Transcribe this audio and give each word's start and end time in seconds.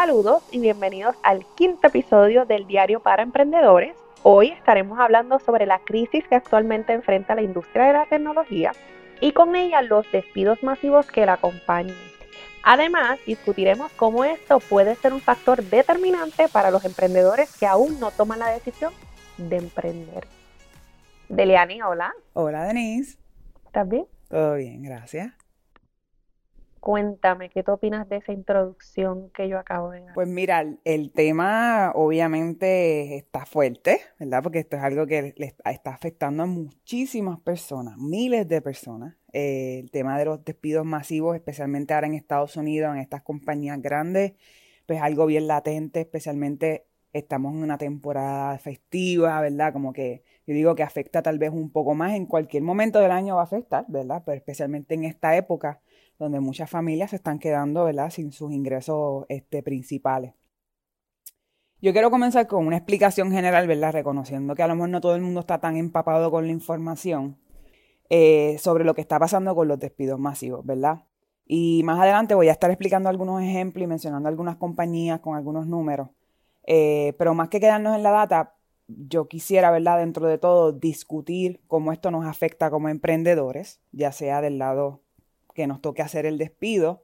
Saludos 0.00 0.44
y 0.52 0.60
bienvenidos 0.60 1.16
al 1.24 1.44
quinto 1.56 1.88
episodio 1.88 2.44
del 2.44 2.68
Diario 2.68 3.00
para 3.00 3.24
Emprendedores. 3.24 3.96
Hoy 4.22 4.50
estaremos 4.50 5.00
hablando 5.00 5.40
sobre 5.40 5.66
la 5.66 5.80
crisis 5.80 6.24
que 6.28 6.36
actualmente 6.36 6.92
enfrenta 6.92 7.34
la 7.34 7.42
industria 7.42 7.86
de 7.86 7.92
la 7.94 8.06
tecnología 8.06 8.70
y 9.20 9.32
con 9.32 9.56
ella 9.56 9.82
los 9.82 10.06
despidos 10.12 10.62
masivos 10.62 11.10
que 11.10 11.26
la 11.26 11.32
acompañan. 11.32 11.96
Además, 12.62 13.18
discutiremos 13.26 13.90
cómo 13.96 14.22
esto 14.22 14.60
puede 14.60 14.94
ser 14.94 15.12
un 15.12 15.20
factor 15.20 15.64
determinante 15.64 16.46
para 16.46 16.70
los 16.70 16.84
emprendedores 16.84 17.56
que 17.56 17.66
aún 17.66 17.98
no 17.98 18.12
toman 18.12 18.38
la 18.38 18.50
decisión 18.50 18.92
de 19.36 19.56
emprender. 19.56 20.28
Deliani, 21.28 21.82
hola. 21.82 22.14
Hola 22.34 22.66
Denise. 22.66 23.18
¿Estás 23.66 23.88
bien? 23.88 24.06
Todo 24.28 24.54
bien, 24.54 24.80
gracias. 24.80 25.37
Cuéntame, 26.80 27.50
¿qué 27.50 27.62
tú 27.62 27.72
opinas 27.72 28.08
de 28.08 28.16
esa 28.16 28.32
introducción 28.32 29.30
que 29.30 29.48
yo 29.48 29.58
acabo 29.58 29.90
de 29.90 30.00
dar? 30.02 30.14
Pues 30.14 30.28
mira, 30.28 30.64
el 30.84 31.12
tema 31.12 31.92
obviamente 31.94 33.16
está 33.16 33.46
fuerte, 33.46 34.00
¿verdad? 34.18 34.42
Porque 34.42 34.60
esto 34.60 34.76
es 34.76 34.82
algo 34.82 35.06
que 35.06 35.34
le 35.36 35.46
está 35.46 35.90
afectando 35.90 36.44
a 36.44 36.46
muchísimas 36.46 37.40
personas, 37.40 37.96
miles 37.98 38.48
de 38.48 38.62
personas. 38.62 39.16
Eh, 39.32 39.80
el 39.80 39.90
tema 39.90 40.18
de 40.18 40.24
los 40.24 40.44
despidos 40.44 40.84
masivos, 40.84 41.36
especialmente 41.36 41.94
ahora 41.94 42.06
en 42.06 42.14
Estados 42.14 42.56
Unidos, 42.56 42.94
en 42.94 43.00
estas 43.00 43.22
compañías 43.22 43.80
grandes, 43.82 44.32
pues 44.86 45.02
algo 45.02 45.26
bien 45.26 45.46
latente, 45.46 46.00
especialmente 46.00 46.86
estamos 47.12 47.52
en 47.54 47.62
una 47.62 47.78
temporada 47.78 48.58
festiva, 48.58 49.40
¿verdad? 49.40 49.72
Como 49.72 49.92
que 49.92 50.22
yo 50.46 50.54
digo 50.54 50.74
que 50.74 50.82
afecta 50.82 51.22
tal 51.22 51.38
vez 51.38 51.50
un 51.50 51.70
poco 51.70 51.94
más, 51.94 52.14
en 52.14 52.26
cualquier 52.26 52.62
momento 52.62 53.00
del 53.00 53.10
año 53.10 53.36
va 53.36 53.42
a 53.42 53.44
afectar, 53.44 53.84
¿verdad? 53.88 54.22
Pero 54.24 54.36
especialmente 54.36 54.94
en 54.94 55.04
esta 55.04 55.36
época 55.36 55.80
donde 56.18 56.40
muchas 56.40 56.68
familias 56.68 57.10
se 57.10 57.16
están 57.16 57.38
quedando, 57.38 57.84
¿verdad?, 57.84 58.10
sin 58.10 58.32
sus 58.32 58.52
ingresos 58.52 59.24
este, 59.28 59.62
principales. 59.62 60.34
Yo 61.80 61.92
quiero 61.92 62.10
comenzar 62.10 62.48
con 62.48 62.66
una 62.66 62.76
explicación 62.76 63.30
general, 63.30 63.68
¿verdad?, 63.68 63.92
reconociendo 63.92 64.54
que 64.56 64.64
a 64.64 64.66
lo 64.66 64.74
mejor 64.74 64.88
no 64.88 65.00
todo 65.00 65.14
el 65.14 65.22
mundo 65.22 65.40
está 65.40 65.60
tan 65.60 65.76
empapado 65.76 66.30
con 66.30 66.46
la 66.46 66.52
información 66.52 67.38
eh, 68.10 68.56
sobre 68.58 68.84
lo 68.84 68.94
que 68.94 69.00
está 69.00 69.18
pasando 69.18 69.54
con 69.54 69.68
los 69.68 69.78
despidos 69.78 70.18
masivos, 70.18 70.66
¿verdad? 70.66 71.04
Y 71.46 71.82
más 71.84 72.00
adelante 72.00 72.34
voy 72.34 72.48
a 72.48 72.52
estar 72.52 72.70
explicando 72.70 73.08
algunos 73.08 73.42
ejemplos 73.42 73.84
y 73.84 73.86
mencionando 73.86 74.28
algunas 74.28 74.56
compañías 74.56 75.20
con 75.20 75.36
algunos 75.36 75.66
números. 75.66 76.08
Eh, 76.66 77.14
pero 77.16 77.32
más 77.34 77.48
que 77.48 77.60
quedarnos 77.60 77.94
en 77.96 78.02
la 78.02 78.10
data, 78.10 78.56
yo 78.88 79.28
quisiera, 79.28 79.70
¿verdad?, 79.70 79.98
dentro 79.98 80.26
de 80.26 80.38
todo, 80.38 80.72
discutir 80.72 81.60
cómo 81.68 81.92
esto 81.92 82.10
nos 82.10 82.26
afecta 82.26 82.70
como 82.70 82.88
emprendedores, 82.88 83.80
ya 83.92 84.10
sea 84.10 84.40
del 84.40 84.58
lado 84.58 85.02
que 85.58 85.66
nos 85.66 85.80
toque 85.80 86.02
hacer 86.02 86.24
el 86.24 86.38
despido 86.38 87.02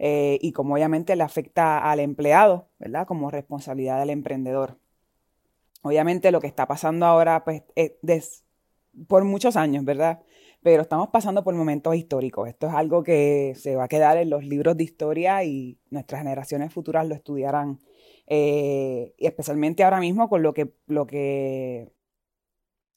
eh, 0.00 0.38
y 0.42 0.50
como 0.50 0.74
obviamente 0.74 1.14
le 1.14 1.22
afecta 1.22 1.78
al 1.78 2.00
empleado, 2.00 2.68
¿verdad? 2.80 3.06
Como 3.06 3.30
responsabilidad 3.30 4.00
del 4.00 4.10
emprendedor. 4.10 4.76
Obviamente 5.82 6.32
lo 6.32 6.40
que 6.40 6.48
está 6.48 6.66
pasando 6.66 7.06
ahora, 7.06 7.44
pues, 7.44 7.62
es 7.76 8.44
por 9.06 9.24
muchos 9.24 9.56
años, 9.56 9.84
¿verdad? 9.84 10.20
Pero 10.64 10.82
estamos 10.82 11.10
pasando 11.10 11.44
por 11.44 11.54
momentos 11.54 11.94
históricos. 11.94 12.48
Esto 12.48 12.66
es 12.66 12.74
algo 12.74 13.04
que 13.04 13.54
se 13.54 13.76
va 13.76 13.84
a 13.84 13.88
quedar 13.88 14.16
en 14.16 14.30
los 14.30 14.44
libros 14.44 14.76
de 14.76 14.82
historia 14.82 15.44
y 15.44 15.78
nuestras 15.90 16.22
generaciones 16.22 16.72
futuras 16.72 17.06
lo 17.06 17.14
estudiarán. 17.14 17.78
Eh, 18.26 19.14
y 19.16 19.26
especialmente 19.26 19.84
ahora 19.84 20.00
mismo 20.00 20.28
con 20.28 20.42
lo 20.42 20.52
que, 20.52 20.72
lo 20.88 21.06
que 21.06 21.92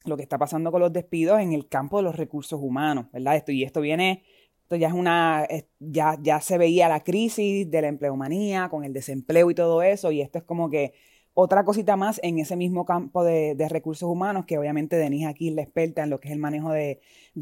lo 0.05 0.17
que 0.17 0.23
está 0.23 0.37
pasando 0.37 0.71
con 0.71 0.81
los 0.81 0.93
despidos 0.93 1.39
en 1.39 1.53
el 1.53 1.67
campo 1.67 1.97
de 1.97 2.03
los 2.03 2.15
recursos 2.15 2.59
humanos, 2.61 3.07
¿verdad? 3.11 3.35
Esto, 3.35 3.51
y 3.51 3.63
esto 3.63 3.81
viene 3.81 4.23
esto 4.69 4.75
ya 4.75 4.89
es 4.89 4.93
una, 4.93 5.47
ya, 5.79 6.15
ya 6.21 6.41
se 6.41 6.59
veía 6.59 6.87
la 6.87 7.03
crisis 7.03 7.71
de 7.71 7.81
la 7.81 7.87
empleomanía 7.87 8.69
con 8.69 8.83
el 8.83 8.93
desempleo 8.93 9.49
y 9.49 9.55
todo 9.55 9.81
eso, 9.81 10.11
y 10.11 10.21
esto 10.21 10.37
es 10.37 10.43
como 10.43 10.69
que 10.69 10.93
otra 11.33 11.63
cosita 11.65 11.95
más 11.95 12.19
en 12.21 12.37
ese 12.37 12.55
mismo 12.55 12.85
campo 12.85 13.23
de, 13.23 13.55
recursos 13.67 14.07
humanos, 14.07 14.45
que 14.45 14.59
obviamente 14.59 14.95
Denise 14.95 15.25
aquí 15.25 15.49
es 15.49 15.55
la 15.55 15.63
experta 15.63 16.03
en 16.03 16.11
lo 16.11 16.19
que 16.19 16.27
es 16.27 16.33
el 16.33 16.39
manejo 16.39 16.69
de, 16.71 17.01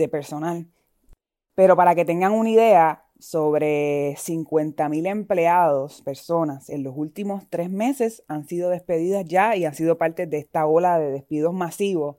personal. 0.10 0.68
Pero 1.54 1.76
para 1.76 1.96
que 1.96 2.06
tengan 2.06 2.32
una 2.32 2.50
idea, 2.50 3.04
sobre 3.20 4.16
50.000 4.16 5.08
empleados, 5.08 6.02
personas, 6.04 6.70
en 6.70 6.84
los 6.84 6.96
últimos 6.96 7.50
tres 7.50 7.70
meses 7.70 8.24
han 8.30 8.48
sido 8.48 8.70
despedidas 8.70 9.26
ya 9.26 9.56
y 9.58 9.66
han 9.66 9.74
sido 9.74 9.98
parte 9.98 10.28
de 10.28 10.38
esta 10.38 10.66
ola 10.66 10.98
de 10.98 11.12
despidos 11.12 11.54
masivos 11.54 12.18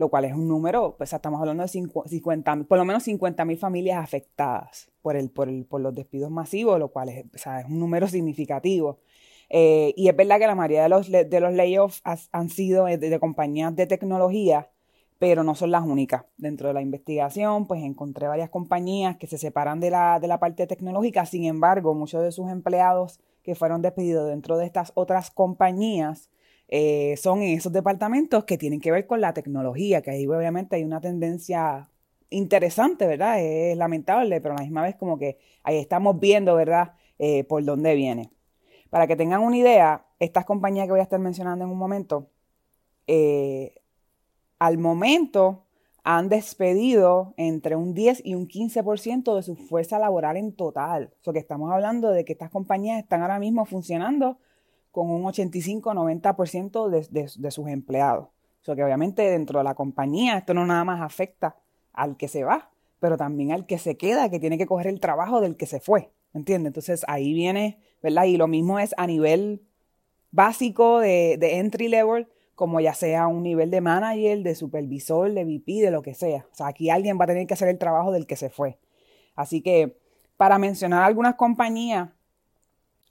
lo 0.00 0.08
cual 0.08 0.24
es 0.24 0.32
un 0.32 0.48
número, 0.48 0.96
pues 0.96 1.12
estamos 1.12 1.38
hablando 1.40 1.62
de 1.62 1.68
50, 1.68 2.64
por 2.64 2.78
lo 2.78 2.86
menos 2.86 3.02
50 3.02 3.44
mil 3.44 3.58
familias 3.58 4.02
afectadas 4.02 4.90
por, 5.02 5.14
el, 5.14 5.28
por, 5.28 5.50
el, 5.50 5.66
por 5.66 5.82
los 5.82 5.94
despidos 5.94 6.30
masivos, 6.30 6.78
lo 6.78 6.88
cual 6.88 7.10
es, 7.10 7.26
es 7.34 7.64
un 7.68 7.78
número 7.78 8.08
significativo. 8.08 9.00
Eh, 9.50 9.92
y 9.98 10.08
es 10.08 10.16
verdad 10.16 10.38
que 10.38 10.46
la 10.46 10.54
mayoría 10.54 10.84
de 10.84 10.88
los, 10.88 11.10
de 11.10 11.40
los 11.40 11.52
layoffs 11.52 12.00
han 12.32 12.48
sido 12.48 12.86
de, 12.86 13.20
compañías 13.20 13.76
de 13.76 13.86
tecnología, 13.86 14.70
pero 15.18 15.44
no 15.44 15.54
son 15.54 15.70
las 15.70 15.84
únicas. 15.84 16.24
Dentro 16.38 16.68
de 16.68 16.74
la 16.74 16.80
investigación, 16.80 17.66
pues 17.66 17.82
encontré 17.82 18.26
varias 18.26 18.48
compañías 18.48 19.18
que 19.18 19.26
se 19.26 19.36
separan 19.36 19.80
de 19.80 19.90
la, 19.90 20.18
de 20.18 20.28
la 20.28 20.40
parte 20.40 20.66
tecnológica, 20.66 21.26
sin 21.26 21.44
embargo, 21.44 21.92
muchos 21.92 22.22
de 22.22 22.32
sus 22.32 22.48
empleados 22.48 23.20
que 23.42 23.54
fueron 23.54 23.82
despedidos 23.82 24.30
dentro 24.30 24.56
de 24.56 24.64
estas 24.64 24.92
otras 24.94 25.30
compañías, 25.30 26.30
eh, 26.72 27.16
son 27.16 27.42
en 27.42 27.58
esos 27.58 27.72
departamentos 27.72 28.44
que 28.44 28.56
tienen 28.56 28.80
que 28.80 28.92
ver 28.92 29.04
con 29.08 29.20
la 29.20 29.34
tecnología, 29.34 30.02
que 30.02 30.12
ahí 30.12 30.26
obviamente 30.26 30.76
hay 30.76 30.84
una 30.84 31.00
tendencia 31.00 31.88
interesante, 32.30 33.08
¿verdad? 33.08 33.40
Es 33.40 33.76
lamentable, 33.76 34.40
pero 34.40 34.54
a 34.54 34.58
la 34.58 34.62
misma 34.62 34.82
vez 34.82 34.94
como 34.94 35.18
que 35.18 35.36
ahí 35.64 35.78
estamos 35.78 36.20
viendo, 36.20 36.54
¿verdad? 36.54 36.92
Eh, 37.18 37.42
por 37.42 37.64
dónde 37.64 37.96
viene. 37.96 38.30
Para 38.88 39.08
que 39.08 39.16
tengan 39.16 39.42
una 39.42 39.56
idea, 39.56 40.06
estas 40.20 40.44
compañías 40.44 40.86
que 40.86 40.92
voy 40.92 41.00
a 41.00 41.02
estar 41.02 41.18
mencionando 41.18 41.64
en 41.64 41.72
un 41.72 41.78
momento, 41.78 42.30
eh, 43.08 43.74
al 44.60 44.78
momento 44.78 45.64
han 46.04 46.28
despedido 46.28 47.34
entre 47.36 47.74
un 47.74 47.94
10 47.94 48.22
y 48.24 48.36
un 48.36 48.46
15% 48.46 49.34
de 49.34 49.42
su 49.42 49.56
fuerza 49.56 49.98
laboral 49.98 50.36
en 50.36 50.52
total. 50.52 51.10
O 51.20 51.24
sea, 51.24 51.32
que 51.32 51.40
estamos 51.40 51.72
hablando 51.72 52.10
de 52.12 52.24
que 52.24 52.32
estas 52.32 52.50
compañías 52.50 53.00
están 53.00 53.22
ahora 53.22 53.40
mismo 53.40 53.64
funcionando 53.64 54.38
con 54.90 55.10
un 55.10 55.22
85-90% 55.24 56.88
de, 56.88 57.30
de, 57.36 57.50
sus 57.50 57.68
empleados. 57.68 58.24
O 58.60 58.64
sea 58.64 58.74
que 58.74 58.84
obviamente 58.84 59.22
dentro 59.22 59.58
de 59.58 59.64
la 59.64 59.74
compañía 59.74 60.38
esto 60.38 60.54
no 60.54 60.66
nada 60.66 60.84
más 60.84 61.00
afecta 61.00 61.56
al 61.92 62.16
que 62.16 62.28
se 62.28 62.44
va, 62.44 62.70
pero 62.98 63.16
también 63.16 63.52
al 63.52 63.66
que 63.66 63.78
se 63.78 63.96
queda, 63.96 64.30
que 64.30 64.40
tiene 64.40 64.58
que 64.58 64.66
coger 64.66 64.88
el 64.88 65.00
trabajo 65.00 65.40
del 65.40 65.56
que 65.56 65.66
se 65.66 65.80
fue. 65.80 66.10
¿Entiendes? 66.34 66.70
Entonces 66.70 67.04
ahí 67.08 67.32
viene, 67.32 67.78
¿verdad? 68.02 68.24
Y 68.24 68.36
lo 68.36 68.46
mismo 68.46 68.78
es 68.78 68.94
a 68.96 69.06
nivel 69.06 69.62
básico 70.30 71.00
de, 71.00 71.36
de 71.38 71.58
entry 71.58 71.88
level, 71.88 72.28
como 72.54 72.78
ya 72.80 72.94
sea 72.94 73.26
un 73.26 73.42
nivel 73.42 73.70
de 73.70 73.80
manager, 73.80 74.42
de 74.42 74.54
supervisor, 74.54 75.32
de 75.32 75.44
VP, 75.44 75.80
de 75.80 75.90
lo 75.90 76.02
que 76.02 76.14
sea. 76.14 76.46
O 76.52 76.54
sea, 76.54 76.68
aquí 76.68 76.90
alguien 76.90 77.18
va 77.18 77.24
a 77.24 77.28
tener 77.28 77.46
que 77.46 77.54
hacer 77.54 77.68
el 77.68 77.78
trabajo 77.78 78.12
del 78.12 78.26
que 78.26 78.36
se 78.36 78.50
fue. 78.50 78.78
Así 79.34 79.62
que 79.62 79.96
para 80.36 80.58
mencionar 80.58 81.02
algunas 81.02 81.34
compañías 81.34 82.10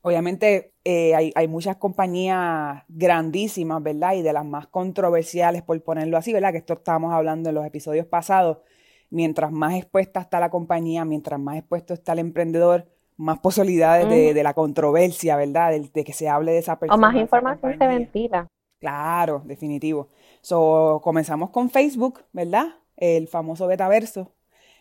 Obviamente 0.01 0.69
eh, 0.85 1.31
hay, 1.35 1.47
muchas 1.47 1.75
compañías 1.75 2.83
grandísimas, 2.87 3.83
¿verdad? 3.83 4.13
Y 4.13 4.21
de 4.21 4.33
las 4.33 4.45
más 4.45 4.67
controversiales, 4.67 5.61
por 5.61 5.81
ponerlo 5.83 6.17
así, 6.17 6.31
¿verdad? 6.31 6.51
Que 6.51 6.59
esto 6.59 6.73
estábamos 6.73 7.13
hablando 7.13 7.49
en 7.49 7.55
los 7.55 7.65
episodios 7.65 8.05
pasados. 8.05 8.59
Mientras 9.09 9.51
más 9.51 9.73
expuesta 9.73 10.21
está 10.21 10.39
la 10.39 10.49
compañía, 10.49 11.03
mientras 11.03 11.39
más 11.39 11.57
expuesto 11.57 11.93
está 11.93 12.13
el 12.13 12.19
emprendedor, 12.19 12.87
más 13.17 13.39
posibilidades 13.39 14.07
de, 14.07 14.43
la 14.43 14.53
controversia, 14.53 15.35
¿verdad? 15.35 15.73
De, 15.93 16.03
que 16.03 16.13
se 16.13 16.29
hable 16.29 16.53
de 16.53 16.59
esa 16.59 16.79
persona. 16.79 16.95
O 16.95 16.99
más 16.99 17.15
información 17.15 17.77
se 17.77 17.87
ventila. 17.87 18.47
Claro, 18.79 19.41
definitivo. 19.43 20.09
So, 20.41 21.01
comenzamos 21.03 21.49
con 21.49 21.69
Facebook, 21.69 22.23
¿verdad? 22.31 22.67
El 22.95 23.27
famoso 23.27 23.67
betaverso. 23.67 24.31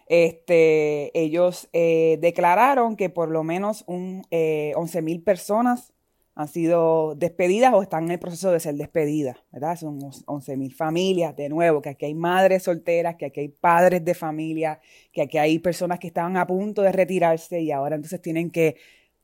Este, 0.08 1.10
ellos 1.19 1.69
eh, 1.72 2.19
declararon 2.20 2.96
que 2.96 3.10
por 3.10 3.31
lo 3.31 3.44
menos 3.44 3.84
un, 3.87 4.22
eh, 4.31 4.72
11.000 4.75 5.22
personas 5.22 5.93
han 6.34 6.46
sido 6.49 7.16
despedidas 7.16 7.75
o 7.75 7.82
están 7.82 8.05
en 8.05 8.12
el 8.12 8.19
proceso 8.20 8.52
de 8.52 8.60
ser 8.60 8.76
despedidas, 8.76 9.37
¿verdad? 9.50 9.76
Son 9.76 9.99
11.000 10.00 10.72
familias, 10.72 11.34
de 11.34 11.49
nuevo, 11.49 11.82
que 11.82 11.88
aquí 11.88 12.06
hay 12.06 12.14
madres 12.14 12.62
solteras, 12.62 13.16
que 13.16 13.26
aquí 13.26 13.40
hay 13.40 13.49
padres 13.49 14.05
de 14.05 14.14
familia, 14.14 14.81
que 15.12 15.22
aquí 15.22 15.37
hay 15.37 15.58
personas 15.58 15.99
que 15.99 16.06
estaban 16.06 16.37
a 16.37 16.46
punto 16.46 16.82
de 16.82 16.93
retirarse 16.93 17.61
y 17.61 17.72
ahora 17.72 17.96
entonces 17.96 18.22
tienen 18.22 18.50
que, 18.50 18.76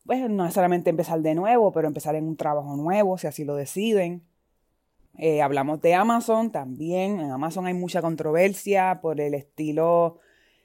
pues 0.04 0.28
no 0.28 0.42
necesariamente 0.42 0.90
empezar 0.90 1.20
de 1.20 1.36
nuevo, 1.36 1.70
pero 1.70 1.86
empezar 1.86 2.16
en 2.16 2.24
un 2.24 2.36
trabajo 2.36 2.76
nuevo, 2.76 3.16
si 3.16 3.28
así 3.28 3.44
lo 3.44 3.54
deciden. 3.54 4.24
Eh, 5.16 5.40
hablamos 5.40 5.80
de 5.80 5.94
Amazon 5.94 6.50
también, 6.50 7.20
en 7.20 7.30
Amazon 7.30 7.66
hay 7.66 7.74
mucha 7.74 8.02
controversia 8.02 8.98
por 9.00 9.20
el 9.20 9.34
estilo 9.34 10.18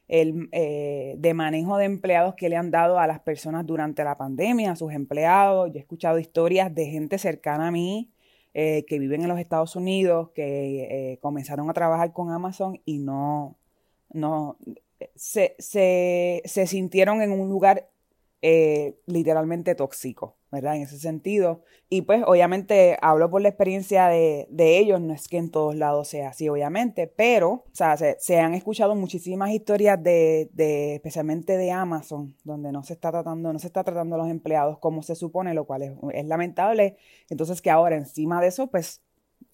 el, 0.09 0.49
eh, 0.51 1.15
de 1.17 1.33
manejo 1.35 1.77
de 1.77 1.85
empleados 1.85 2.33
que 2.35 2.49
le 2.49 2.57
han 2.57 2.71
dado 2.71 2.99
a 2.99 3.07
las 3.07 3.19
personas 3.19 3.65
durante 3.65 4.03
la 4.03 4.17
pandemia, 4.17 4.71
a 4.71 4.75
sus 4.75 4.91
empleados. 4.91 5.71
Yo 5.71 5.77
he 5.77 5.79
escuchado 5.79 6.19
historias 6.19 6.73
de 6.73 6.87
gente 6.87 7.17
cercana 7.19 7.67
a 7.67 7.71
mí 7.71 8.11
eh, 8.55 8.85
que 8.87 8.97
viven 8.99 9.21
en 9.21 9.29
los 9.29 9.39
Estados 9.39 9.75
Unidos, 9.75 10.31
que 10.33 11.13
eh, 11.13 11.19
comenzaron 11.21 11.69
a 11.69 11.73
trabajar 11.73 12.11
con 12.11 12.31
Amazon 12.31 12.81
y 12.85 12.97
no, 12.97 13.55
no 14.11 14.57
se, 15.15 15.55
se, 15.59 16.41
se 16.43 16.67
sintieron 16.67 17.21
en 17.21 17.31
un 17.31 17.47
lugar 17.47 17.87
literalmente 19.05 19.75
tóxico. 19.75 20.38
¿Verdad? 20.51 20.75
En 20.75 20.83
ese 20.83 20.97
sentido. 20.97 21.61
Y 21.89 22.03
pues 22.03 22.23
obviamente 22.25 22.97
hablo 23.01 23.29
por 23.29 23.41
la 23.41 23.49
experiencia 23.49 24.07
de, 24.07 24.47
ellos, 24.51 25.01
no 25.01 25.13
es 25.13 25.27
que 25.27 25.37
en 25.37 25.51
todos 25.51 25.75
lados 25.75 26.07
sea 26.07 26.29
así, 26.29 26.49
obviamente, 26.49 27.07
pero, 27.07 27.49
o 27.51 27.65
sea, 27.73 27.97
se, 27.97 28.39
han 28.39 28.53
escuchado 28.53 28.95
muchísimas 28.95 29.51
historias 29.51 30.01
de, 30.01 30.49
de, 30.53 30.95
especialmente 30.95 31.57
de 31.57 31.71
Amazon, 31.71 32.35
donde 32.43 32.71
no 32.71 32.83
se 32.83 32.93
está 32.93 33.11
tratando, 33.11 33.51
no 33.53 33.59
se 33.59 33.67
está 33.67 33.83
tratando 33.83 34.15
a 34.15 34.19
los 34.19 34.29
empleados 34.29 34.79
como 34.79 35.03
se 35.03 35.15
supone, 35.15 35.53
lo 35.53 35.65
cual 35.65 35.99
es, 36.13 36.25
lamentable. 36.25 36.97
Entonces 37.29 37.61
que 37.61 37.71
ahora 37.71 37.95
encima 37.95 38.41
de 38.41 38.47
eso, 38.47 38.67
pues 38.67 39.01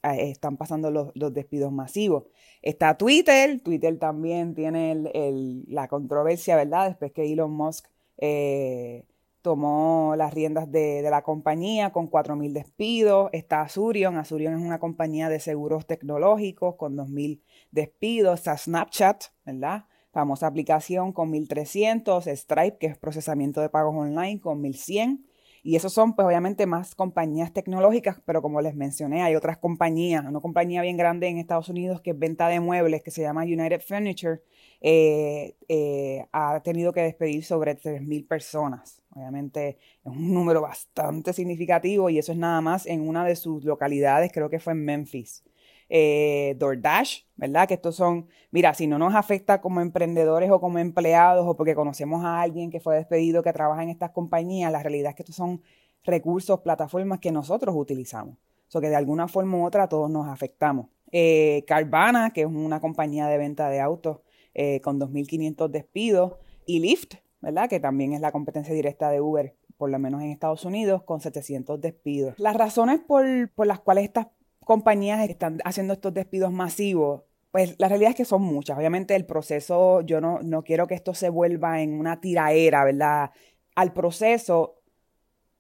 están 0.04 0.58
pasando 0.58 0.92
los, 0.92 1.34
despidos 1.34 1.72
masivos. 1.72 2.26
Está 2.62 2.98
Twitter, 2.98 3.60
Twitter 3.62 3.98
también 3.98 4.54
tiene 4.54 4.92
el, 4.92 5.66
la 5.68 5.88
controversia, 5.88 6.56
¿verdad? 6.56 6.90
Después 6.90 7.12
que 7.12 7.32
Elon 7.32 7.52
Musk... 7.52 7.88
Eh, 8.18 9.04
tomó 9.46 10.16
las 10.18 10.34
riendas 10.34 10.72
de, 10.72 11.04
la 11.04 11.22
compañía 11.22 11.92
con 11.92 12.10
4.000 12.10 12.52
despidos. 12.52 13.30
Está 13.32 13.62
Azurion. 13.62 14.18
Azurion 14.18 14.56
es 14.56 14.62
una 14.66 14.80
compañía 14.80 15.30
de 15.30 15.40
seguros 15.40 15.86
tecnológicos 15.86 16.78
con 16.78 16.98
2.000 16.98 17.44
despidos. 17.70 18.40
Está 18.40 18.58
Snapchat, 18.58 19.26
¿verdad? 19.46 19.86
Famosa 20.12 20.48
aplicación 20.48 21.14
con 21.14 21.32
1.300. 21.32 22.36
Stripe, 22.36 22.78
que 22.80 22.88
es 22.88 22.98
procesamiento 22.98 23.62
de 23.62 23.70
pagos 23.70 23.94
online, 23.96 24.42
con 24.42 24.64
1.100. 24.64 25.24
Y 25.68 25.76
esos 25.76 25.94
son, 25.94 26.14
pues 26.14 26.28
obviamente, 26.28 26.68
más 26.68 26.94
compañías 26.94 27.52
tecnológicas, 27.52 28.22
pero 28.24 28.40
como 28.44 28.62
les 28.62 28.76
mencioné, 28.76 29.24
hay 29.24 29.36
otras 29.36 29.58
compañías. 29.58 30.24
Una 30.24 30.40
compañía 30.40 30.84
bien 30.84 30.96
grande 30.96 31.28
en 31.28 31.40
Estados 31.40 31.70
Unidos 31.70 32.02
que 32.02 32.12
es 32.12 32.20
venta 32.20 32.48
de 32.50 32.60
muebles, 32.60 33.02
que 33.02 33.10
se 33.10 33.24
llama 33.24 33.42
United 33.46 33.82
Furniture, 33.82 34.44
eh, 34.80 35.56
eh, 35.68 36.28
ha 36.32 36.60
tenido 36.60 36.94
que 36.94 37.02
despedir 37.02 37.44
sobre 37.44 37.74
3.000 37.76 38.28
personas. 38.28 39.02
Obviamente 39.10 39.80
es 40.04 40.12
un 40.12 40.32
número 40.36 40.62
bastante 40.62 41.34
significativo 41.34 42.12
y 42.12 42.20
eso 42.20 42.32
es 42.32 42.38
nada 42.38 42.62
más 42.62 42.86
en 42.86 43.02
una 43.02 43.26
de 43.26 43.36
sus 43.36 43.64
localidades, 43.64 44.32
creo 44.32 44.52
que 44.52 44.60
fue 44.60 44.74
en 44.74 44.86
Memphis. 44.86 45.44
Eh, 45.90 46.56
DoorDash, 46.58 47.24
¿verdad? 47.36 47.68
Que 47.68 47.76
estos 47.76 47.96
son, 47.96 48.28
mira, 48.52 48.74
si 48.74 48.88
no 48.88 48.98
nos 48.98 49.14
afecta 49.14 49.62
como 49.62 49.82
emprendedores 49.82 50.50
o 50.50 50.60
como 50.60 50.80
empleados 50.80 51.46
o 51.48 51.56
porque 51.56 51.76
conocemos 51.76 52.26
a 52.26 52.42
alguien 52.42 52.72
que 52.72 52.80
fue 52.80 52.96
despedido 52.96 53.44
que 53.44 53.54
trabaja 53.54 53.84
en 53.84 53.90
estas 53.90 54.12
compañías, 54.12 54.72
la 54.72 54.82
realidad 54.82 55.12
es 55.12 55.16
que 55.16 55.22
estos 55.24 55.36
son 55.36 55.62
recursos, 56.04 56.62
plataformas 56.62 57.20
que 57.20 57.32
nosotros 57.32 57.76
utilizamos. 57.78 58.36
O 58.68 58.72
sea 58.72 58.82
que 58.82 58.90
de 58.90 58.96
alguna 58.96 59.28
forma 59.28 59.58
u 59.58 59.66
otra 59.66 59.88
todos 59.88 60.10
nos 60.10 60.28
afectamos. 60.28 60.88
Eh, 61.12 61.64
Carvana, 61.68 62.32
que 62.32 62.42
es 62.42 62.48
una 62.48 62.80
compañía 62.80 63.28
de 63.28 63.38
venta 63.38 63.70
de 63.70 63.80
autos 63.80 64.22
eh, 64.54 64.82
con 64.82 65.00
2.500 65.00 65.70
despidos, 65.70 66.34
y 66.66 66.80
Lyft, 66.80 67.16
¿verdad? 67.42 67.70
Que 67.70 67.80
también 67.80 68.14
es 68.14 68.22
la 68.22 68.32
competencia 68.32 68.74
directa 68.74 69.10
de 69.12 69.22
Uber, 69.22 69.56
por 69.78 69.90
lo 69.90 70.00
menos 70.00 70.22
en 70.22 70.32
Estados 70.32 70.66
Unidos, 70.66 71.04
con 71.04 71.22
700 71.22 71.80
despidos. 71.80 72.34
Las 72.40 72.56
razones 72.56 73.02
por, 73.02 73.26
por 73.52 73.68
las 73.68 73.80
cuales 73.80 74.06
estas 74.06 74.28
compañías 74.66 75.28
están 75.30 75.60
haciendo 75.64 75.94
estos 75.94 76.14
despidos 76.14 76.52
masivos, 76.52 77.24
pues 77.52 77.76
la 77.80 77.88
realidad 77.88 78.12
es 78.12 78.18
que 78.18 78.26
son 78.26 78.42
muchas. 78.42 78.78
Obviamente 78.78 79.16
el 79.16 79.26
proceso, 79.26 80.02
yo 80.02 80.20
no, 80.20 80.42
no 80.42 80.64
quiero 80.64 80.88
que 80.88 80.96
esto 80.96 81.14
se 81.14 81.30
vuelva 81.30 81.82
en 81.82 81.98
una 81.98 82.20
tiraera, 82.20 82.84
¿verdad? 82.84 83.32
Al 83.76 83.94
proceso 83.94 84.82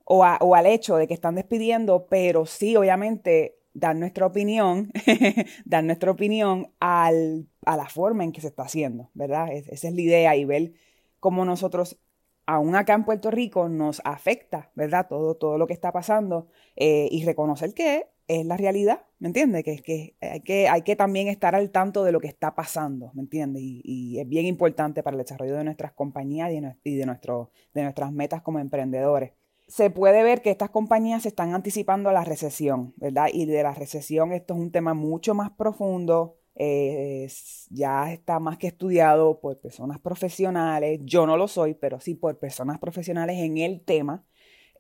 o, 0.04 0.25
o 0.25 0.56
al 0.56 0.66
hecho 0.66 0.98
de 0.98 1.07
que 1.07 1.13
están 1.13 1.36
despidiendo, 1.36 2.07
pero 2.07 2.46
sí, 2.46 2.75
obviamente, 2.75 3.60
dar 3.74 3.96
nuestra 3.96 4.25
opinión, 4.25 4.92
dar 5.66 5.84
nuestra 5.84 6.12
opinión 6.12 6.72
al, 6.80 7.48
a 7.66 7.78
la 7.78 7.88
forma 7.88 8.24
en 8.24 8.31
que 8.31 8.42
se 8.42 8.48
está 8.48 8.63
haciendo, 8.63 9.12
¿verdad? 9.13 9.51
esa 9.51 9.88
es 9.88 9.94
la 9.94 10.01
idea 10.01 10.36
y 10.36 10.46
ver 10.46 10.74
cómo 11.19 11.46
nosotros, 11.46 12.00
aún 12.46 12.75
acá 12.75 12.94
en 12.94 13.06
Puerto 13.06 13.31
Rico, 13.31 13.69
nos 13.69 14.01
afecta, 14.06 14.72
¿verdad? 14.75 15.08
Todo, 15.08 15.36
todo 15.36 15.58
lo 15.58 15.68
que 15.68 15.74
está 15.74 15.92
pasando 15.92 16.48
eh, 16.75 17.08
y 17.12 17.25
reconocer 17.25 17.74
que 17.74 18.08
es 18.27 18.45
la 18.45 18.57
realidad, 18.57 19.01
¿me 19.19 19.27
entiendes? 19.27 19.63
Que, 19.63 19.77
que, 19.77 20.16
hay 20.22 20.42
que 20.42 20.68
hay 20.68 20.81
que 20.81 20.95
también 20.95 21.27
estar 21.27 21.56
al 21.56 21.72
tanto 21.72 22.04
de 22.04 22.12
lo 22.12 22.19
que 22.19 22.27
está 22.27 22.56
pasando, 22.56 23.12
¿me 23.13 23.22
entiendes? 23.22 23.62
Y, 23.63 24.19
es 24.19 24.27
bien 24.27 24.45
importante 24.45 25.04
para 25.04 25.16
el 25.16 25.24
desarrollo 25.24 25.56
de 25.56 25.63
nuestras 25.63 25.94
compañías 25.94 26.51
y 26.51 26.60
de, 26.60 27.06
de 27.06 27.83
nuestras 27.83 28.12
metas 28.12 28.42
como 28.42 28.60
emprendedores. 28.60 29.33
Se 29.68 29.89
puede 29.89 30.24
ver 30.24 30.42
que 30.42 30.51
estas 30.51 30.69
compañías 30.69 31.24
se 31.24 31.30
están 31.30 31.54
anticipando 31.54 32.10
a 32.10 32.13
la 32.13 32.24
recesión, 32.24 32.94
¿verdad? 32.98 33.27
Y 33.33 33.45
de 33.45 33.63
la 33.63 33.74
recesión 33.74 34.31
esto 34.31 34.54
es 34.54 34.60
un 34.60 34.72
tema 34.72 34.94
mucho 34.94 35.33
más 35.33 35.51
profundo, 35.51 36.38
eh, 36.56 37.27
ya 37.69 38.13
está 38.13 38.39
más 38.39 38.57
que 38.57 38.68
estudiado 38.68 39.39
por 39.42 39.60
personas 39.60 40.00
profesionales, 40.00 41.01
yo 41.04 41.27
no 41.27 41.36
lo 41.36 41.48
soy, 41.48 41.74
pero 41.74 42.00
sí 42.00 42.16
por 42.16 42.39
personas 42.39 42.80
profesionales 42.80 43.38
en 43.39 43.57
el 43.57 43.82
tema, 43.82 44.24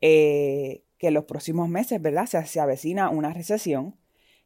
eh, 0.01 0.83
que 0.97 1.07
en 1.07 1.13
los 1.13 1.25
próximos 1.25 1.69
meses, 1.69 2.01
¿verdad? 2.01 2.25
Se, 2.25 2.43
se 2.45 2.59
avecina 2.59 3.09
una 3.09 3.33
recesión. 3.33 3.95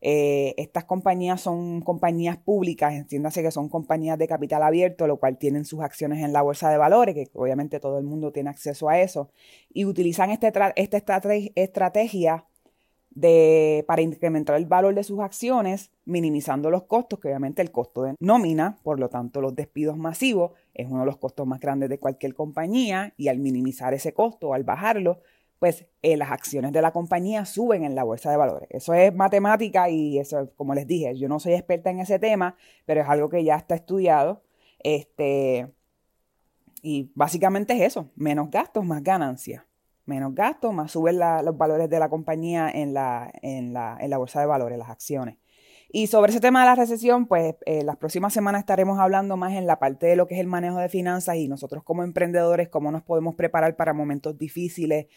Eh, 0.01 0.56
estas 0.58 0.86
compañías 0.86 1.41
son 1.41 1.82
compañías 1.82 2.38
públicas, 2.38 2.94
entiéndase 2.94 3.41
que 3.44 3.51
son 3.51 3.68
compañías 3.68 4.18
de 4.18 4.27
capital 4.27 4.63
abierto, 4.63 5.08
lo 5.08 5.18
cual 5.18 5.38
tienen 5.38 5.65
sus 5.65 5.82
acciones 5.82 6.24
en 6.24 6.32
la 6.32 6.41
bolsa 6.41 6.70
de 6.70 6.77
valores, 6.77 7.15
que 7.15 7.29
obviamente 7.34 7.82
todo 7.82 8.00
el 8.00 8.06
mundo 8.06 8.32
tiene 8.32 8.50
acceso 8.50 8.88
a 8.88 9.00
eso, 9.00 9.29
y 9.74 9.84
utilizan 9.84 10.29
este 10.32 10.53
esta 10.75 10.98
estrategia 11.56 12.46
de, 13.12 13.84
para 13.88 14.01
incrementar 14.01 14.56
el 14.56 14.65
valor 14.65 14.96
de 14.96 15.03
sus 15.03 15.20
acciones, 15.20 15.91
minimizando 16.06 16.70
los 16.70 16.84
costos, 16.84 17.20
que 17.20 17.27
obviamente 17.27 17.62
el 17.62 17.72
costo 17.72 18.03
de 18.03 18.15
nómina, 18.20 18.79
por 18.84 19.00
lo 19.00 19.10
tanto 19.10 19.41
los 19.41 19.56
despidos 19.56 19.98
masivos, 19.98 20.51
es 20.74 20.88
uno 20.88 21.01
de 21.01 21.06
los 21.06 21.18
costos 21.18 21.46
más 21.46 21.60
grandes 21.60 21.89
de 21.89 22.00
cualquier 22.00 22.34
compañía 22.34 23.13
y 23.18 23.27
al 23.27 23.39
minimizar 23.39 23.94
ese 23.94 24.13
costo, 24.13 24.53
al 24.53 24.63
bajarlo, 24.63 25.20
pues 25.60 25.86
eh, 26.01 26.18
las 26.18 26.32
acciones 26.32 26.72
de 26.72 26.82
la 26.82 26.92
compañía 26.92 27.46
suben 27.46 27.84
en 27.84 27.96
la 27.96 28.04
bolsa 28.04 28.32
de 28.32 28.38
valores. 28.38 28.70
Eso 28.72 28.94
es 28.94 29.13
matemática 29.13 29.89
y 29.89 30.18
eso, 30.18 30.51
como 30.56 30.74
les 30.74 30.88
dije, 30.88 31.16
yo 31.18 31.28
no 31.28 31.39
soy 31.39 31.54
experta 31.54 31.89
en 31.89 32.00
ese 32.00 32.20
tema, 32.20 32.56
pero 32.86 33.01
es 33.01 33.10
algo 33.10 33.30
que 33.30 33.44
ya 33.44 33.58
está 33.58 33.75
estudiado. 33.75 34.44
Este, 34.80 35.68
y 36.82 37.12
básicamente 37.16 37.74
es 37.74 37.82
eso, 37.82 38.10
menos 38.16 38.50
gastos, 38.50 38.86
más 38.86 39.04
ganancias 39.04 39.63
menos 40.10 40.36
gastos, 40.36 40.74
más 40.74 40.92
suben 40.92 41.20
los 41.20 41.58
valores 41.58 41.89
de 41.89 42.00
la 42.00 42.10
compañía 42.10 42.70
en 42.70 42.94
la, 42.94 43.32
en, 43.42 43.74
la, 43.74 43.98
en 44.01 44.10
la 44.10 44.18
bolsa 44.18 44.42
de 44.42 44.48
valores, 44.48 44.78
las 44.78 44.89
acciones. 44.89 45.38
Y 45.92 46.08
sobre 46.08 46.32
ese 46.32 46.39
tema 46.39 46.60
de 46.60 46.66
la 46.68 46.75
recesión, 46.75 47.25
pues 47.25 47.56
eh, 47.66 47.84
las 47.84 47.98
próximas 47.98 48.32
semanas 48.32 48.60
estaremos 48.60 49.00
hablando 49.00 49.38
más 49.38 49.54
en 49.54 49.66
la 49.66 49.80
parte 49.80 50.06
de 50.06 50.16
lo 50.16 50.28
que 50.28 50.36
es 50.36 50.39
el 50.39 50.46
manejo 50.46 50.78
de 50.78 50.89
finanzas 50.89 51.38
y 51.38 51.48
nosotros 51.48 51.84
como 51.84 52.04
emprendedores, 52.04 52.70
cómo 52.70 52.92
nos 52.92 53.01
podemos 53.01 53.34
preparar 53.34 53.75
para 53.75 53.94
momentos 53.94 54.38
difíciles, 54.38 55.08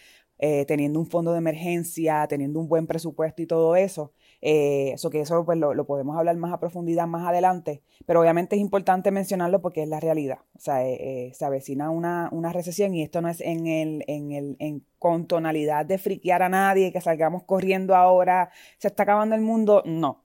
eh, 0.44 0.64
teniendo 0.66 0.98
un 0.98 1.06
fondo 1.06 1.30
de 1.30 1.38
emergencia, 1.38 2.26
teniendo 2.26 2.58
un 2.58 2.66
buen 2.66 2.88
presupuesto 2.88 3.42
y 3.42 3.46
todo 3.46 3.76
eso. 3.76 4.12
Eh, 4.40 4.90
eso 4.92 5.08
que 5.08 5.20
eso 5.20 5.44
pues, 5.44 5.56
lo, 5.56 5.86
podemos 5.86 6.18
hablar 6.18 6.36
más 6.36 6.52
a 6.52 6.58
profundidad 6.58 7.06
más 7.06 7.28
adelante, 7.28 7.84
pero 8.06 8.20
obviamente 8.20 8.56
es 8.56 8.60
importante 8.60 9.12
mencionarlo 9.12 9.62
porque 9.62 9.84
es 9.84 9.88
la 9.88 10.00
realidad. 10.00 10.38
O 10.56 10.58
sea, 10.58 10.84
eh, 10.84 11.30
se 11.32 11.44
avecina 11.44 11.90
una, 11.90 12.28
una, 12.32 12.52
recesión 12.52 12.92
y 12.92 13.04
esto 13.04 13.20
no 13.20 13.28
es 13.28 13.40
en 13.40 13.68
el, 13.68 14.02
en 14.08 14.32
el, 14.32 14.56
en, 14.58 14.84
con 14.98 15.28
tonalidad 15.28 15.86
de 15.86 15.96
friquear 15.96 16.42
a 16.42 16.48
nadie, 16.48 16.90
que 16.90 17.00
salgamos 17.00 17.44
corriendo 17.44 17.94
ahora, 17.94 18.50
se 18.78 18.88
está 18.88 19.04
acabando 19.04 19.36
el 19.36 19.42
mundo, 19.42 19.84
no. 19.86 20.24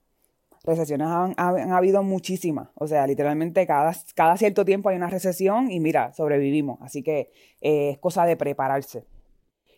recesiones 0.64 1.06
han, 1.06 1.34
han 1.36 1.70
habido 1.70 2.02
muchísimas. 2.02 2.70
O 2.74 2.88
sea, 2.88 3.06
literalmente 3.06 3.64
cada, 3.68 3.94
cada 4.16 4.36
cierto 4.36 4.64
tiempo 4.64 4.88
hay 4.88 4.96
una 4.96 5.10
recesión 5.10 5.70
y 5.70 5.78
mira, 5.78 6.12
sobrevivimos. 6.12 6.80
Así 6.82 7.04
que 7.04 7.30
eh, 7.60 7.90
es 7.90 7.98
cosa 7.98 8.24
de 8.24 8.36
prepararse. 8.36 9.06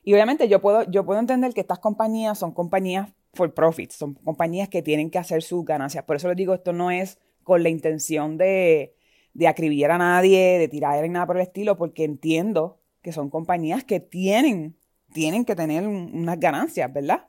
Y 0.03 0.15
obviamente 0.15 0.49
yo 0.49 0.61
puedo, 0.61 0.83
yo 0.91 1.05
puedo 1.05 1.21
entender 1.21 1.53
que 1.53 1.61
estas 1.61 1.79
compañías 1.79 2.39
son 2.39 2.53
compañías 2.53 3.13
for 3.35 3.55
profit, 3.55 3.91
son 3.93 4.15
compañías 4.15 4.69
que 4.69 4.83
tienen 4.83 5.11
que 5.11 5.19
hacer 5.19 5.43
sus 5.43 5.65
ganancias. 5.65 6.05
Por 6.05 6.17
eso 6.17 6.29
les 6.29 6.37
digo, 6.37 6.55
esto 6.55 6.73
no 6.73 6.91
es 6.91 7.19
con 7.43 7.63
la 7.63 7.69
intención 7.69 8.37
de, 8.37 8.95
de 9.35 9.49
acribillar 9.49 9.93
a 9.93 9.99
nadie, 9.99 10.59
de 10.59 10.69
tirar 10.69 11.05
en 11.05 11.13
nada 11.13 11.27
por 11.27 11.37
el 11.37 11.43
estilo, 11.43 11.77
porque 11.77 12.05
entiendo 12.05 12.79
que 13.03 13.13
son 13.13 13.31
compañías 13.31 13.85
que 13.85 14.01
tienen, 14.01 14.77
tienen 15.13 15.45
que 15.45 15.55
tener 15.55 15.87
unas 15.87 16.39
ganancias, 16.39 16.93
¿verdad? 16.93 17.29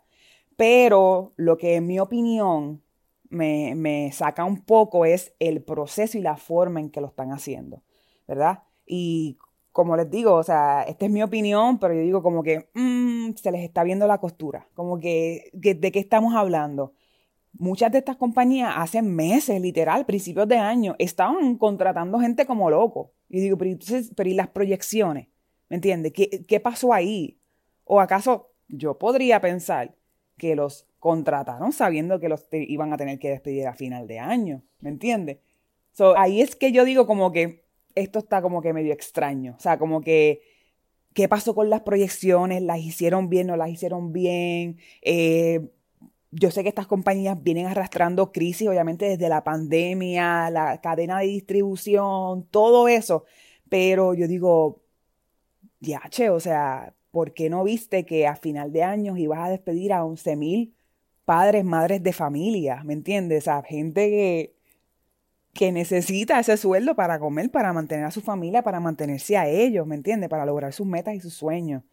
Pero 0.56 1.34
lo 1.38 1.58
que 1.58 1.76
en 1.76 1.88
mi 1.88 2.00
opinión 2.00 2.82
me, 3.30 3.74
me 3.76 4.12
saca 4.12 4.44
un 4.44 4.62
poco 4.64 5.06
es 5.06 5.34
el 5.40 5.64
proceso 5.64 6.18
y 6.18 6.22
la 6.22 6.36
forma 6.38 6.80
en 6.80 6.90
que 6.90 7.02
lo 7.02 7.08
están 7.08 7.32
haciendo, 7.32 7.82
¿verdad? 8.28 8.64
Y 8.86 9.38
como 9.72 9.96
les 9.96 10.10
digo, 10.10 10.34
o 10.34 10.44
sea, 10.44 10.84
esta 10.84 11.06
es 11.06 11.12
mi 11.12 11.24
opinión, 11.24 11.80
pero 11.80 11.94
yo 11.94 12.02
digo 12.02 12.22
como 12.22 12.44
que 12.44 12.70
mm, 12.74 13.34
se 13.36 13.52
les 13.52 13.64
está 13.64 13.84
viendo 13.84 14.08
la 14.08 14.20
costura, 14.20 14.68
como 14.74 15.00
que, 15.00 15.50
¿de 15.54 15.92
qué 15.92 16.00
estamos 16.00 16.36
hablando? 16.36 16.94
Muchas 17.54 17.92
de 17.92 18.00
estas 18.00 18.18
compañías 18.18 18.74
hace 18.76 19.02
meses, 19.02 19.62
literal, 19.62 20.06
principios 20.06 20.48
de 20.48 20.58
año, 20.58 20.96
estaban 21.00 21.58
contratando 21.58 22.20
gente 22.20 22.46
como 22.46 22.70
loco. 22.70 23.12
Y 23.30 23.40
digo, 23.42 23.58
pero, 23.58 24.30
¿y 24.30 24.34
las 24.34 24.48
proyecciones? 24.50 25.28
¿Me 25.70 25.76
entiendes? 25.76 26.14
¿Qué, 26.14 26.46
¿Qué 26.48 26.60
pasó 26.60 26.94
ahí? 26.94 27.40
¿O 27.84 28.00
acaso 28.00 28.52
yo 28.68 28.98
podría 28.98 29.42
pensar 29.42 29.96
que 30.38 30.56
los 30.56 30.88
contrataron 31.00 31.72
sabiendo 31.74 32.20
que 32.20 32.30
los 32.30 32.48
iban 32.52 32.94
a 32.94 32.98
tener 32.98 33.20
que 33.20 33.30
despedir 33.30 33.68
a 33.68 33.74
final 33.74 34.08
de 34.08 34.20
año? 34.20 34.64
¿Me 34.80 34.90
entiendes? 34.90 35.40
So, 35.92 36.18
ahí 36.18 36.42
es 36.42 36.56
que 36.56 36.72
yo 36.72 36.86
digo 36.86 37.06
como 37.06 37.32
que 37.32 37.66
esto 37.96 38.20
está 38.20 38.42
como 38.42 38.62
que 38.62 38.74
medio 38.74 38.94
extraño. 38.94 39.56
O 39.58 39.60
sea, 39.62 39.78
como 39.78 40.02
que, 40.02 40.42
¿qué 41.14 41.28
pasó 41.28 41.56
con 41.56 41.70
las 41.70 41.82
proyecciones? 41.82 42.62
¿Las 42.62 42.80
hicieron 42.80 43.30
bien? 43.30 43.48
¿No 43.48 43.58
las 43.58 43.70
hicieron 43.70 44.14
bien? 44.14 44.80
Eh, 45.02 45.70
yo 46.32 46.52
sé 46.52 46.64
que 46.64 46.70
estas 46.70 46.88
compañías 46.88 47.42
vienen 47.44 47.68
arrastrando 47.68 48.32
crisis, 48.32 48.68
obviamente, 48.68 49.06
desde 49.06 49.30
la 49.30 49.44
pandemia, 49.44 50.50
la 50.50 50.80
cadena 50.82 51.20
de 51.20 51.28
distribución, 51.28 52.48
todo 52.50 52.88
eso. 52.88 53.26
Pero 53.70 54.14
yo 54.14 54.28
digo, 54.28 54.82
ya, 55.80 56.02
che, 56.10 56.30
o 56.30 56.40
sea, 56.40 56.96
¿por 57.12 57.34
qué 57.34 57.50
no 57.50 57.64
viste 57.64 58.06
que 58.06 58.28
a 58.28 58.36
final 58.36 58.72
de 58.72 58.84
año 58.84 59.18
ibas 59.18 59.40
a 59.40 59.50
despedir 59.50 59.94
a 59.94 60.06
11 60.06 60.36
mil 60.36 60.76
padres, 61.26 61.66
madres 61.66 62.04
de 62.04 62.14
familia? 62.14 62.84
¿Me 62.84 62.94
entiendes? 62.94 63.44
O 63.44 63.46
sea, 63.46 63.64
gente 63.64 64.10
que 64.10 64.56
que 65.54 65.72
necesita 65.72 66.40
ese 66.40 66.58
sueldo 66.58 66.96
para 66.96 67.20
comer, 67.20 67.52
para 67.52 67.74
mantener 67.74 68.06
a 68.06 68.12
su 68.12 68.22
familia, 68.22 68.64
para 68.64 68.80
mantenerse 68.80 69.38
a 69.38 69.48
ellos, 69.48 69.86
¿me 69.86 69.96
entiendes? 69.96 70.30
Para 70.30 70.46
lograr 70.46 70.74
sus 70.74 70.88
metas 70.88 71.16
y 71.16 71.20
sus 71.20 71.34
sueños. 71.34 71.84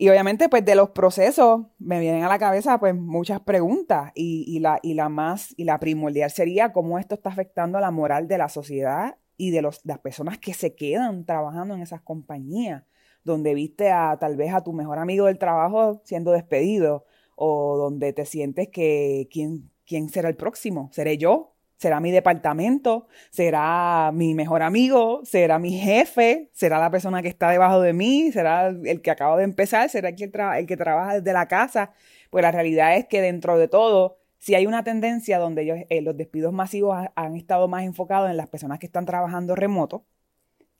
Y 0.00 0.08
obviamente, 0.08 0.48
pues 0.48 0.64
de 0.64 0.76
los 0.76 0.90
procesos 0.90 1.66
me 1.80 1.98
vienen 1.98 2.22
a 2.22 2.28
la 2.28 2.38
cabeza 2.38 2.78
pues 2.78 2.94
muchas 2.94 3.40
preguntas 3.40 4.12
y, 4.14 4.60
la, 4.60 4.78
y 4.80 4.94
la 4.94 5.08
más 5.08 5.54
y 5.56 5.64
la 5.64 5.80
primordial 5.80 6.30
sería 6.30 6.72
cómo 6.72 7.00
esto 7.00 7.16
está 7.16 7.30
afectando 7.30 7.78
a 7.78 7.80
la 7.80 7.90
moral 7.90 8.28
de 8.28 8.38
la 8.38 8.48
sociedad 8.48 9.16
y 9.36 9.50
de 9.50 9.60
los, 9.60 9.84
las 9.84 9.98
personas 9.98 10.38
que 10.38 10.54
se 10.54 10.76
quedan 10.76 11.24
trabajando 11.24 11.74
en 11.74 11.80
esas 11.80 12.00
compañías, 12.00 12.84
donde 13.24 13.54
viste 13.54 13.90
a 13.90 14.16
tal 14.20 14.36
vez 14.36 14.54
a 14.54 14.62
tu 14.62 14.72
mejor 14.72 15.00
amigo 15.00 15.26
del 15.26 15.38
trabajo 15.38 16.00
siendo 16.04 16.30
despedido 16.30 17.04
o 17.34 17.76
donde 17.76 18.12
te 18.12 18.24
sientes 18.24 18.68
que 18.68 19.28
quién, 19.32 19.68
quién 19.84 20.10
será 20.10 20.28
el 20.28 20.36
próximo, 20.36 20.90
seré 20.92 21.18
yo, 21.18 21.56
será 21.78 22.00
mi 22.00 22.10
departamento, 22.10 23.06
será 23.30 24.10
mi 24.12 24.34
mejor 24.34 24.62
amigo, 24.62 25.20
será 25.24 25.58
mi 25.58 25.78
jefe, 25.78 26.50
será 26.52 26.80
la 26.80 26.90
persona 26.90 27.22
que 27.22 27.28
está 27.28 27.50
debajo 27.50 27.80
de 27.80 27.92
mí, 27.92 28.32
será 28.32 28.68
el 28.68 29.00
que 29.00 29.10
acaba 29.12 29.36
de 29.36 29.44
empezar, 29.44 29.88
será 29.88 30.08
el 30.08 30.16
que, 30.16 30.76
trabaja 30.76 31.14
desde 31.14 31.32
la 31.32 31.46
casa. 31.46 31.92
Pues 32.30 32.42
la 32.42 32.50
realidad 32.50 32.96
es 32.96 33.06
que 33.06 33.22
dentro 33.22 33.56
de 33.56 33.68
todo, 33.68 34.18
si 34.38 34.56
hay 34.56 34.66
una 34.66 34.82
tendencia 34.82 35.38
donde 35.38 35.86
eh, 35.88 36.02
los 36.02 36.16
despidos 36.16 36.52
masivos 36.52 36.98
han 37.14 37.36
estado 37.36 37.68
más 37.68 37.84
enfocados 37.84 38.28
en 38.28 38.36
las 38.36 38.48
personas 38.48 38.80
que 38.80 38.86
están 38.86 39.06
trabajando 39.06 39.54
remoto 39.54 40.04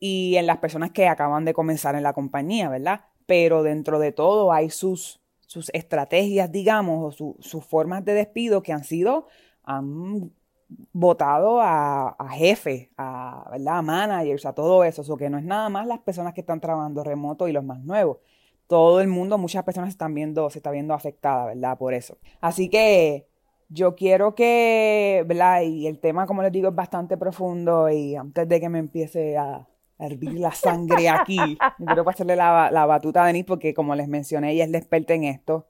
y 0.00 0.36
en 0.36 0.46
las 0.46 0.58
personas 0.58 0.90
que 0.90 1.06
acaban 1.06 1.44
de 1.44 1.54
comenzar 1.54 1.94
en 1.94 2.02
la 2.02 2.12
compañía, 2.12 2.68
¿verdad? 2.68 3.02
Pero 3.26 3.62
dentro 3.62 4.00
de 4.00 4.10
todo 4.10 4.52
hay 4.52 4.70
sus, 4.70 5.20
sus 5.46 5.70
estrategias, 5.74 6.50
digamos, 6.50 7.20
o 7.20 7.36
sus 7.40 7.64
formas 7.64 8.04
de 8.04 8.14
despido 8.14 8.62
que 8.62 8.72
han 8.72 8.84
sido, 8.84 9.28
votado 10.92 11.60
a, 11.60 12.10
a 12.10 12.28
jefes, 12.30 12.88
a, 12.96 13.48
¿verdad? 13.50 13.78
a 13.78 13.82
managers, 13.82 14.46
a 14.46 14.52
todo 14.52 14.84
eso. 14.84 15.02
O 15.12 15.16
que 15.16 15.30
no 15.30 15.38
es 15.38 15.44
nada 15.44 15.68
más 15.68 15.86
las 15.86 16.00
personas 16.00 16.34
que 16.34 16.40
están 16.40 16.60
trabajando 16.60 17.04
remoto 17.04 17.48
y 17.48 17.52
los 17.52 17.64
más 17.64 17.80
nuevos. 17.80 18.18
Todo 18.66 19.00
el 19.00 19.08
mundo, 19.08 19.38
muchas 19.38 19.64
personas 19.64 19.90
están 19.90 20.14
viendo, 20.14 20.50
se 20.50 20.58
está 20.58 20.70
viendo 20.70 20.94
afectada, 20.94 21.46
¿verdad? 21.46 21.78
Por 21.78 21.94
eso. 21.94 22.18
Así 22.40 22.68
que 22.68 23.26
yo 23.70 23.94
quiero 23.94 24.34
que, 24.34 25.24
¿verdad? 25.26 25.62
Y 25.62 25.86
el 25.86 25.98
tema, 26.00 26.26
como 26.26 26.42
les 26.42 26.52
digo, 26.52 26.68
es 26.68 26.74
bastante 26.74 27.16
profundo 27.16 27.88
y 27.90 28.14
antes 28.16 28.48
de 28.48 28.60
que 28.60 28.68
me 28.68 28.78
empiece 28.78 29.36
a, 29.36 29.66
hervir 30.00 30.34
la 30.38 30.52
sangre 30.52 31.08
aquí, 31.08 31.58
quiero 31.76 32.04
pasarle 32.04 32.36
la, 32.36 32.70
la 32.70 32.86
batuta 32.86 33.24
a 33.24 33.26
Denise 33.26 33.44
porque 33.44 33.74
como 33.74 33.96
les 33.96 34.06
mencioné, 34.06 34.52
ella 34.52 34.62
es 34.62 34.70
la 34.70 34.78
experta 34.78 35.14
en 35.14 35.24
esto 35.24 35.66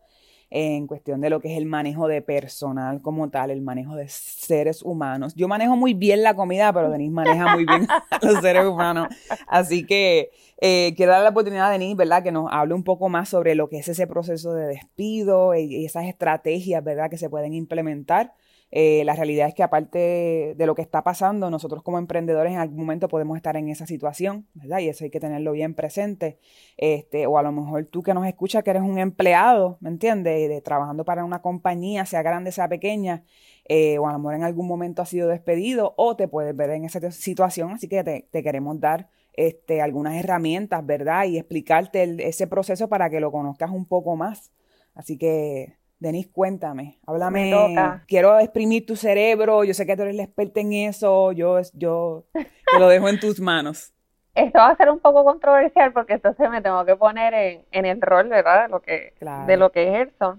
en 0.50 0.86
cuestión 0.86 1.20
de 1.20 1.30
lo 1.30 1.40
que 1.40 1.52
es 1.52 1.58
el 1.58 1.66
manejo 1.66 2.08
de 2.08 2.22
personal 2.22 3.02
como 3.02 3.28
tal, 3.28 3.50
el 3.50 3.60
manejo 3.60 3.96
de 3.96 4.08
seres 4.08 4.82
humanos. 4.82 5.34
Yo 5.34 5.48
manejo 5.48 5.76
muy 5.76 5.94
bien 5.94 6.22
la 6.22 6.34
comida, 6.34 6.72
pero 6.72 6.90
Denise 6.90 7.12
maneja 7.12 7.54
muy 7.54 7.64
bien 7.66 7.86
a 7.88 8.04
los 8.22 8.40
seres 8.40 8.64
humanos. 8.64 9.08
Así 9.46 9.84
que 9.84 10.30
eh, 10.60 10.94
quiero 10.96 11.12
dar 11.12 11.22
la 11.22 11.30
oportunidad 11.30 11.68
a 11.68 11.70
Denise, 11.70 11.96
¿verdad? 11.96 12.22
Que 12.22 12.32
nos 12.32 12.48
hable 12.50 12.74
un 12.74 12.84
poco 12.84 13.08
más 13.08 13.28
sobre 13.28 13.54
lo 13.54 13.68
que 13.68 13.78
es 13.78 13.88
ese 13.88 14.06
proceso 14.06 14.54
de 14.54 14.66
despido 14.66 15.54
y 15.54 15.84
esas 15.84 16.06
estrategias, 16.06 16.82
¿verdad? 16.82 17.10
Que 17.10 17.18
se 17.18 17.28
pueden 17.28 17.52
implementar 17.52 18.32
eh, 18.70 19.02
la 19.04 19.14
realidad 19.14 19.48
es 19.48 19.54
que 19.54 19.62
aparte 19.62 20.54
de 20.56 20.66
lo 20.66 20.74
que 20.74 20.82
está 20.82 21.02
pasando, 21.02 21.50
nosotros 21.50 21.82
como 21.82 21.98
emprendedores 21.98 22.52
en 22.52 22.58
algún 22.58 22.78
momento 22.78 23.08
podemos 23.08 23.36
estar 23.36 23.56
en 23.56 23.68
esa 23.68 23.86
situación, 23.86 24.46
¿verdad? 24.54 24.80
Y 24.80 24.88
eso 24.88 25.04
hay 25.04 25.10
que 25.10 25.20
tenerlo 25.20 25.52
bien 25.52 25.74
presente. 25.74 26.38
Este, 26.76 27.26
o 27.26 27.38
a 27.38 27.42
lo 27.42 27.50
mejor 27.50 27.86
tú 27.86 28.02
que 28.02 28.12
nos 28.12 28.26
escuchas 28.26 28.62
que 28.62 28.70
eres 28.70 28.82
un 28.82 28.98
empleado, 28.98 29.78
¿me 29.80 29.88
entiendes? 29.88 30.48
De, 30.48 30.60
trabajando 30.60 31.04
para 31.04 31.24
una 31.24 31.40
compañía, 31.40 32.04
sea 32.04 32.22
grande, 32.22 32.52
sea 32.52 32.68
pequeña, 32.68 33.24
eh, 33.64 33.98
o 33.98 34.06
a 34.08 34.12
lo 34.12 34.18
mejor 34.18 34.34
en 34.34 34.44
algún 34.44 34.66
momento 34.66 35.02
has 35.02 35.08
sido 35.08 35.28
despedido 35.28 35.94
o 35.96 36.16
te 36.16 36.28
puedes 36.28 36.54
ver 36.54 36.70
en 36.70 36.84
esa 36.84 37.10
situación, 37.10 37.72
así 37.72 37.88
que 37.88 38.04
te, 38.04 38.42
queremos 38.42 38.80
dar 38.80 39.08
este, 39.32 39.80
algunas 39.80 40.14
herramientas, 40.16 40.84
¿verdad? 40.84 41.24
Y 41.24 41.38
explicarte 41.38 42.28
ese 42.28 42.46
proceso 42.46 42.88
para 42.88 43.08
que 43.08 43.20
lo 43.20 43.32
conozcas 43.32 43.70
un 43.70 43.86
poco 43.86 44.16
más. 44.16 44.52
Así 44.94 45.16
que 45.16 45.77
Denise, 45.98 46.30
cuéntame, 46.30 46.98
háblame. 47.06 47.74
Quiero 48.06 48.38
exprimir 48.38 48.86
tu 48.86 48.94
cerebro. 48.94 49.64
Yo 49.64 49.74
sé 49.74 49.84
que 49.84 49.96
tú 49.96 50.02
eres 50.02 50.14
la 50.14 50.22
experta 50.22 50.60
en 50.60 50.72
eso. 50.72 51.32
Yo, 51.32 51.60
yo 51.74 52.24
te 52.32 52.78
lo 52.78 52.88
dejo 52.88 53.08
en 53.08 53.18
tus 53.18 53.40
manos. 53.40 53.92
Esto 54.34 54.60
va 54.60 54.68
a 54.68 54.76
ser 54.76 54.90
un 54.90 55.00
poco 55.00 55.24
controversial 55.24 55.92
porque 55.92 56.14
entonces 56.14 56.48
me 56.48 56.62
tengo 56.62 56.84
que 56.84 56.94
poner 56.94 57.64
en, 57.72 57.84
el 57.84 58.00
rol, 58.00 58.28
¿verdad? 58.28 58.64
De 58.64 58.68
lo 58.68 58.80
que, 58.80 59.12
de 59.46 59.56
lo 59.56 59.72
que 59.72 59.88
ejerzo. 59.88 60.38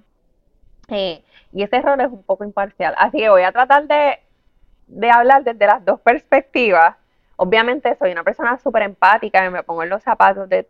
Eh, 0.87 1.21
y 1.51 1.63
ese 1.63 1.81
rol 1.81 1.99
es 1.99 2.07
un 2.07 2.23
poco 2.23 2.45
imparcial. 2.45 2.95
Así 2.97 3.17
que 3.17 3.29
voy 3.29 3.41
a 3.41 3.51
tratar 3.51 3.87
de, 3.87 4.19
de 4.87 5.11
hablar 5.11 5.43
desde 5.43 5.67
las 5.67 5.83
dos 5.83 5.99
perspectivas 5.99 6.95
Obviamente 7.41 7.95
soy 7.95 8.11
una 8.11 8.25
persona 8.25 8.57
súper 8.57 8.81
empática 8.81 9.45
y 9.45 9.49
me 9.49 9.63
pongo 9.63 9.83
en 9.83 9.89
los 9.89 10.03
zapatos 10.03 10.49
de, 10.49 10.67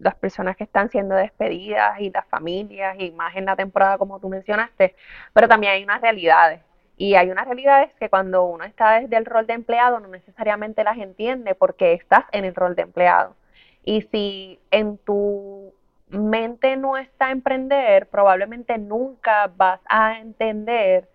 las 0.00 0.16
personas 0.16 0.56
que 0.56 0.64
están 0.64 0.90
siendo 0.90 1.14
despedidas 1.14 2.00
y 2.00 2.10
las 2.10 2.26
familias 2.26 2.96
y 2.98 3.12
más 3.12 3.36
en 3.36 3.44
la 3.44 3.54
temporada 3.54 3.98
como 3.98 4.18
tú 4.18 4.28
mencionaste, 4.28 4.96
pero 5.32 5.46
también 5.46 5.74
hay 5.74 5.84
unas 5.84 6.00
realidades. 6.00 6.60
Y 6.96 7.14
hay 7.14 7.30
unas 7.30 7.46
realidades 7.46 7.94
que 8.00 8.10
cuando 8.10 8.42
uno 8.46 8.64
está 8.64 8.98
desde 8.98 9.16
el 9.16 9.26
rol 9.26 9.46
de 9.46 9.52
empleado 9.52 10.00
no 10.00 10.08
necesariamente 10.08 10.82
las 10.82 10.98
entiende 10.98 11.54
porque 11.54 11.92
estás 11.92 12.24
en 12.32 12.44
el 12.44 12.56
rol 12.56 12.74
de 12.74 12.82
empleado. 12.82 13.36
Y 13.84 14.02
si 14.10 14.58
en 14.72 14.98
tu 14.98 15.72
mente 16.08 16.76
no 16.76 16.96
está 16.96 17.30
emprender, 17.30 18.08
probablemente 18.08 18.76
nunca 18.76 19.52
vas 19.56 19.78
a 19.88 20.18
entender 20.18 21.08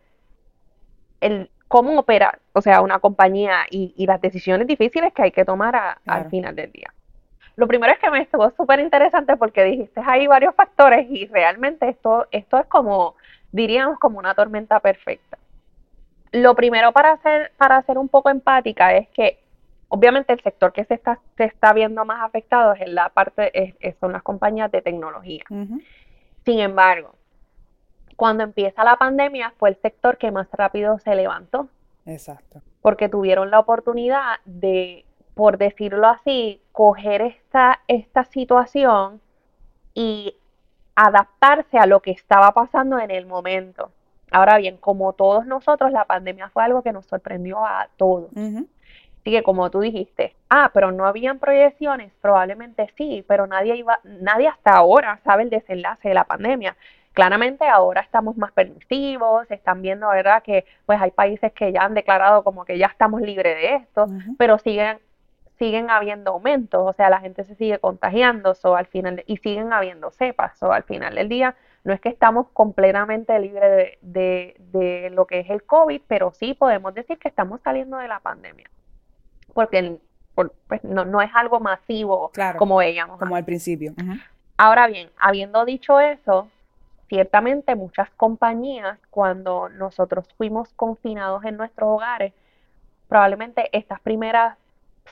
el, 1.19 1.49
cómo 1.73 1.97
operar, 1.97 2.37
o 2.53 2.61
sea, 2.61 2.81
una 2.81 2.99
compañía 2.99 3.65
y, 3.67 4.05
las 4.05 4.21
decisiones 4.21 4.67
difíciles 4.67 5.11
que 5.11 5.23
hay 5.23 5.31
que 5.31 5.43
tomar 5.43 5.97
al 6.05 6.29
final 6.29 6.55
del 6.55 6.71
día. 6.71 6.93
Lo 7.55 7.67
primero 7.67 7.91
es 7.91 7.97
que 7.97 8.11
me 8.11 8.21
estuvo 8.21 8.47
súper 8.51 8.79
interesante 8.79 9.35
porque 9.37 9.63
dijiste 9.63 9.99
hay 10.05 10.27
varios 10.27 10.53
factores 10.53 11.07
y 11.09 11.25
realmente 11.25 11.89
esto, 11.89 12.27
esto 12.29 12.59
es 12.59 12.67
como, 12.67 13.15
diríamos, 13.51 13.97
como 13.97 14.19
una 14.19 14.35
tormenta 14.35 14.79
perfecta. 14.81 15.39
Lo 16.31 16.53
primero 16.53 16.91
para 16.91 17.17
ser, 17.23 17.51
para 17.57 17.81
ser 17.81 17.97
un 17.97 18.07
poco 18.07 18.29
empática 18.29 18.93
es 18.93 19.09
que 19.09 19.39
obviamente 19.87 20.31
el 20.31 20.43
sector 20.43 20.73
que 20.73 20.85
se 20.85 20.93
está, 20.93 21.17
se 21.37 21.45
está 21.45 21.73
viendo 21.73 22.05
más 22.05 22.21
afectado 22.21 22.73
es 22.73 22.81
en 22.81 22.93
la 22.93 23.09
parte, 23.09 23.75
son 23.99 24.11
las 24.11 24.21
compañías 24.21 24.71
de 24.71 24.83
tecnología. 24.83 25.43
Sin 26.45 26.59
embargo, 26.59 27.15
cuando 28.15 28.43
empieza 28.43 28.83
la 28.83 28.97
pandemia 28.97 29.53
fue 29.57 29.69
el 29.69 29.75
sector 29.77 30.17
que 30.17 30.31
más 30.31 30.47
rápido 30.51 30.99
se 30.99 31.15
levantó. 31.15 31.67
Exacto. 32.05 32.61
Porque 32.81 33.09
tuvieron 33.09 33.51
la 33.51 33.59
oportunidad 33.59 34.39
de, 34.45 35.05
por 35.35 35.57
decirlo 35.57 36.07
así, 36.07 36.61
coger 36.71 37.21
esta, 37.21 37.81
esta 37.87 38.23
situación 38.25 39.21
y 39.93 40.35
adaptarse 40.95 41.77
a 41.77 41.85
lo 41.85 42.01
que 42.01 42.11
estaba 42.11 42.51
pasando 42.51 42.99
en 42.99 43.11
el 43.11 43.25
momento. 43.25 43.91
Ahora 44.31 44.57
bien, 44.57 44.77
como 44.77 45.13
todos 45.13 45.45
nosotros, 45.45 45.91
la 45.91 46.05
pandemia 46.05 46.49
fue 46.49 46.63
algo 46.63 46.81
que 46.81 46.91
nos 46.91 47.05
sorprendió 47.05 47.63
a 47.65 47.87
todos. 47.97 48.31
Así 48.35 49.31
que 49.31 49.43
como 49.43 49.69
tú 49.69 49.79
dijiste, 49.79 50.35
ah, 50.49 50.71
pero 50.73 50.91
no 50.91 51.05
habían 51.05 51.39
proyecciones, 51.39 52.11
probablemente 52.19 52.91
sí, 52.97 53.23
pero 53.27 53.47
nadie 53.47 53.77
iba, 53.77 53.99
nadie 54.03 54.49
hasta 54.49 54.71
ahora 54.71 55.19
sabe 55.23 55.43
el 55.43 55.49
desenlace 55.49 56.09
de 56.09 56.13
la 56.15 56.25
pandemia. 56.25 56.75
Claramente 57.13 57.67
ahora 57.67 58.01
estamos 58.01 58.37
más 58.37 58.51
permisivos, 58.51 59.49
están 59.51 59.81
viendo, 59.81 60.09
¿verdad? 60.09 60.41
Que 60.43 60.65
pues 60.85 60.99
hay 60.99 61.11
países 61.11 61.53
que 61.53 61.71
ya 61.71 61.83
han 61.83 61.93
declarado 61.93 62.43
como 62.43 62.65
que 62.65 62.77
ya 62.77 62.87
estamos 62.87 63.21
libres 63.21 63.55
de 63.55 63.75
esto, 63.75 64.07
pero 64.37 64.57
siguen 64.57 64.99
siguen 65.57 65.89
habiendo 65.89 66.31
aumentos, 66.31 66.81
o 66.83 66.93
sea, 66.93 67.09
la 67.09 67.19
gente 67.19 67.43
se 67.43 67.55
sigue 67.55 67.79
contagiando, 67.79 68.55
so, 68.55 68.75
al 68.75 68.87
final 68.87 69.23
y 69.27 69.37
siguen 69.37 69.71
habiendo 69.71 70.11
cepas, 70.11 70.61
o 70.63 70.71
al 70.71 70.83
final 70.83 71.15
del 71.15 71.29
día 71.29 71.55
no 71.83 71.93
es 71.93 72.01
que 72.01 72.09
estamos 72.09 72.47
completamente 72.53 73.37
libres 73.39 73.97
de, 74.01 74.55
de, 74.59 75.09
lo 75.11 75.25
que 75.27 75.39
es 75.41 75.49
el 75.49 75.63
COVID, 75.63 76.01
pero 76.07 76.31
sí 76.31 76.53
podemos 76.53 76.93
decir 76.93 77.17
que 77.17 77.27
estamos 77.27 77.61
saliendo 77.61 77.97
de 77.97 78.07
la 78.07 78.19
pandemia, 78.19 78.69
porque 79.53 79.97
pues, 80.33 80.49
no, 80.83 81.05
no, 81.05 81.21
es 81.21 81.29
algo 81.33 81.59
masivo 81.59 82.31
como 82.57 82.77
veíamos. 82.77 83.19
Como 83.19 83.35
al 83.35 83.45
principio. 83.45 83.93
Ahora 84.57 84.87
bien, 84.87 85.09
habiendo 85.17 85.65
dicho 85.65 85.99
eso, 85.99 86.49
ciertamente 87.13 87.75
muchas 87.75 88.09
compañías, 88.17 88.97
cuando 89.11 89.69
nosotros 89.69 90.27
fuimos 90.35 90.73
confinados 90.73 91.45
en 91.45 91.57
nuestros 91.57 91.87
hogares, 91.87 92.33
probablemente 93.07 93.69
estas 93.71 94.01
primeras 94.01 94.57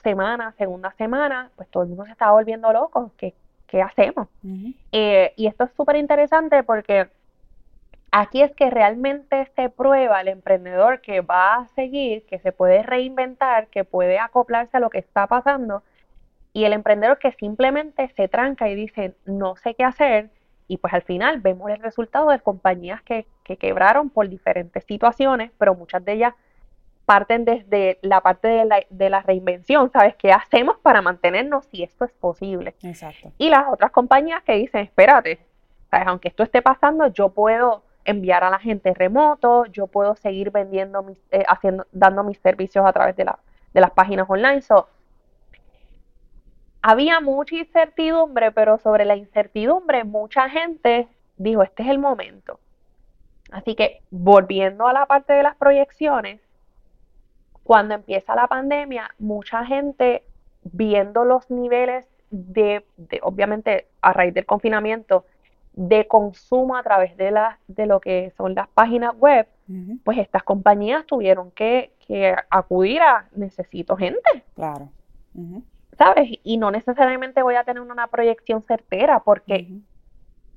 semanas, 0.02 0.56
segunda 0.56 0.92
semana, 0.94 1.52
pues 1.56 1.70
todo 1.70 1.84
el 1.84 1.90
mundo 1.90 2.06
se 2.06 2.14
estaba 2.14 2.32
volviendo 2.32 2.74
loco. 2.74 3.12
¿Qué, 3.18 3.36
qué 3.68 3.84
hacemos? 3.84 4.30
Eh, 4.92 5.34
y 5.38 5.46
esto 5.46 5.66
es 5.66 5.72
súper 5.78 5.96
interesante 5.98 6.64
porque 6.64 7.08
aquí 8.12 8.42
es 8.42 8.52
que 8.56 8.72
realmente 8.72 9.52
se 9.56 9.70
prueba 9.70 10.22
el 10.22 10.30
emprendedor 10.30 11.02
que 11.02 11.22
va 11.22 11.58
a 11.58 11.68
seguir, 11.76 12.26
que 12.26 12.40
se 12.40 12.52
puede 12.52 12.82
reinventar, 12.82 13.68
que 13.68 13.84
puede 13.84 14.18
acoplarse 14.18 14.78
a 14.78 14.80
lo 14.80 14.90
que 14.90 14.98
está 14.98 15.28
pasando, 15.28 15.84
y 16.52 16.64
el 16.64 16.74
emprendedor 16.74 17.20
que 17.20 17.32
simplemente 17.34 18.12
se 18.16 18.28
tranca 18.28 18.70
y 18.70 18.74
dice, 18.74 19.14
no 19.26 19.56
sé 19.56 19.76
qué 19.76 19.84
hacer, 19.84 20.32
y 20.72 20.78
pues 20.78 20.94
al 20.94 21.02
final 21.02 21.42
vemos 21.42 21.70
el 21.70 21.80
resultado 21.80 22.30
de 22.30 22.40
compañías 22.40 23.02
que, 23.02 23.28
que 23.44 23.58
quebraron 23.58 24.10
por 24.10 24.30
diferentes 24.30 24.86
situaciones, 24.86 25.52
pero 25.58 25.76
muchas 25.76 26.06
de 26.06 26.14
ellas 26.14 26.34
parten 27.06 27.44
desde 27.44 28.00
la 28.02 28.22
parte 28.22 28.48
de 28.48 28.64
la, 28.64 28.80
de 28.90 29.10
la, 29.10 29.22
reinvención, 29.22 29.92
¿sabes? 29.92 30.16
¿Qué 30.16 30.32
hacemos 30.32 30.78
para 30.78 31.02
mantenernos 31.02 31.66
si 31.66 31.84
esto 31.84 32.06
es 32.06 32.14
posible? 32.14 32.74
Exacto. 32.84 33.34
Y 33.38 33.50
las 33.50 33.66
otras 33.70 33.92
compañías 33.92 34.44
que 34.44 34.54
dicen, 34.54 34.86
espérate, 34.86 35.42
¿sabes? 35.90 36.08
Aunque 36.08 36.30
esto 36.30 36.44
esté 36.44 36.62
pasando, 36.62 37.08
yo 37.08 37.28
puedo 37.28 37.84
enviar 38.06 38.46
a 38.46 38.50
la 38.50 38.60
gente 38.60 38.94
remoto, 38.94 39.66
yo 39.66 39.88
puedo 39.88 40.16
seguir 40.16 40.52
vendiendo, 40.52 41.04
mis, 41.04 41.20
eh, 41.32 41.44
haciendo, 41.50 41.86
dando 41.92 42.24
mis 42.24 42.38
servicios 42.38 42.86
a 42.86 42.94
través 42.94 43.18
de, 43.18 43.26
la, 43.26 43.40
de 43.74 43.82
las 43.82 43.92
páginas 43.92 44.26
online. 44.30 44.62
So, 44.62 44.88
había 46.82 47.20
mucha 47.20 47.56
incertidumbre, 47.56 48.52
pero 48.52 48.78
sobre 48.78 49.06
la 49.06 49.16
incertidumbre 49.16 50.04
mucha 50.04 50.50
gente 50.50 51.08
dijo, 51.38 51.64
este 51.64 51.84
es 51.84 51.90
el 51.90 52.00
momento. 52.00 52.60
Así 53.52 53.76
que 53.76 54.02
volviendo 54.10 54.88
a 54.88 54.94
la 54.94 55.06
parte 55.06 55.34
de 55.34 55.44
las 55.44 55.56
proyecciones, 55.56 56.40
cuando 57.64 57.96
empieza 57.96 58.36
la 58.36 58.48
pandemia, 58.48 59.14
mucha 59.20 59.66
gente 59.66 60.24
viendo 60.64 61.26
los 61.26 61.50
niveles 61.52 62.08
de, 62.30 62.84
obviamente 63.22 63.88
a 64.02 64.14
raíz 64.14 64.34
del 64.34 64.46
confinamiento, 64.46 65.26
de 65.74 66.08
consumo 66.08 66.76
a 66.76 66.84
través 66.84 67.16
de, 67.18 67.32
la, 67.32 67.60
de 67.68 67.86
lo 67.86 68.00
que 68.00 68.32
son 68.36 68.56
las 68.56 68.68
páginas 68.70 69.16
web, 69.18 69.48
pues 70.04 70.18
estas 70.18 70.44
compañías 70.44 71.06
tuvieron 71.06 71.52
que, 71.52 71.92
acudir 72.50 73.02
a 73.02 73.30
necesito 73.34 73.96
gente. 73.96 74.44
Claro. 74.56 74.90
¿Sabes? 75.98 76.30
Y 76.44 76.58
no 76.58 76.72
necesariamente 76.72 77.44
voy 77.44 77.56
a 77.56 77.64
tener 77.64 77.82
una 77.82 78.08
proyección 78.08 78.64
certera 78.64 79.20
porque 79.20 79.68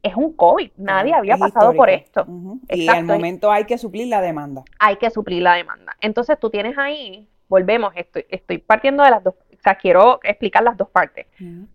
es 0.05 0.15
un 0.15 0.35
COVID, 0.35 0.71
nadie 0.77 1.15
había 1.15 1.37
pasado 1.39 1.73
por 1.73 1.89
esto. 1.89 2.27
Y 2.69 2.89
al 2.89 3.05
momento 3.05 3.51
hay 3.51 3.65
que 3.65 3.79
suplir 3.79 4.09
la 4.09 4.21
demanda. 4.21 4.63
Hay 4.79 4.97
que 4.97 5.11
suplir 5.11 5.43
la 5.43 5.55
demanda. 5.55 5.97
Entonces 6.01 6.39
tú 6.39 6.51
tienes 6.51 6.77
ahí, 6.77 7.27
volvemos, 7.49 7.93
estoy, 7.97 8.27
estoy 8.29 8.59
partiendo 8.59 9.03
de 9.03 9.11
las 9.11 9.25
dos, 9.25 9.35
o 9.35 9.63
sea, 9.63 9.77
quiero 9.77 10.21
explicar 10.23 10.63
las 10.63 10.77
dos 10.77 10.91
partes. 10.91 11.27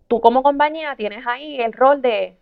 Tú 0.06 0.20
como 0.20 0.44
compañía 0.44 0.94
tienes 0.94 1.26
ahí 1.26 1.60
el 1.60 1.72
rol 1.72 2.00
de, 2.02 2.36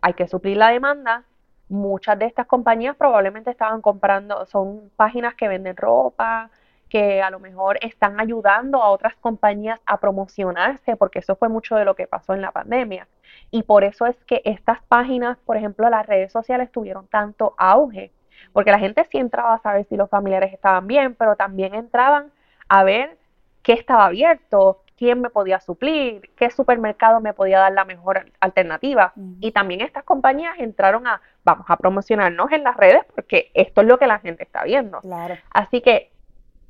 hay 0.00 0.14
que 0.14 0.26
suplir 0.26 0.56
la 0.56 0.70
demanda. 0.70 1.22
Muchas 1.68 2.18
de 2.18 2.26
estas 2.26 2.46
compañías 2.46 2.96
probablemente 2.96 3.50
estaban 3.50 3.80
comprando, 3.80 4.44
son 4.46 4.90
páginas 4.96 5.34
que 5.36 5.46
venden 5.46 5.76
ropa, 5.76 6.50
que 6.92 7.22
a 7.22 7.30
lo 7.30 7.40
mejor 7.40 7.78
están 7.80 8.20
ayudando 8.20 8.82
a 8.82 8.90
otras 8.90 9.16
compañías 9.16 9.80
a 9.86 9.96
promocionarse, 9.96 10.94
porque 10.94 11.20
eso 11.20 11.36
fue 11.36 11.48
mucho 11.48 11.74
de 11.74 11.86
lo 11.86 11.96
que 11.96 12.06
pasó 12.06 12.34
en 12.34 12.42
la 12.42 12.50
pandemia. 12.50 13.08
Y 13.50 13.62
por 13.62 13.82
eso 13.82 14.04
es 14.04 14.14
que 14.26 14.42
estas 14.44 14.82
páginas, 14.88 15.38
por 15.46 15.56
ejemplo, 15.56 15.88
las 15.88 16.06
redes 16.06 16.30
sociales 16.30 16.70
tuvieron 16.70 17.06
tanto 17.06 17.54
auge, 17.56 18.12
porque 18.52 18.70
la 18.70 18.78
gente 18.78 19.06
sí 19.10 19.16
entraba 19.16 19.54
a 19.54 19.58
saber 19.60 19.86
si 19.86 19.96
los 19.96 20.10
familiares 20.10 20.52
estaban 20.52 20.86
bien, 20.86 21.14
pero 21.14 21.34
también 21.34 21.74
entraban 21.74 22.30
a 22.68 22.84
ver 22.84 23.16
qué 23.62 23.72
estaba 23.72 24.04
abierto, 24.04 24.82
quién 24.98 25.22
me 25.22 25.30
podía 25.30 25.60
suplir, 25.60 26.28
qué 26.36 26.50
supermercado 26.50 27.22
me 27.22 27.32
podía 27.32 27.58
dar 27.58 27.72
la 27.72 27.86
mejor 27.86 28.30
alternativa. 28.38 29.14
Y 29.40 29.52
también 29.52 29.80
estas 29.80 30.04
compañías 30.04 30.58
entraron 30.58 31.06
a, 31.06 31.22
vamos 31.42 31.64
a 31.70 31.78
promocionarnos 31.78 32.52
en 32.52 32.64
las 32.64 32.76
redes 32.76 33.00
porque 33.14 33.50
esto 33.54 33.80
es 33.80 33.86
lo 33.86 33.98
que 33.98 34.06
la 34.06 34.18
gente 34.18 34.42
está 34.42 34.64
viendo. 34.64 35.00
Claro. 35.00 35.38
Así 35.52 35.80
que 35.80 36.11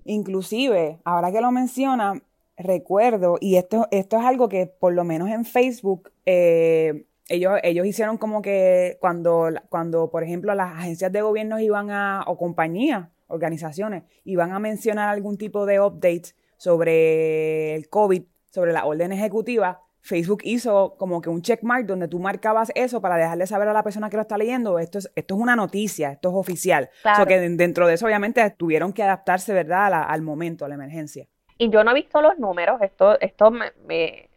Inclusive, 0.05 0.99
ahora 1.05 1.31
que 1.31 1.41
lo 1.41 1.51
menciona, 1.53 2.23
recuerdo, 2.57 3.39
y 3.41 3.57
esto, 3.57 3.89
esto 3.91 4.19
es 4.19 4.25
algo 4.25 4.49
que 4.49 4.67
por 4.67 4.93
lo 4.93 5.05
menos 5.05 5.29
en 5.29 5.45
Facebook, 5.45 6.11
eh, 6.27 7.07
ellos, 7.29 7.59
ellos 7.63 7.87
hicieron 7.87 8.19
como 8.19 8.43
que 8.43 8.99
cuando, 9.01 9.49
cuando, 9.69 10.11
por 10.11 10.23
ejemplo, 10.23 10.55
las 10.55 10.73
agencias 10.73 11.13
de 11.13 11.23
gobierno 11.23 11.61
iban 11.61 11.91
a, 11.91 12.25
o 12.27 12.37
compañías, 12.37 13.09
organizaciones, 13.29 14.05
iban 14.25 14.53
a 14.53 14.59
mencionar 14.59 15.09
algún 15.09 15.39
tipo 15.39 15.67
de 15.67 15.81
updates 15.81 16.37
sobre 16.57 17.75
el 17.75 17.89
COVID, 17.89 18.23
sobre 18.51 18.73
la 18.73 18.85
orden 18.85 19.13
ejecutiva, 19.13 19.81
Facebook 20.03 20.41
hizo 20.43 20.97
como 20.99 21.23
que 21.23 21.31
un 21.31 21.43
checkmark 21.43 21.87
donde 21.87 22.09
tú 22.09 22.19
marcabas 22.19 22.73
eso 22.75 23.01
para 23.01 23.17
dejarle 23.17 23.47
saber 23.47 23.69
a 23.69 23.73
la 23.73 23.85
persona 23.85 24.11
que 24.11 24.17
lo 24.17 24.23
está 24.23 24.37
leyendo, 24.37 24.79
esto 24.79 24.99
es, 24.99 25.11
esto 25.15 25.35
es 25.35 25.41
una 25.41 25.57
noticia, 25.57 26.11
esto 26.11 26.29
es 26.29 26.35
oficial. 26.35 26.91
Claro. 27.03 27.25
que 27.27 27.39
dentro 27.39 27.87
de 27.87 27.95
eso 27.95 28.07
obviamente 28.07 28.49
tuvieron 28.51 28.93
que 28.93 29.03
adaptarse, 29.03 29.55
¿verdad?, 29.55 29.93
al 30.09 30.23
momento, 30.23 30.65
a 30.65 30.69
la 30.69 30.75
emergencia. 30.75 31.27
Y 31.57 31.71
yo 31.71 31.85
no 31.85 31.93
he 31.93 31.95
visto 31.95 32.21
los 32.21 32.39
números, 32.39 32.83
esto, 32.83 33.19
esto 33.21 33.53
me, 33.53 34.29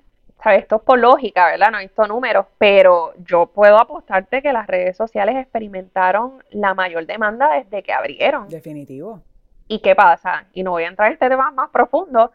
¿sabes? 0.43 0.62
Esto 0.62 0.75
es 0.75 0.82
por 0.84 0.99
lógica, 0.99 1.47
¿verdad? 1.47 1.71
No 1.71 1.80
he 1.80 1.84
visto 1.84 2.06
números, 2.06 2.45
pero 2.60 3.13
yo 3.25 3.47
puedo 3.47 3.80
apostarte 3.80 4.43
que 4.43 4.54
las 4.54 4.67
redes 4.67 4.95
sociales 4.95 5.36
experimentaron 5.36 6.43
la 6.51 6.75
mayor 6.75 7.08
demanda 7.08 7.51
desde 7.54 7.82
que 7.82 7.91
abrieron. 7.91 8.47
Definitivo. 8.49 9.21
¿Y 9.67 9.80
qué 9.80 9.95
pasa? 9.95 10.45
Y 10.54 10.62
no 10.62 10.71
voy 10.71 10.84
a 10.84 10.89
entrar 10.89 11.08
en 11.08 11.13
este 11.13 11.28
tema 11.28 11.49
más 11.49 11.71
profundo, 11.71 12.32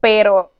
pero 0.00 0.52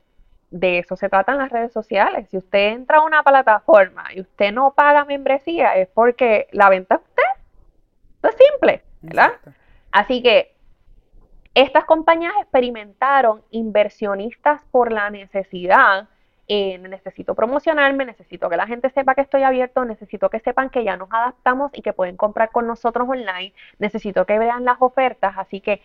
de 0.51 0.79
eso 0.79 0.95
se 0.95 1.09
tratan 1.09 1.37
las 1.37 1.51
redes 1.51 1.71
sociales. 1.71 2.27
Si 2.29 2.37
usted 2.37 2.73
entra 2.73 2.97
a 2.97 3.03
una 3.03 3.23
plataforma 3.23 4.05
y 4.13 4.21
usted 4.21 4.51
no 4.51 4.73
paga 4.73 5.05
membresía, 5.05 5.75
es 5.75 5.87
porque 5.89 6.47
la 6.51 6.69
venta 6.69 6.95
es 6.95 7.01
usted. 7.01 7.23
Esto 8.15 8.29
es 8.29 8.35
simple, 8.51 8.83
¿verdad? 9.01 9.33
Así 9.91 10.21
que 10.21 10.55
estas 11.53 11.85
compañías 11.85 12.33
experimentaron 12.41 13.43
inversionistas 13.51 14.63
por 14.71 14.91
la 14.91 15.09
necesidad. 15.09 16.07
necesito 16.47 17.35
promocionarme, 17.35 18.05
necesito 18.05 18.49
que 18.49 18.57
la 18.57 18.65
gente 18.65 18.89
sepa 18.89 19.13
que 19.13 19.21
estoy 19.21 19.43
abierto, 19.43 19.85
necesito 19.85 20.29
que 20.29 20.39
sepan 20.39 20.69
que 20.69 20.83
ya 20.83 20.97
nos 20.97 21.09
adaptamos 21.11 21.71
y 21.73 21.81
que 21.81 21.93
pueden 21.93 22.17
comprar 22.17 22.51
con 22.51 22.65
nosotros 22.65 23.07
online, 23.07 23.53
necesito 23.77 24.25
que 24.25 24.39
vean 24.39 24.65
las 24.65 24.77
ofertas, 24.79 25.35
así 25.37 25.61
que 25.61 25.81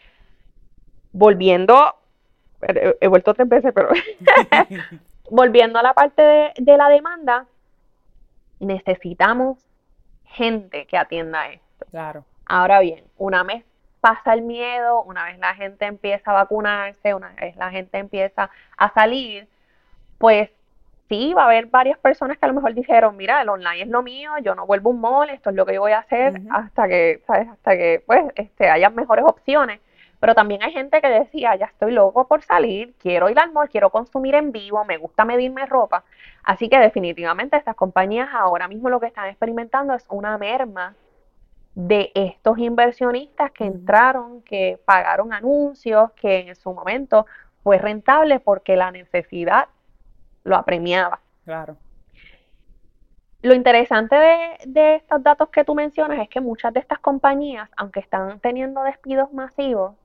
volviendo 1.13 1.97
he, 3.01 3.09
vuelto 3.09 3.35
tres 3.35 3.49
veces, 3.49 3.73
pero 3.75 3.91
volviendo 5.31 5.79
a 5.79 5.83
la 5.83 5.95
parte 5.95 6.53
de, 6.57 6.77
la 6.77 6.89
demanda, 6.89 7.47
necesitamos 8.61 9.59
gente 10.25 10.87
que 10.87 10.97
atienda 10.97 11.49
esto. 11.49 11.87
Claro. 11.91 12.25
Ahora 12.47 12.81
bien, 12.81 13.05
una 13.17 13.43
vez 13.43 13.65
pasa 14.01 14.35
el 14.35 14.43
miedo, 14.43 15.03
una 15.03 15.25
vez 15.25 15.39
la 15.39 15.55
gente 15.55 15.87
empieza 15.87 16.31
a 16.31 16.35
vacunarse, 16.35 17.15
una 17.15 17.31
vez 17.31 17.57
la 17.57 17.71
gente 17.71 17.99
empieza 17.99 18.51
a 18.77 18.93
salir, 18.93 19.49
pues 20.19 20.51
sí, 21.09 21.33
va 21.35 21.43
a 21.43 21.47
haber 21.47 21.67
varias 21.67 21.99
personas 21.99 22.39
que 22.39 22.45
a 22.45 22.49
lo 22.49 22.55
mejor 22.55 22.75
dijeron, 22.75 23.17
mira, 23.17 23.41
el 23.43 23.49
online 23.49 23.83
es 23.83 23.89
lo 23.89 24.03
mío, 24.03 24.33
yo 24.43 24.55
no 24.55 24.67
vuelvo 24.67 24.91
un 24.91 25.01
mall, 25.01 25.31
esto 25.31 25.51
es 25.51 25.57
lo 25.57 25.65
que 25.65 25.75
yo 25.75 25.81
voy 25.81 25.93
a 25.93 25.99
hacer 25.99 26.41
hasta 26.51 26.89
que, 26.89 27.23
¿sabes? 27.27 27.49
Hasta 27.49 27.77
que, 27.77 28.03
pues, 28.07 28.25
este, 28.37 28.69
haya 28.69 28.91
mejores 28.91 29.25
opciones. 29.27 29.81
Pero 30.25 30.35
también 30.35 30.63
hay 30.63 30.73
gente 30.73 31.03
que 31.03 31.09
decía, 31.11 31.55
ya 31.55 31.67
estoy 31.67 31.93
loco 31.93 32.27
por 32.27 32.41
salir, 32.41 32.95
quiero 32.99 33.29
ir 33.29 33.39
al 33.39 33.53
mall, 33.53 33.69
quiero 33.69 33.91
consumir 33.91 34.35
en 34.37 34.53
vivo, 34.53 34.83
me 34.83 34.97
gusta 34.97 35.27
medirme 35.27 35.67
ropa. 35.67 36.03
Así 36.43 36.71
que 36.71 36.79
definitivamente 36.79 37.59
estas 37.59 37.77
compañías 37.77 38.31
ahora 38.33 38.67
mismo 38.67 38.89
lo 38.89 39.01
que 39.01 39.09
están 39.09 39.29
experimentando 39.29 39.93
es 39.93 40.07
una 40.09 40.39
merma 40.39 40.95
de 41.75 42.11
estos 42.15 42.57
inversionistas 42.57 43.51
que 43.51 43.67
entraron, 43.67 44.41
que 44.41 44.81
pagaron 44.87 45.35
anuncios, 45.35 46.13
que 46.13 46.49
en 46.49 46.57
su 46.57 46.73
momento 46.73 47.27
fue 47.63 47.77
rentable 47.77 48.41
porque 48.41 48.77
la 48.77 48.91
necesidad 48.93 49.69
lo 50.43 50.57
apremiaba. 50.57 51.21
Claro. 51.45 51.77
Lo 53.43 53.53
interesante 53.53 54.17
de, 54.65 54.95
estos 54.97 55.23
datos 55.23 55.51
que 55.51 55.65
tú 55.65 55.75
mencionas 55.75 56.19
es 56.19 56.31
que 56.31 56.41
muchas 56.41 56.73
de 56.73 56.81
estas 56.81 56.99
compañías, 56.99 57.69
aunque 57.77 58.01
están 58.01 58.41
teniendo 58.41 58.83
despidos 58.85 59.31
masivos, 59.35 59.97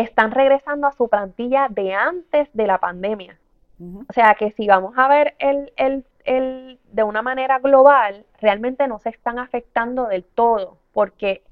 están 0.00 0.30
regresando 0.30 0.86
a 0.86 0.92
su 0.92 1.08
plantilla 1.08 1.68
de 1.68 1.94
antes 1.94 2.48
de 2.52 2.66
la 2.66 2.78
pandemia. 2.78 3.38
O 3.80 4.12
sea 4.12 4.34
que 4.34 4.50
si 4.52 4.66
vamos 4.66 4.92
a 4.98 5.08
ver 5.08 5.34
el, 5.38 5.72
el, 5.76 6.04
el, 6.24 6.78
de 6.92 7.02
una 7.02 7.22
manera 7.22 7.58
global, 7.60 8.26
realmente 8.40 8.86
no 8.86 8.98
se 8.98 9.08
están 9.08 9.38
afectando 9.38 10.06
del 10.06 10.24
todo, 10.24 10.76
porque 10.92 11.42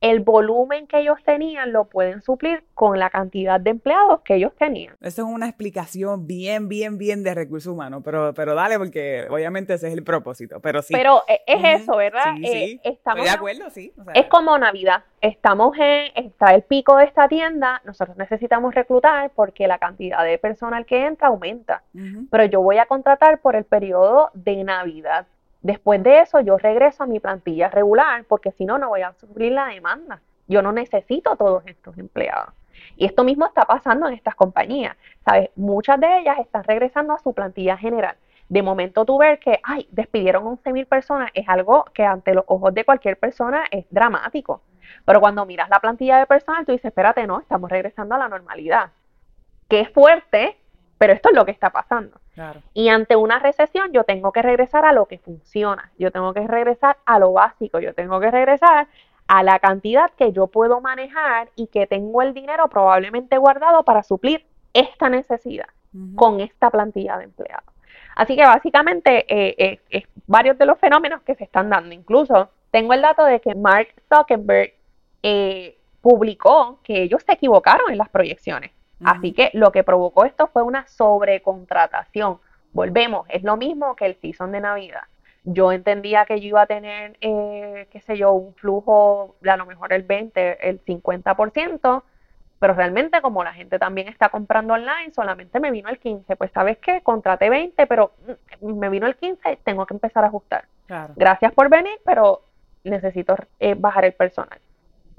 el 0.00 0.20
volumen 0.20 0.86
que 0.86 1.00
ellos 1.00 1.18
tenían 1.24 1.72
lo 1.72 1.84
pueden 1.84 2.22
suplir 2.22 2.64
con 2.74 2.98
la 2.98 3.10
cantidad 3.10 3.60
de 3.60 3.70
empleados 3.70 4.20
que 4.22 4.36
ellos 4.36 4.52
tenían. 4.58 4.94
Eso 5.00 5.22
es 5.22 5.28
una 5.28 5.46
explicación 5.46 6.26
bien, 6.26 6.68
bien, 6.68 6.96
bien 6.96 7.22
de 7.22 7.34
recursos 7.34 7.72
humanos, 7.72 8.00
pero, 8.04 8.32
pero 8.34 8.54
dale, 8.54 8.78
porque 8.78 9.26
obviamente 9.28 9.74
ese 9.74 9.88
es 9.88 9.94
el 9.94 10.02
propósito, 10.02 10.60
pero 10.60 10.80
sí. 10.80 10.94
Pero 10.94 11.22
eh, 11.28 11.40
es 11.46 11.82
eso, 11.82 11.96
¿verdad? 11.96 12.34
Sí, 12.36 12.46
sí. 12.46 12.52
Eh, 12.52 12.80
estamos, 12.84 13.26
Estoy 13.26 13.30
de 13.30 13.30
acuerdo, 13.30 13.70
sí. 13.70 13.92
es 14.14 14.26
como 14.26 14.56
Navidad. 14.58 15.04
Estamos 15.20 15.76
en, 15.78 16.12
está 16.14 16.54
el 16.54 16.62
pico 16.62 16.96
de 16.96 17.04
esta 17.04 17.28
tienda, 17.28 17.82
nosotros 17.84 18.16
necesitamos 18.16 18.74
reclutar 18.74 19.30
porque 19.34 19.68
la 19.68 19.78
cantidad 19.78 20.24
de 20.24 20.38
personal 20.38 20.86
que 20.86 21.06
entra 21.06 21.28
aumenta, 21.28 21.82
pero 22.30 22.44
yo 22.46 22.62
voy 22.62 22.78
a 22.78 22.86
contratar 22.86 23.40
por 23.40 23.54
el 23.54 23.64
periodo 23.64 24.30
de 24.32 24.64
Navidad. 24.64 25.26
Después 25.62 26.02
de 26.02 26.20
eso, 26.20 26.40
yo 26.40 26.56
regreso 26.56 27.02
a 27.02 27.06
mi 27.06 27.20
plantilla 27.20 27.68
regular 27.68 28.24
porque 28.24 28.52
si 28.52 28.64
no, 28.64 28.78
no 28.78 28.88
voy 28.88 29.02
a 29.02 29.12
suplir 29.14 29.52
la 29.52 29.66
demanda. 29.66 30.20
Yo 30.48 30.62
no 30.62 30.72
necesito 30.72 31.36
todos 31.36 31.62
estos 31.66 31.96
empleados. 31.98 32.54
Y 32.96 33.04
esto 33.04 33.24
mismo 33.24 33.46
está 33.46 33.62
pasando 33.62 34.08
en 34.08 34.14
estas 34.14 34.34
compañías. 34.34 34.96
¿Sabes? 35.24 35.50
Muchas 35.56 36.00
de 36.00 36.20
ellas 36.20 36.38
están 36.38 36.64
regresando 36.64 37.12
a 37.12 37.18
su 37.18 37.32
plantilla 37.32 37.76
general. 37.76 38.16
De 38.48 38.62
momento 38.62 39.04
tú 39.04 39.18
ves 39.18 39.38
que, 39.38 39.60
ay, 39.62 39.86
despidieron 39.92 40.44
11 40.44 40.72
mil 40.72 40.86
personas, 40.86 41.30
es 41.34 41.48
algo 41.48 41.84
que 41.94 42.04
ante 42.04 42.34
los 42.34 42.44
ojos 42.48 42.74
de 42.74 42.84
cualquier 42.84 43.16
persona 43.16 43.64
es 43.70 43.86
dramático. 43.90 44.62
Pero 45.04 45.20
cuando 45.20 45.46
miras 45.46 45.68
la 45.68 45.78
plantilla 45.78 46.18
de 46.18 46.26
personal, 46.26 46.66
tú 46.66 46.72
dices, 46.72 46.86
espérate, 46.86 47.26
no, 47.28 47.38
estamos 47.38 47.70
regresando 47.70 48.16
a 48.16 48.18
la 48.18 48.28
normalidad. 48.28 48.90
Que 49.68 49.80
es 49.80 49.90
fuerte, 49.90 50.56
pero 50.98 51.12
esto 51.12 51.28
es 51.28 51.36
lo 51.36 51.44
que 51.44 51.52
está 51.52 51.70
pasando. 51.70 52.20
Y 52.74 52.88
ante 52.88 53.16
una 53.16 53.38
recesión 53.38 53.92
yo 53.92 54.04
tengo 54.04 54.32
que 54.32 54.42
regresar 54.42 54.84
a 54.84 54.92
lo 54.92 55.06
que 55.06 55.18
funciona, 55.18 55.90
yo 55.98 56.10
tengo 56.10 56.32
que 56.32 56.46
regresar 56.46 56.96
a 57.04 57.18
lo 57.18 57.32
básico, 57.32 57.80
yo 57.80 57.94
tengo 57.94 58.20
que 58.20 58.30
regresar 58.30 58.88
a 59.26 59.42
la 59.42 59.58
cantidad 59.58 60.10
que 60.16 60.32
yo 60.32 60.48
puedo 60.48 60.80
manejar 60.80 61.50
y 61.54 61.68
que 61.68 61.86
tengo 61.86 62.22
el 62.22 62.34
dinero 62.34 62.68
probablemente 62.68 63.38
guardado 63.38 63.84
para 63.84 64.02
suplir 64.02 64.44
esta 64.72 65.08
necesidad 65.08 65.68
con 66.14 66.40
esta 66.40 66.70
plantilla 66.70 67.18
de 67.18 67.24
empleados. 67.24 67.74
Así 68.16 68.36
que 68.36 68.44
básicamente 68.44 69.24
eh, 69.28 69.80
eh 69.90 70.06
varios 70.26 70.56
de 70.58 70.66
los 70.66 70.78
fenómenos 70.78 71.22
que 71.22 71.34
se 71.34 71.44
están 71.44 71.70
dando. 71.70 71.92
Incluso 71.92 72.50
tengo 72.70 72.92
el 72.92 73.02
dato 73.02 73.24
de 73.24 73.40
que 73.40 73.54
Mark 73.54 73.88
Zuckerberg 74.08 74.72
eh, 75.22 75.76
publicó 76.00 76.78
que 76.82 77.02
ellos 77.02 77.22
se 77.24 77.32
equivocaron 77.32 77.90
en 77.90 77.98
las 77.98 78.08
proyecciones. 78.08 78.70
Así 79.04 79.32
que 79.32 79.50
lo 79.54 79.72
que 79.72 79.84
provocó 79.84 80.24
esto 80.24 80.48
fue 80.48 80.62
una 80.62 80.86
sobrecontratación. 80.86 82.38
Volvemos, 82.72 83.26
es 83.28 83.42
lo 83.42 83.56
mismo 83.56 83.96
que 83.96 84.06
el 84.06 84.16
season 84.20 84.52
de 84.52 84.60
Navidad. 84.60 85.04
Yo 85.44 85.72
entendía 85.72 86.26
que 86.26 86.40
yo 86.40 86.48
iba 86.48 86.62
a 86.62 86.66
tener, 86.66 87.16
eh, 87.20 87.88
qué 87.90 88.00
sé 88.00 88.16
yo, 88.16 88.32
un 88.32 88.54
flujo 88.54 89.36
de 89.40 89.50
a 89.50 89.56
lo 89.56 89.64
mejor 89.64 89.92
el 89.92 90.02
20, 90.02 90.68
el 90.68 90.84
50%, 90.84 92.02
pero 92.58 92.74
realmente 92.74 93.22
como 93.22 93.42
la 93.42 93.54
gente 93.54 93.78
también 93.78 94.08
está 94.08 94.28
comprando 94.28 94.74
online, 94.74 95.12
solamente 95.14 95.58
me 95.58 95.70
vino 95.70 95.88
el 95.88 95.98
15. 95.98 96.36
Pues 96.36 96.52
sabes 96.52 96.76
qué, 96.78 97.00
contraté 97.00 97.48
20, 97.48 97.86
pero 97.86 98.12
mm, 98.60 98.78
me 98.78 98.90
vino 98.90 99.06
el 99.06 99.16
15 99.16 99.52
y 99.52 99.56
tengo 99.56 99.86
que 99.86 99.94
empezar 99.94 100.24
a 100.24 100.26
ajustar. 100.26 100.66
Gracias 101.16 101.52
por 101.54 101.70
venir, 101.70 101.98
pero 102.04 102.42
necesito 102.84 103.34
eh, 103.60 103.74
bajar 103.74 104.04
el 104.04 104.12
personal. 104.12 104.58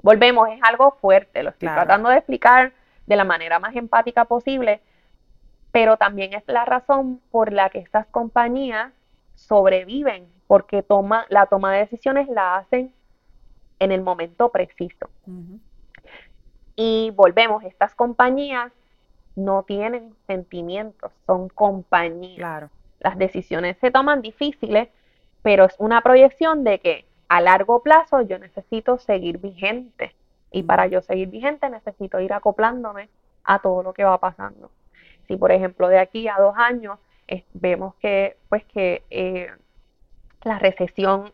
Volvemos, 0.02 0.48
es 0.50 0.60
algo 0.62 0.96
fuerte, 1.00 1.42
lo 1.42 1.50
estoy 1.50 1.68
tratando 1.68 2.10
de 2.10 2.18
explicar 2.18 2.72
de 3.06 3.16
la 3.16 3.24
manera 3.24 3.58
más 3.58 3.74
empática 3.76 4.24
posible, 4.24 4.80
pero 5.72 5.96
también 5.96 6.34
es 6.34 6.42
la 6.46 6.64
razón 6.64 7.20
por 7.30 7.52
la 7.52 7.70
que 7.70 7.78
estas 7.78 8.06
compañías 8.06 8.92
sobreviven, 9.34 10.26
porque 10.46 10.82
toma, 10.82 11.26
la 11.28 11.46
toma 11.46 11.72
de 11.72 11.80
decisiones 11.80 12.28
la 12.28 12.56
hacen 12.56 12.92
en 13.78 13.90
el 13.90 14.02
momento 14.02 14.50
preciso. 14.50 15.08
Y 16.76 17.10
volvemos, 17.14 17.64
estas 17.64 17.94
compañías 17.94 18.72
no 19.34 19.62
tienen 19.62 20.14
sentimientos, 20.26 21.12
son 21.26 21.48
compañías. 21.48 22.70
Las 23.00 23.18
decisiones 23.18 23.76
se 23.78 23.90
toman 23.90 24.22
difíciles, 24.22 24.88
pero 25.42 25.64
es 25.64 25.74
una 25.78 26.02
proyección 26.02 26.64
de 26.64 26.78
que 26.80 27.06
a 27.28 27.40
largo 27.40 27.82
plazo 27.82 28.20
yo 28.22 28.38
necesito 28.38 28.98
seguir 28.98 29.38
vigente. 29.38 30.14
Y 30.52 30.62
para 30.62 30.86
yo 30.86 31.00
seguir 31.00 31.28
vigente 31.28 31.68
necesito 31.70 32.20
ir 32.20 32.32
acoplándome 32.32 33.08
a 33.44 33.58
todo 33.60 33.82
lo 33.82 33.92
que 33.92 34.04
va 34.04 34.18
pasando. 34.18 34.70
Si 35.26 35.36
por 35.36 35.50
ejemplo 35.50 35.88
de 35.88 35.98
aquí 35.98 36.28
a 36.28 36.36
dos 36.38 36.54
años 36.56 36.98
vemos 37.54 37.94
que 37.96 38.36
pues 38.48 38.64
que 38.66 39.02
eh, 39.10 39.50
la 40.42 40.58
recesión 40.58 41.32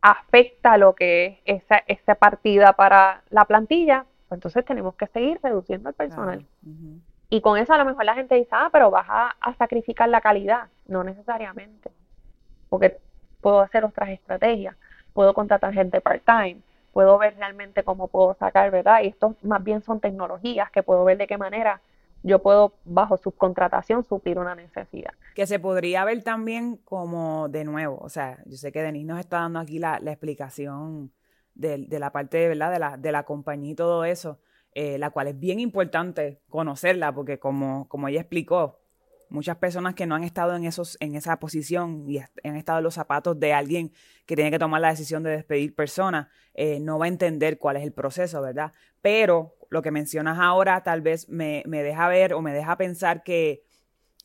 afecta 0.00 0.78
lo 0.78 0.94
que 0.94 1.40
es 1.44 1.62
esa, 1.62 1.82
esa 1.86 2.14
partida 2.14 2.72
para 2.72 3.22
la 3.30 3.44
plantilla, 3.44 4.06
pues 4.28 4.38
entonces 4.38 4.64
tenemos 4.64 4.94
que 4.94 5.06
seguir 5.08 5.40
reduciendo 5.42 5.88
el 5.88 5.94
personal. 5.94 6.46
Y 7.30 7.40
con 7.40 7.58
eso 7.58 7.74
a 7.74 7.78
lo 7.78 7.84
mejor 7.84 8.04
la 8.04 8.14
gente 8.14 8.36
dice, 8.36 8.50
ah, 8.52 8.70
pero 8.72 8.90
vas 8.90 9.06
a, 9.08 9.36
a 9.40 9.54
sacrificar 9.54 10.08
la 10.08 10.20
calidad. 10.20 10.68
No 10.86 11.04
necesariamente, 11.04 11.90
porque 12.70 12.98
puedo 13.40 13.60
hacer 13.60 13.84
otras 13.84 14.08
estrategias. 14.10 14.76
Puedo 15.12 15.34
contratar 15.34 15.74
gente 15.74 16.00
part-time, 16.00 16.60
puedo 16.98 17.16
ver 17.16 17.36
realmente 17.36 17.84
cómo 17.84 18.08
puedo 18.08 18.34
sacar, 18.34 18.72
¿verdad? 18.72 19.02
Y 19.04 19.06
esto 19.06 19.36
más 19.42 19.62
bien 19.62 19.82
son 19.82 20.00
tecnologías 20.00 20.68
que 20.72 20.82
puedo 20.82 21.04
ver 21.04 21.16
de 21.16 21.28
qué 21.28 21.38
manera 21.38 21.80
yo 22.24 22.40
puedo, 22.40 22.72
bajo 22.84 23.16
subcontratación, 23.16 24.02
suplir 24.02 24.36
una 24.36 24.56
necesidad. 24.56 25.12
Que 25.36 25.46
se 25.46 25.60
podría 25.60 26.04
ver 26.04 26.24
también 26.24 26.80
como 26.84 27.48
de 27.50 27.62
nuevo, 27.62 27.98
o 28.00 28.08
sea, 28.08 28.42
yo 28.46 28.56
sé 28.56 28.72
que 28.72 28.82
Denise 28.82 29.06
nos 29.06 29.20
está 29.20 29.38
dando 29.38 29.60
aquí 29.60 29.78
la, 29.78 29.98
explicación 29.98 31.12
de, 31.54 31.86
la 31.88 32.10
parte, 32.10 32.48
¿verdad? 32.48 32.72
De 32.72 32.80
la, 32.80 32.96
de 32.96 33.12
la 33.12 33.22
compañía 33.22 33.70
y 33.70 33.76
todo 33.76 34.04
eso, 34.04 34.40
eh, 34.74 34.98
la 34.98 35.10
cual 35.10 35.28
es 35.28 35.38
bien 35.38 35.60
importante 35.60 36.40
conocerla, 36.48 37.14
porque 37.14 37.38
como, 37.38 37.86
como 37.86 38.08
ella 38.08 38.22
explicó, 38.22 38.80
muchas 39.30 39.56
personas 39.56 39.94
que 39.94 40.06
no 40.06 40.14
han 40.14 40.24
estado 40.24 40.56
en, 40.56 40.64
esos, 40.64 40.96
en 41.00 41.14
esa 41.14 41.38
posición 41.38 42.04
y 42.08 42.18
han 42.18 42.56
estado 42.56 42.78
en 42.78 42.84
los 42.84 42.94
zapatos 42.94 43.38
de 43.38 43.52
alguien 43.52 43.92
que 44.26 44.36
tiene 44.36 44.50
que 44.50 44.58
tomar 44.58 44.80
la 44.80 44.90
decisión 44.90 45.22
de 45.22 45.30
despedir 45.30 45.74
personas, 45.74 46.28
eh, 46.54 46.80
no 46.80 46.98
va 46.98 47.06
a 47.06 47.08
entender 47.08 47.58
cuál 47.58 47.76
es 47.76 47.82
el 47.82 47.92
proceso, 47.92 48.42
¿verdad? 48.42 48.72
Pero 49.00 49.56
lo 49.70 49.82
que 49.82 49.90
mencionas 49.90 50.38
ahora 50.38 50.82
tal 50.82 51.00
vez 51.00 51.28
me, 51.28 51.62
deja 51.66 52.08
ver 52.08 52.34
o 52.34 52.42
me 52.42 52.52
deja 52.52 52.76
pensar 52.76 53.22
que 53.22 53.64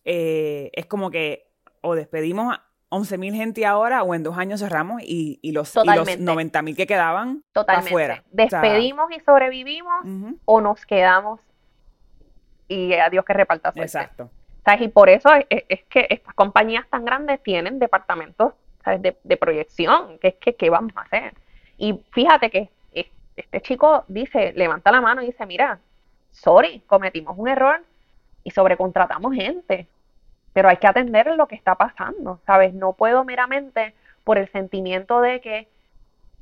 eh, 0.06 0.72
es 0.74 0.86
como 0.86 1.12
que 1.12 1.50
o 1.82 1.96
despedimos 1.96 2.54
a 2.54 2.64
11 2.90 3.18
mil 3.18 3.34
gente 3.34 3.66
ahora 3.66 4.04
o 4.04 4.14
en 4.14 4.24
dos 4.24 4.38
años 4.38 4.60
cerramos 4.60 5.02
y, 5.04 5.40
los, 5.52 5.76
y 5.76 5.96
los 5.96 6.20
90 6.20 6.62
mil 6.62 6.76
que 6.76 6.86
quedaban 6.86 7.44
afuera. 7.54 8.24
Despedimos 8.32 9.12
y 9.12 9.20
sobrevivimos 9.20 10.06
o 10.46 10.62
nos 10.62 10.86
quedamos 10.86 11.40
y 12.68 12.94
a 12.94 13.10
Dios 13.10 13.26
que 13.26 13.34
reparta 13.34 13.72
suerte. 13.72 13.98
Exacto. 13.98 14.30
Y 14.80 14.88
por 14.88 15.10
eso 15.10 15.30
es, 15.50 15.84
que 15.90 16.08
estas 16.10 16.34
compañías 16.34 16.88
tan 16.90 17.06
grandes 17.06 17.42
tienen 17.44 17.80
departamentos 17.80 18.54
De, 19.00 19.38
proyección, 19.38 20.18
que 20.20 20.30
es 20.30 20.36
que 20.36 20.56
qué 20.56 20.70
vamos 20.70 20.94
a 20.96 21.02
hacer. 21.02 21.34
Y 21.78 22.04
fíjate 22.12 22.50
que 22.50 22.70
este 23.36 23.62
chico 23.62 24.04
dice, 24.08 24.54
levanta 24.54 24.92
la 24.92 25.02
mano 25.02 25.22
y 25.22 25.28
dice, 25.28 25.46
mira, 25.46 25.80
sorry, 26.32 26.82
cometimos 26.88 27.38
un 27.38 27.48
error 27.48 27.84
y 28.44 28.52
sobrecontratamos 28.52 29.34
gente, 29.34 29.88
pero 30.54 30.70
hay 30.70 30.78
que 30.78 30.88
atender 30.88 31.28
lo 31.36 31.48
que 31.48 31.56
está 31.56 31.76
pasando, 31.76 32.40
¿sabes? 32.46 32.74
No 32.74 32.94
puedo 32.94 33.24
meramente 33.24 33.94
por 34.24 34.38
el 34.38 34.50
sentimiento 34.50 35.22
de 35.22 35.42
que 35.42 35.68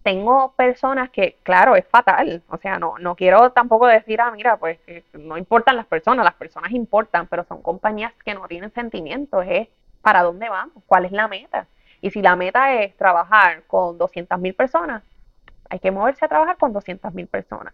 tengo 0.04 0.54
personas 0.54 1.10
que, 1.12 1.38
claro, 1.44 1.76
es 1.76 1.86
fatal, 1.86 2.42
o 2.50 2.58
sea, 2.58 2.80
no, 2.80 2.98
no 3.00 3.16
quiero 3.16 3.52
tampoco 3.52 3.88
decir, 3.88 4.20
ah, 4.22 4.32
mira, 4.32 4.58
pues 4.58 4.80
no 5.14 5.38
importan 5.38 5.76
las 5.76 5.86
personas, 5.86 6.26
las 6.26 6.34
personas 6.34 6.72
importan, 6.72 7.28
pero 7.28 7.44
son 7.44 7.62
compañías 7.62 8.14
que 8.26 8.34
no 8.34 8.48
tienen 8.48 8.72
sentimientos, 8.74 9.46
es 9.48 9.68
para 10.02 10.24
dónde 10.24 10.50
vamos, 10.50 10.84
cuál 10.88 11.06
es 11.06 11.12
la 11.12 11.28
meta. 11.28 11.68
Y 12.02 12.10
si 12.10 12.22
la 12.22 12.36
meta 12.36 12.74
es 12.74 12.98
trabajar 12.98 13.64
con 13.68 13.98
200 14.00 14.40
mil 14.40 14.56
personas, 14.56 15.04
hay 15.70 15.80
que 15.80 15.92
moverse 15.92 16.26
a 16.26 16.28
trabajar 16.28 16.58
con 16.58 16.74
200 16.74 17.14
mil 17.14 17.28
personas. 17.28 17.74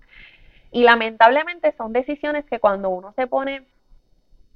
Y 0.72 0.84
lamentablemente 0.84 1.74
son 1.78 1.94
decisiones 1.94 2.46
que 2.46 2.60
cuando 2.60 2.90
uno 2.90 3.14
se 3.14 3.26
pone, 3.26 3.66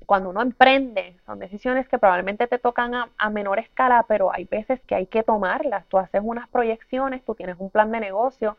cuando 0.06 0.30
uno 0.30 0.42
emprende, 0.42 1.16
son 1.26 1.40
decisiones 1.40 1.88
que 1.88 1.98
probablemente 1.98 2.48
te 2.48 2.60
tocan 2.60 2.94
a, 2.96 3.30
menor 3.30 3.60
escala, 3.60 4.06
pero 4.08 4.34
hay 4.34 4.46
veces 4.46 4.82
que 4.82 4.96
hay 4.96 5.06
que 5.06 5.24
tomarlas. 5.24 5.86
Tú 5.88 5.98
haces 5.98 6.22
unas 6.24 6.48
proyecciones, 6.50 7.24
tú 7.24 7.36
tienes 7.36 7.56
un 7.60 7.70
plan 7.70 7.92
de 7.92 8.00
negocio, 8.00 8.58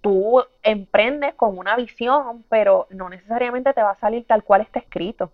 tú 0.00 0.42
emprendes 0.62 1.34
con 1.34 1.58
una 1.58 1.76
visión, 1.76 2.44
pero 2.48 2.86
no 2.90 3.08
necesariamente 3.08 3.72
te 3.72 3.82
va 3.82 3.90
a 3.90 3.98
salir 3.98 4.26
tal 4.26 4.44
cual 4.44 4.60
está 4.60 4.78
escrito. 4.78 5.30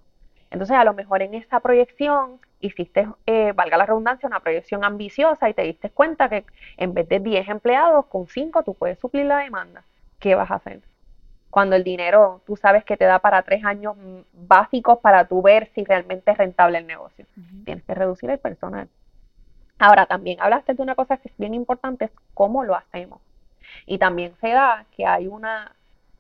Entonces, 0.51 0.77
a 0.77 0.85
lo 0.85 0.95
mejor 0.95 1.23
en 1.23 1.35
esa 1.35 1.61
proyección 1.61 2.41
hiciste, 2.61 3.09
eh, 3.27 3.53
valga 3.53 3.77
la 3.77 3.87
redundancia, 3.87 4.27
una 4.27 4.41
proyección 4.41 4.85
ambiciosa 4.85 5.49
y 5.49 5.55
te 5.55 5.63
diste 5.63 5.91
cuenta 5.91 6.29
que 6.29 6.45
en 6.77 6.95
vez 6.95 7.09
de 7.09 7.21
10 7.21 7.49
empleados, 7.49 8.07
con 8.07 8.27
5 8.27 8.63
tú 8.63 8.75
puedes 8.75 8.99
suplir 8.99 9.27
la 9.27 9.39
demanda. 9.39 9.85
¿Qué 10.19 10.35
vas 10.35 10.51
a 10.51 10.55
hacer? 10.55 10.81
Cuando 11.55 11.77
el 11.77 11.85
dinero 11.85 12.41
tú 12.45 12.57
sabes 12.57 12.85
que 12.85 12.97
te 12.97 13.05
da 13.05 13.21
para 13.21 13.43
tres 13.43 13.65
años 13.65 13.95
básicos 14.33 14.99
para 14.99 15.29
tú 15.29 15.41
ver 15.41 15.71
si 15.73 15.85
realmente 15.85 16.33
es 16.33 16.37
rentable 16.37 16.79
el 16.79 16.87
negocio. 16.89 17.27
Tienes 17.65 17.85
que 17.85 17.95
reducir 17.95 18.29
el 18.29 18.41
personal. 18.41 18.89
Ahora, 19.79 20.07
también 20.07 20.41
hablaste 20.41 20.75
de 20.75 20.83
una 20.83 20.97
cosa 20.97 21.17
que 21.17 21.29
es 21.29 21.35
bien 21.39 21.55
importante, 21.55 22.07
es 22.07 22.11
cómo 22.35 22.65
lo 22.65 22.75
hacemos. 22.75 23.21
Y 23.87 23.99
también 23.99 24.35
se 24.41 24.49
da 24.49 24.85
que 24.97 25.07
hay 25.07 25.29
una 25.29 25.71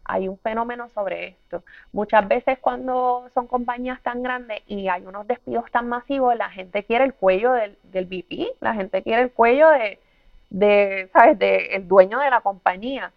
hay 0.04 0.28
un 0.28 0.38
fenómeno 0.38 0.88
sobre 0.90 1.26
esto. 1.30 1.64
Muchas 1.90 2.28
veces 2.28 2.60
cuando 2.60 3.28
son 3.34 3.48
compañías 3.48 4.00
tan 4.04 4.22
grandes 4.22 4.62
y 4.68 4.86
hay 4.86 5.04
unos 5.04 5.26
despidos 5.26 5.68
tan 5.72 5.88
masivos, 5.88 6.36
la 6.36 6.50
gente 6.50 6.84
quiere 6.84 7.06
el 7.06 7.14
cuello 7.14 7.52
del, 7.54 7.76
del 7.82 8.04
VP, 8.04 8.52
la 8.60 8.74
gente 8.74 9.02
quiere 9.02 9.22
el 9.22 9.32
cuello 9.32 9.68
de, 9.70 9.98
de 10.50 11.10
¿sabes?, 11.12 11.36
de 11.40 11.74
el 11.74 11.88
dueño 11.88 12.20
de 12.20 12.30
la 12.30 12.40
compañía. 12.40 13.10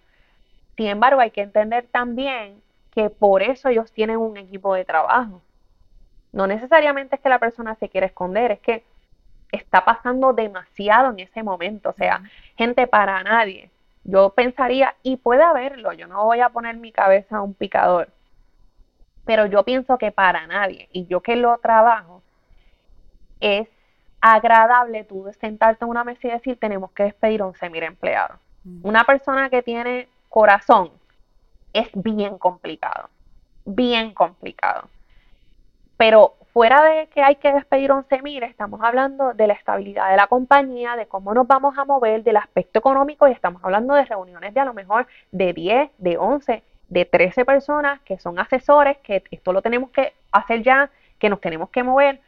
Sin 0.77 0.87
embargo, 0.87 1.19
hay 1.19 1.31
que 1.31 1.41
entender 1.41 1.87
también 1.91 2.61
que 2.91 3.09
por 3.09 3.43
eso 3.43 3.69
ellos 3.69 3.91
tienen 3.91 4.17
un 4.17 4.37
equipo 4.37 4.73
de 4.73 4.85
trabajo. 4.85 5.41
No 6.31 6.47
necesariamente 6.47 7.15
es 7.15 7.21
que 7.21 7.29
la 7.29 7.39
persona 7.39 7.75
se 7.75 7.89
quiera 7.89 8.07
esconder, 8.07 8.51
es 8.51 8.59
que 8.59 8.83
está 9.51 9.83
pasando 9.83 10.33
demasiado 10.33 11.11
en 11.11 11.19
ese 11.19 11.43
momento. 11.43 11.89
O 11.89 11.93
sea, 11.93 12.21
gente 12.55 12.87
para 12.87 13.23
nadie 13.23 13.71
yo 14.07 14.29
pensaría, 14.29 14.95
y 15.03 15.17
puede 15.17 15.43
haberlo, 15.43 15.91
yo 15.91 16.07
no 16.07 16.23
voy 16.23 16.39
a 16.39 16.49
poner 16.49 16.77
mi 16.77 16.93
cabeza 16.93 17.37
a 17.37 17.41
un 17.41 17.53
picador, 17.53 18.07
pero 19.25 19.45
yo 19.47 19.63
pienso 19.63 19.97
que 19.97 20.13
para 20.13 20.47
nadie, 20.47 20.87
y 20.93 21.05
yo 21.07 21.19
que 21.19 21.35
lo 21.35 21.57
trabajo, 21.57 22.23
es 23.41 23.67
agradable 24.21 25.03
tú 25.03 25.29
sentarte 25.41 25.83
en 25.83 25.91
una 25.91 26.05
mesa 26.05 26.27
y 26.27 26.31
decir, 26.31 26.57
tenemos 26.57 26.91
que 26.91 27.03
despedir 27.03 27.41
11 27.41 27.69
mil 27.69 27.83
empleados. 27.83 28.39
Una 28.81 29.03
persona 29.03 29.49
que 29.49 29.61
tiene 29.61 30.07
corazón 30.29 30.91
es 31.73 31.89
bien 31.93 32.37
complicado, 32.37 33.09
bien 33.65 34.13
complicado. 34.13 34.89
Pero 35.97 36.35
fuera 36.53 36.83
de 36.83 37.07
que 37.07 37.21
hay 37.21 37.35
que 37.35 37.53
despedir 37.53 37.91
11.000, 37.91 38.43
estamos 38.43 38.81
hablando 38.81 39.33
de 39.33 39.47
la 39.47 39.53
estabilidad 39.53 40.09
de 40.09 40.17
la 40.17 40.27
compañía, 40.27 40.95
de 40.95 41.05
cómo 41.05 41.33
nos 41.33 41.47
vamos 41.47 41.77
a 41.77 41.85
mover, 41.85 42.23
del 42.23 42.37
aspecto 42.37 42.79
económico 42.79 43.27
y 43.27 43.31
estamos 43.31 43.63
hablando 43.63 43.93
de 43.93 44.05
reuniones 44.05 44.53
de 44.53 44.59
a 44.59 44.65
lo 44.65 44.73
mejor 44.73 45.07
de 45.31 45.53
10, 45.53 45.91
de 45.97 46.17
11, 46.17 46.63
de 46.89 47.05
13 47.05 47.45
personas 47.45 47.99
que 48.01 48.17
son 48.17 48.39
asesores, 48.39 48.97
que 48.99 49.23
esto 49.29 49.53
lo 49.53 49.61
tenemos 49.61 49.91
que 49.91 50.13
hacer 50.31 50.63
ya, 50.63 50.89
que 51.19 51.29
nos 51.29 51.41
tenemos 51.41 51.69
que 51.69 51.83
mover. 51.83 52.21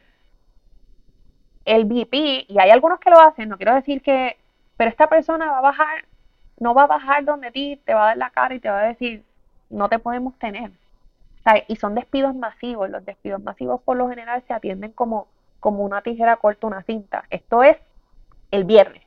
El 1.64 1.84
VP, 1.84 2.46
y 2.48 2.58
hay 2.60 2.70
algunos 2.70 3.00
que 3.00 3.10
lo 3.10 3.20
hacen, 3.20 3.48
no 3.48 3.56
quiero 3.56 3.74
decir 3.74 4.02
que, 4.02 4.36
pero 4.76 4.90
esta 4.90 5.08
persona 5.08 5.50
va 5.50 5.58
a 5.58 5.62
bajar, 5.62 6.04
no 6.60 6.74
va 6.74 6.84
a 6.84 6.86
bajar 6.86 7.24
donde 7.24 7.50
ti, 7.50 7.80
te 7.84 7.94
va 7.94 8.04
a 8.04 8.06
dar 8.08 8.16
la 8.16 8.30
cara 8.30 8.54
y 8.54 8.60
te 8.60 8.70
va 8.70 8.80
a 8.80 8.86
decir, 8.86 9.24
no 9.68 9.88
te 9.88 9.98
podemos 9.98 10.38
tener 10.38 10.70
y 11.68 11.76
son 11.76 11.94
despidos 11.94 12.34
masivos. 12.34 12.90
Los 12.90 13.04
despidos 13.04 13.42
masivos 13.42 13.80
por 13.82 13.96
lo 13.96 14.08
general 14.08 14.42
se 14.46 14.52
atienden 14.52 14.92
como, 14.92 15.28
como 15.58 15.84
una 15.84 16.02
tijera 16.02 16.36
corta, 16.36 16.66
una 16.66 16.82
cinta. 16.82 17.24
Esto 17.30 17.62
es 17.62 17.76
el 18.50 18.64
viernes. 18.64 19.02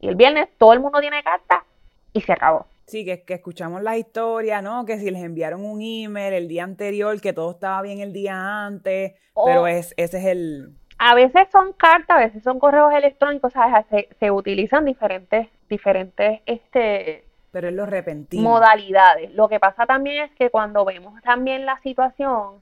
Y 0.00 0.08
el 0.08 0.16
viernes 0.16 0.48
todo 0.58 0.72
el 0.72 0.80
mundo 0.80 1.00
tiene 1.00 1.22
carta 1.22 1.64
y 2.12 2.20
se 2.20 2.32
acabó. 2.32 2.66
Sí, 2.86 3.04
que, 3.04 3.22
que 3.22 3.34
escuchamos 3.34 3.82
la 3.82 3.96
historia, 3.96 4.62
¿no? 4.62 4.84
Que 4.84 4.98
si 4.98 5.10
les 5.10 5.22
enviaron 5.22 5.64
un 5.64 5.80
email 5.82 6.34
el 6.34 6.48
día 6.48 6.62
anterior, 6.62 7.20
que 7.20 7.32
todo 7.32 7.50
estaba 7.50 7.82
bien 7.82 7.98
el 7.98 8.12
día 8.12 8.64
antes, 8.64 9.14
pero 9.44 9.66
es, 9.66 9.92
ese 9.96 10.18
es 10.18 10.24
el... 10.24 10.72
A 10.98 11.14
veces 11.14 11.48
son 11.50 11.72
cartas, 11.72 12.16
a 12.16 12.20
veces 12.20 12.42
son 12.42 12.58
correos 12.58 12.92
electrónicos, 12.94 13.52
¿sabes? 13.52 13.84
Se, 13.90 14.08
se 14.18 14.30
utilizan 14.30 14.84
diferentes, 14.84 15.48
diferentes 15.68 16.40
este, 16.46 17.26
pero 17.56 17.68
es 17.68 17.74
lo 17.74 17.86
repentino. 17.86 18.42
Modalidades. 18.42 19.32
Lo 19.34 19.48
que 19.48 19.58
pasa 19.58 19.86
también 19.86 20.24
es 20.24 20.30
que 20.32 20.50
cuando 20.50 20.84
vemos 20.84 21.20
también 21.22 21.64
la 21.64 21.78
situación, 21.78 22.60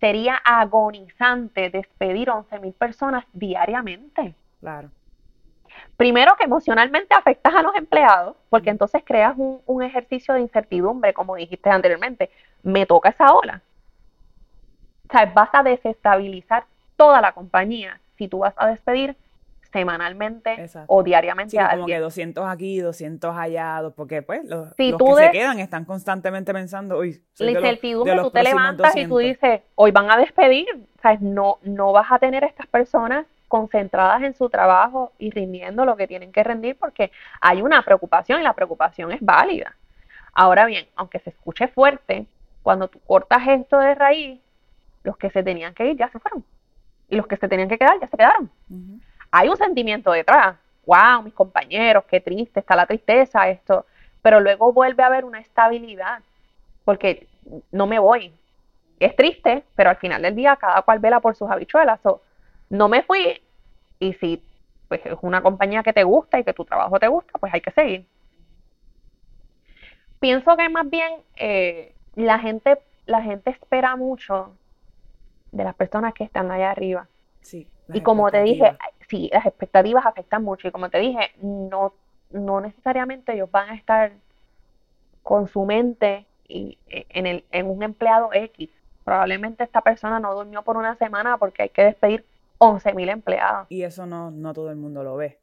sería 0.00 0.36
agonizante 0.36 1.68
despedir 1.68 2.28
11.000 2.28 2.72
personas 2.72 3.24
diariamente. 3.34 4.34
Claro. 4.60 4.90
Primero 5.96 6.36
que 6.36 6.44
emocionalmente 6.44 7.14
afectas 7.14 7.54
a 7.54 7.62
los 7.62 7.74
empleados, 7.76 8.34
porque 8.48 8.70
entonces 8.70 9.02
creas 9.04 9.34
un, 9.36 9.60
un, 9.66 9.82
ejercicio 9.82 10.32
de 10.32 10.40
incertidumbre, 10.40 11.12
como 11.12 11.36
dijiste 11.36 11.68
anteriormente. 11.68 12.30
Me 12.62 12.86
toca 12.86 13.10
esa 13.10 13.34
ola. 13.34 13.60
O 15.08 15.12
sea, 15.12 15.26
vas 15.26 15.50
a 15.52 15.62
desestabilizar 15.62 16.64
toda 16.96 17.20
la 17.20 17.32
compañía 17.32 18.00
si 18.16 18.26
tú 18.26 18.38
vas 18.38 18.54
a 18.56 18.68
despedir 18.68 19.16
semanalmente 19.72 20.68
o 20.86 21.02
diariamente. 21.02 21.56
Sí, 21.56 21.62
como 21.70 21.86
que 21.86 21.98
200 21.98 22.48
aquí, 22.48 22.80
200 22.80 23.36
allá, 23.36 23.82
porque 23.94 24.22
pues 24.22 24.44
los, 24.44 24.74
que 24.74 24.94
se 25.16 25.30
quedan 25.30 25.58
están 25.60 25.84
constantemente 25.84 26.52
pensando, 26.52 26.98
uy, 26.98 27.22
la 27.38 27.50
incertidumbre, 27.52 28.16
tú 28.16 28.30
te 28.30 28.42
levantas 28.42 28.96
y 28.96 29.06
tú 29.06 29.18
dices, 29.18 29.62
hoy 29.76 29.90
van 29.92 30.10
a 30.10 30.16
despedir, 30.16 30.66
¿sabes? 31.02 31.20
No, 31.20 31.58
no 31.62 31.92
vas 31.92 32.10
a 32.10 32.18
tener 32.18 32.44
a 32.44 32.46
estas 32.46 32.66
personas 32.66 33.26
concentradas 33.48 34.22
en 34.22 34.34
su 34.34 34.48
trabajo 34.48 35.12
y 35.18 35.30
rindiendo 35.30 35.84
lo 35.84 35.96
que 35.96 36.06
tienen 36.06 36.30
que 36.30 36.44
rendir 36.44 36.76
porque 36.76 37.10
hay 37.40 37.62
una 37.62 37.82
preocupación 37.84 38.40
y 38.40 38.44
la 38.44 38.54
preocupación 38.54 39.12
es 39.12 39.20
válida. 39.20 39.76
Ahora 40.32 40.66
bien, 40.66 40.86
aunque 40.94 41.18
se 41.18 41.30
escuche 41.30 41.66
fuerte, 41.68 42.26
cuando 42.62 42.88
tú 42.88 43.00
cortas 43.00 43.42
esto 43.48 43.78
de 43.78 43.94
raíz, 43.94 44.40
los 45.02 45.16
que 45.16 45.30
se 45.30 45.42
tenían 45.42 45.74
que 45.74 45.90
ir 45.90 45.96
ya 45.96 46.08
se 46.10 46.20
fueron. 46.20 46.44
Y 47.08 47.16
los 47.16 47.26
que 47.26 47.36
se 47.36 47.48
tenían 47.48 47.68
que 47.68 47.78
quedar 47.78 47.98
ya 48.00 48.06
se 48.06 48.16
quedaron 48.16 48.50
hay 49.30 49.48
un 49.48 49.56
sentimiento 49.56 50.10
detrás. 50.12 50.56
Wow, 50.86 51.22
mis 51.22 51.34
compañeros, 51.34 52.04
qué 52.08 52.20
triste, 52.20 52.60
está 52.60 52.74
la 52.74 52.86
tristeza, 52.86 53.48
esto. 53.48 53.86
Pero 54.22 54.40
luego 54.40 54.72
vuelve 54.72 55.02
a 55.02 55.06
haber 55.06 55.24
una 55.24 55.40
estabilidad, 55.40 56.20
porque 56.84 57.26
no 57.70 57.86
me 57.86 57.98
voy. 57.98 58.32
Es 58.98 59.16
triste, 59.16 59.64
pero 59.74 59.90
al 59.90 59.96
final 59.96 60.22
del 60.22 60.34
día 60.34 60.56
cada 60.56 60.82
cual 60.82 60.98
vela 60.98 61.20
por 61.20 61.34
sus 61.34 61.50
habichuelas. 61.50 62.00
no 62.68 62.88
me 62.88 63.02
fui 63.02 63.40
y 63.98 64.14
si 64.14 64.42
pues, 64.88 65.00
es 65.04 65.16
una 65.22 65.42
compañía 65.42 65.82
que 65.82 65.92
te 65.92 66.04
gusta 66.04 66.38
y 66.38 66.44
que 66.44 66.52
tu 66.52 66.64
trabajo 66.64 66.98
te 66.98 67.08
gusta, 67.08 67.38
pues 67.38 67.54
hay 67.54 67.60
que 67.60 67.70
seguir. 67.70 68.06
Pienso 70.18 70.56
que 70.56 70.68
más 70.68 70.88
bien 70.90 71.12
eh, 71.36 71.94
la, 72.14 72.38
gente, 72.38 72.78
la 73.06 73.22
gente 73.22 73.50
espera 73.50 73.96
mucho 73.96 74.52
de 75.52 75.64
las 75.64 75.74
personas 75.74 76.12
que 76.12 76.24
están 76.24 76.50
allá 76.50 76.70
arriba. 76.70 77.06
Sí, 77.40 77.68
y 77.92 78.02
como 78.02 78.30
te 78.30 78.42
dije, 78.42 78.76
sí, 79.10 79.28
las 79.32 79.44
expectativas 79.44 80.06
afectan 80.06 80.44
mucho 80.44 80.68
y 80.68 80.70
como 80.70 80.88
te 80.88 80.98
dije, 80.98 81.32
no, 81.42 81.92
no 82.30 82.60
necesariamente 82.60 83.34
ellos 83.34 83.50
van 83.50 83.70
a 83.70 83.74
estar 83.74 84.12
con 85.22 85.48
su 85.48 85.64
mente 85.66 86.26
y, 86.48 86.78
e, 86.88 87.06
en, 87.10 87.26
el, 87.26 87.44
en 87.50 87.68
un 87.68 87.82
empleado 87.82 88.30
X. 88.32 88.70
Probablemente 89.04 89.64
esta 89.64 89.80
persona 89.80 90.20
no 90.20 90.34
durmió 90.34 90.62
por 90.62 90.76
una 90.76 90.94
semana 90.96 91.36
porque 91.36 91.64
hay 91.64 91.68
que 91.70 91.84
despedir 91.84 92.24
11 92.58 92.94
mil 92.94 93.08
empleados. 93.08 93.66
Y 93.68 93.82
eso 93.82 94.06
no, 94.06 94.30
no 94.30 94.54
todo 94.54 94.70
el 94.70 94.76
mundo 94.76 95.02
lo 95.02 95.16
ve. 95.16 95.38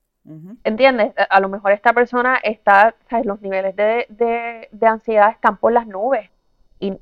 ¿Entiendes? 0.66 1.14
A 1.30 1.40
lo 1.40 1.48
mejor 1.48 1.72
esta 1.72 1.94
persona 1.94 2.36
está, 2.44 2.96
¿sabes? 3.10 3.26
los 3.26 3.42
niveles 3.42 3.74
de, 3.78 4.06
de, 4.10 4.68
de 4.74 4.88
ansiedad 4.88 5.32
están 5.32 5.56
por 5.56 5.72
las 5.72 5.88
nubes. 5.88 6.30
Y, 6.82 6.98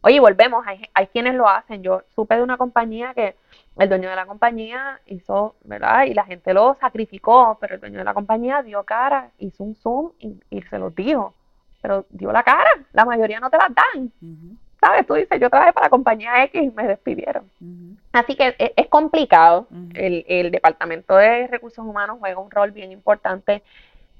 oye, 0.00 0.18
volvemos, 0.18 0.66
hay, 0.66 0.82
hay 0.92 1.06
quienes 1.06 1.36
lo 1.36 1.48
hacen. 1.48 1.84
Yo 1.84 2.02
supe 2.16 2.34
de 2.34 2.42
una 2.42 2.56
compañía 2.56 3.14
que 3.14 3.36
el 3.76 3.88
dueño 3.88 4.08
de 4.08 4.16
la 4.16 4.26
compañía 4.26 5.00
hizo, 5.06 5.56
¿verdad? 5.64 6.04
Y 6.04 6.14
la 6.14 6.24
gente 6.24 6.54
lo 6.54 6.76
sacrificó, 6.80 7.58
pero 7.60 7.74
el 7.74 7.80
dueño 7.80 7.98
de 7.98 8.04
la 8.04 8.14
compañía 8.14 8.62
dio 8.62 8.84
cara, 8.84 9.30
hizo 9.38 9.64
un 9.64 9.74
zoom 9.74 10.12
y, 10.20 10.62
se 10.62 10.78
lo 10.78 10.90
dijo. 10.90 11.34
Pero 11.82 12.06
dio 12.10 12.32
la 12.32 12.42
cara, 12.42 12.70
la 12.92 13.04
mayoría 13.04 13.40
no 13.40 13.50
te 13.50 13.58
la 13.58 13.68
dan. 13.68 14.12
¿Sabes? 14.80 15.06
Tú 15.06 15.14
dices, 15.14 15.40
yo 15.40 15.50
trabajé 15.50 15.72
para 15.72 15.86
la 15.86 15.90
compañía 15.90 16.44
X 16.44 16.62
y 16.62 16.70
me 16.70 16.86
despidieron. 16.86 17.50
Así 18.12 18.36
que 18.36 18.54
e, 18.58 18.74
es, 18.76 18.86
complicado. 18.88 19.66
el, 19.94 20.24
el, 20.28 20.50
Departamento 20.50 21.16
de 21.16 21.48
Recursos 21.48 21.84
Humanos 21.84 22.18
juega 22.20 22.38
un 22.38 22.50
rol 22.50 22.70
bien 22.70 22.92
importante 22.92 23.62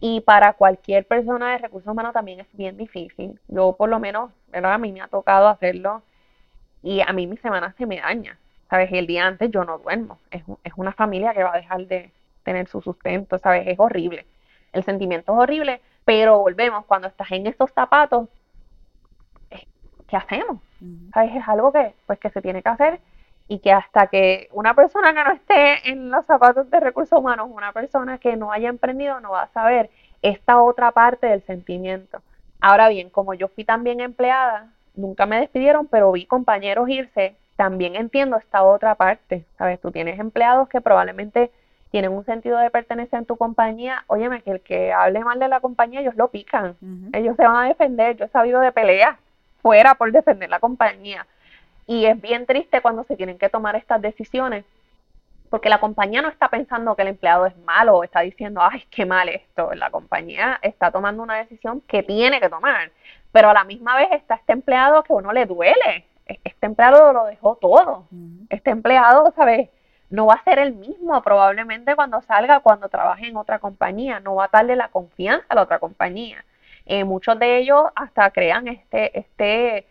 Y 0.01 0.21
para 0.23 0.55
cualquier 0.55 1.07
persona 1.07 1.53
de 1.53 1.59
recursos 1.59 1.91
humanos 1.91 2.13
también 2.13 2.41
es 2.41 2.49
bien 2.53 2.77
difícil. 2.77 3.39
Yo 3.49 3.77
por 3.77 3.89
lo 3.89 4.01
menos, 4.01 4.33
¿verdad? 4.49 4.75
A 4.75 4.79
mí 4.79 4.91
me 4.91 5.01
ha 5.01 5.09
tocado 5.09 5.49
hacerlo 5.49 6.03
y 6.83 7.01
a 7.01 7.13
mí 7.13 7.27
mi 7.27 7.37
semana 7.37 7.73
se 7.79 7.87
me 7.87 8.01
daña. 8.01 8.39
¿Sabes? 8.75 8.91
Y 8.91 8.99
el 8.99 9.07
día 9.07 9.25
antes 9.25 9.53
yo 9.53 9.65
no 9.65 9.79
duermo. 9.79 10.19
Es, 10.33 10.43
es 10.65 10.73
una 10.75 10.91
familia 10.91 11.33
que 11.33 11.45
va 11.45 11.55
a 11.55 11.59
dejar 11.59 11.87
de 11.87 12.11
tener 12.43 12.67
su 12.67 12.81
sustento, 12.81 13.39
¿sabes? 13.39 13.69
Es 13.69 13.79
horrible. 13.79 14.27
El 14.73 14.83
sentimiento 14.83 15.33
es 15.33 15.39
horrible, 15.39 15.81
pero 16.05 16.41
volvemos, 16.41 16.85
cuando 16.87 17.07
estás 17.07 17.31
en 17.31 17.47
estos 17.47 17.71
zapatos, 17.71 18.29
¿qué 20.09 20.17
hacemos? 20.17 20.59
¿Sabes? 21.13 21.37
Es 21.37 21.47
algo 21.47 21.71
que, 21.71 21.95
pues, 22.05 22.19
que 22.19 22.31
se 22.31 22.43
tiene 22.43 22.65
que 22.65 22.69
hacer 22.69 23.01
y 23.47 23.61
que 23.61 23.71
hasta 23.71 24.09
que 24.09 24.49
una 24.51 24.75
persona 24.75 25.15
que 25.15 25.23
no 25.23 25.31
esté 25.31 25.89
en 25.89 26.11
los 26.11 26.27
zapatos 26.27 26.69
de 26.69 26.81
recursos 26.81 27.17
humanos, 27.17 27.49
una 27.49 27.71
persona 27.73 28.19
que 28.19 28.35
no 28.35 28.51
haya 28.51 28.71
emprendido, 28.71 29.21
no 29.21 29.31
va 29.31 29.43
a 29.43 29.53
saber 29.53 29.89
esta 30.21 30.61
otra 30.61 30.91
parte 30.91 31.29
del 31.29 31.43
sentimiento. 31.43 32.23
Ahora 32.61 32.89
bien, 32.89 33.09
como 33.09 33.35
yo 33.35 33.47
fui 33.47 33.65
también 33.65 34.01
empleada, 34.01 34.73
nunca 34.97 35.27
me 35.27 35.39
despidieron, 35.39 35.87
pero 35.87 36.11
vi 36.11 36.27
compañeros 36.27 36.89
irse, 36.89 37.37
también 37.57 37.97
entiendo 37.97 38.37
esta 38.37 38.63
otra 38.63 38.95
parte, 38.95 39.45
¿sabes? 39.59 39.81
Tú 39.81 39.91
tienes 39.91 40.19
empleados 40.19 40.69
que 40.69 40.81
probablemente 40.81 41.51
tienen 41.91 42.13
un 42.13 42.25
sentido 42.25 42.59
de 42.59 42.71
pertenencia 42.71 43.19
en 43.19 43.27
tu 43.27 43.37
compañía, 43.37 44.05
óyeme, 44.09 44.43
que 44.43 44.51
el 44.51 44.61
que 44.61 44.93
hable 44.93 45.21
mal 45.21 45.39
de 45.39 45.47
la 45.47 45.61
compañía, 45.61 46.01
ellos 46.01 46.17
lo 46.17 46.29
pican, 46.29 46.77
ellos 47.13 47.37
se 47.37 47.47
van 47.47 47.65
a 47.65 47.69
defender, 47.69 48.17
yo 48.17 48.25
he 48.25 48.29
sabido 48.29 48.61
de 48.61 48.73
peleas 48.73 49.17
fuera 49.63 49.95
por 49.95 50.11
defender 50.11 50.51
la 50.51 50.59
compañía. 50.59 51.27
Y 51.87 52.07
es 52.07 52.21
bien 52.21 52.47
triste 52.47 52.81
cuando 52.81 53.05
se 53.05 53.17
tienen 53.17 53.39
que 53.39 53.49
tomar 53.49 53.77
estas 53.77 54.03
decisiones, 54.03 54.65
porque 55.51 55.69
la 55.69 55.79
compañía 55.79 56.21
no 56.21 56.29
está 56.29 56.49
pensando 56.49 56.97
que 56.97 57.03
el 57.03 57.09
empleado 57.09 57.47
es 57.47 57.57
malo 57.59 57.99
o 57.99 58.03
está 58.03 58.23
diciendo, 58.23 58.61
ay, 58.61 58.85
qué 58.91 59.07
mal 59.07 59.29
esto. 59.29 59.73
La 59.75 59.91
compañía 59.91 60.59
está 60.63 60.91
tomando 60.91 61.23
una 61.23 61.37
decisión 61.37 61.81
que 61.83 62.03
tiene 62.03 62.41
que 62.41 62.49
tomar, 62.49 62.91
pero 63.31 63.51
a 63.51 63.55
la 63.55 63.63
misma 63.63 63.95
vez 63.97 64.09
está 64.11 64.35
este 64.35 64.53
empleado 64.53 65.05
que 65.05 65.13
uno 65.13 65.33
le 65.33 65.47
duele. 65.47 66.07
Este 66.27 66.67
empleado 66.67 67.13
lo 67.13 67.25
dejó 67.27 67.57
todo. 67.57 68.07
Este 68.49 68.71
empleado, 68.71 69.33
¿sabes? 69.37 69.69
no 70.11 70.27
va 70.27 70.35
a 70.35 70.45
ser 70.45 70.59
el 70.59 70.75
mismo 70.75 71.21
probablemente 71.23 71.97
cuando 71.97 72.23
salga, 72.23 72.61
cuando 72.61 72.89
trabaje 72.89 73.27
en 73.27 73.37
otra 73.37 73.59
compañía, 73.59 74.21
no 74.21 74.37
va 74.37 74.45
a 74.45 74.51
darle 74.53 74.77
la 74.77 74.89
confianza 74.89 75.45
a 75.49 75.55
la 75.57 75.63
otra 75.63 75.79
compañía. 75.79 76.45
Eh, 76.87 77.05
muchos 77.05 77.39
de 77.39 77.59
ellos 77.59 77.83
hasta 77.95 78.31
crean 78.31 78.69
este, 78.69 79.19
este, 79.19 79.87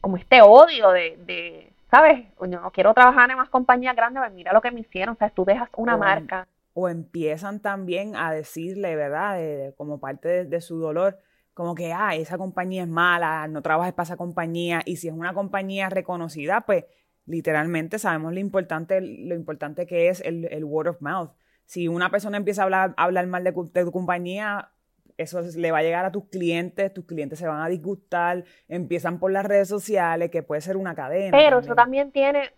como 0.00 0.16
este 0.16 0.40
odio 0.42 0.90
de, 0.90 1.18
de 1.26 1.72
¿sabes? 1.90 2.24
Yo 2.40 2.46
no 2.46 2.70
quiero 2.70 2.94
trabajar 2.94 3.30
en 3.30 3.36
más 3.36 3.50
compañías 3.50 3.96
grandes, 3.96 4.22
pues 4.22 4.32
mira 4.32 4.52
lo 4.52 4.60
que 4.60 4.70
me 4.70 4.80
hicieron, 4.80 5.14
o 5.14 5.18
sea, 5.18 5.30
tú 5.30 5.44
dejas 5.44 5.68
una 5.76 5.96
marca. 5.96 6.46
o 6.72 6.88
empiezan 6.88 7.60
también 7.60 8.16
a 8.16 8.32
decirle, 8.32 8.96
¿verdad? 8.96 9.38
como 9.76 9.98
parte 9.98 10.44
de, 10.44 10.60
su 10.60 10.78
dolor, 10.78 11.18
como 11.54 11.74
que, 11.74 11.92
ah, 11.92 12.14
esa 12.16 12.36
compañía 12.36 12.82
es 12.82 12.88
mala, 12.88 13.46
no 13.48 13.62
trabajes 13.62 13.94
para 13.94 14.04
esa 14.04 14.16
compañía, 14.16 14.82
y 14.84 14.96
si 14.96 15.08
es 15.08 15.14
una 15.14 15.32
compañía 15.32 15.88
reconocida, 15.88 16.62
pues 16.62 16.84
literalmente 17.26 17.98
sabemos 17.98 18.34
lo 18.34 18.40
importante, 18.40 19.00
lo 19.00 19.34
importante 19.34 19.86
que 19.86 20.08
es 20.08 20.20
el, 20.20 20.64
word 20.64 20.88
of 20.88 21.00
mouth. 21.00 21.30
Si 21.64 21.88
una 21.88 22.10
persona 22.10 22.36
empieza 22.36 22.62
a 22.62 22.64
hablar, 22.64 22.94
hablar 22.96 23.26
mal 23.28 23.44
de, 23.44 23.52
tu 23.52 23.92
compañía, 23.92 24.70
eso 25.16 25.40
le 25.56 25.70
va 25.70 25.78
a 25.78 25.82
llegar 25.82 26.04
a 26.04 26.12
tus 26.12 26.24
clientes, 26.26 26.92
tus 26.92 27.04
clientes 27.04 27.38
se 27.38 27.46
van 27.46 27.62
a 27.62 27.68
disgustar, 27.68 28.44
empiezan 28.68 29.20
por 29.20 29.30
las 29.30 29.46
redes 29.46 29.68
sociales, 29.68 30.30
que 30.30 30.42
puede 30.42 30.60
ser 30.60 30.76
una 30.76 30.94
cadena. 30.94 31.36
Pero 31.36 31.60
eso 31.60 31.74
también 31.74 32.10
tiene, 32.10 32.50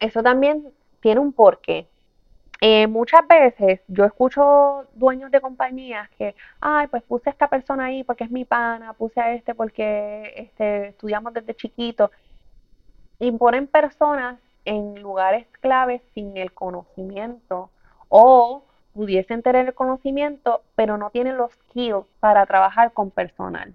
eso 0.00 0.22
también 0.22 0.72
tiene 1.00 1.20
un 1.20 1.32
porqué. 1.32 1.88
Eh, 2.62 2.86
muchas 2.86 3.26
veces 3.26 3.80
yo 3.88 4.04
escucho 4.04 4.86
dueños 4.94 5.30
de 5.30 5.40
compañías 5.40 6.10
que, 6.10 6.34
ay, 6.60 6.88
pues 6.88 7.02
puse 7.04 7.30
a 7.30 7.32
esta 7.32 7.48
persona 7.48 7.86
ahí 7.86 8.04
porque 8.04 8.24
es 8.24 8.30
mi 8.30 8.44
pana, 8.44 8.92
puse 8.92 9.18
a 9.20 9.32
este 9.32 9.54
porque 9.54 10.34
este, 10.36 10.88
estudiamos 10.88 11.32
desde 11.32 11.54
chiquito 11.54 12.10
imponen 13.20 13.66
personas 13.66 14.38
en 14.64 15.00
lugares 15.00 15.46
claves 15.60 16.02
sin 16.14 16.36
el 16.36 16.52
conocimiento 16.52 17.70
o 18.08 18.64
pudiesen 18.94 19.42
tener 19.42 19.66
el 19.68 19.74
conocimiento, 19.74 20.62
pero 20.74 20.96
no 20.96 21.10
tienen 21.10 21.36
los 21.36 21.52
skills 21.52 22.06
para 22.18 22.44
trabajar 22.46 22.92
con 22.92 23.10
personal. 23.10 23.74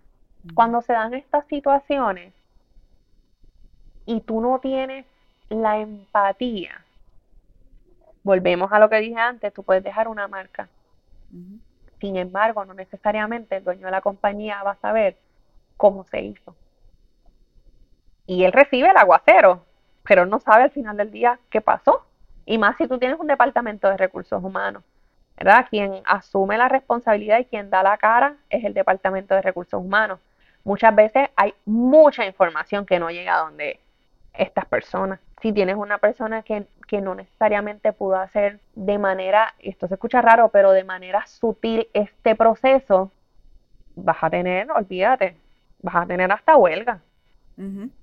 Cuando 0.54 0.82
se 0.82 0.94
dan 0.94 1.14
estas 1.14 1.46
situaciones 1.48 2.34
y 4.06 4.22
tú 4.22 4.42
no 4.42 4.60
tienes 4.60 5.06
la 5.50 5.80
empatía, 5.80 6.85
volvemos 8.26 8.74
a 8.74 8.80
lo 8.80 8.90
que 8.90 8.98
dije 8.98 9.18
antes, 9.18 9.54
tú 9.54 9.64
puedes 9.64 9.86
dejar 9.86 10.10
una 10.10 10.28
marca. 10.28 10.68
Sin 12.02 12.18
embargo, 12.18 12.66
no 12.66 12.74
necesariamente 12.74 13.56
el 13.56 13.64
dueño 13.64 13.86
de 13.86 13.92
la 13.92 14.02
compañía 14.02 14.62
va 14.64 14.72
a 14.72 14.76
saber 14.76 15.16
cómo 15.78 16.04
se 16.04 16.20
hizo 16.22 16.54
y 18.28 18.44
él 18.44 18.52
recibe 18.52 18.90
el 18.90 18.98
aguacero, 18.98 19.66
pero 20.04 20.26
no 20.26 20.40
sabe 20.40 20.64
al 20.64 20.72
final 20.72 20.98
del 20.98 21.12
día 21.12 21.40
qué 21.50 21.62
pasó. 21.62 22.06
Y 22.46 22.58
más 22.58 22.78
si 22.78 22.88
tú 22.88 23.00
tienes 23.00 23.20
un 23.20 23.28
departamento 23.28 23.88
de 23.88 23.98
recursos 23.98 24.44
humanos, 24.44 24.84
¿verdad? 25.38 25.68
Quien 25.70 26.02
asume 26.06 26.58
la 26.58 26.70
responsabilidad 26.70 27.40
y 27.40 27.46
quien 27.46 27.70
da 27.70 27.84
la 27.84 27.98
cara 27.98 28.36
es 28.50 28.64
el 28.64 28.74
departamento 28.74 29.36
de 29.36 29.42
recursos 29.42 29.80
humanos. 29.80 30.20
Muchas 30.64 30.96
veces 30.96 31.30
hay 31.36 31.54
mucha 31.66 32.26
información 32.26 32.86
que 32.86 33.00
no 33.00 33.10
llega 33.10 33.36
a 33.36 33.46
donde 33.46 33.80
estas 34.34 34.66
personas. 34.66 35.20
Si 35.42 35.54
tienes 35.54 35.76
una 35.76 35.98
persona 35.98 36.42
que, 36.44 36.66
que 36.88 37.02
no 37.02 37.14
necesariamente 37.16 37.94
pudo 37.94 38.16
hacer 38.16 38.60
de 38.76 38.98
manera, 38.98 39.54
esto 39.60 39.88
se 39.88 39.96
escucha 39.96 40.22
raro, 40.22 40.50
pero 40.50 40.72
de 40.72 40.84
manera 40.84 41.26
sutil 41.28 41.88
este 41.94 42.36
proceso, 42.36 43.12
vas 43.96 44.18
a 44.22 44.30
tener, 44.30 44.72
olvídate, 44.72 45.36
vas 45.82 45.96
a 45.96 46.06
tener 46.06 46.32
hasta 46.32 46.58
huelga. 46.58 47.02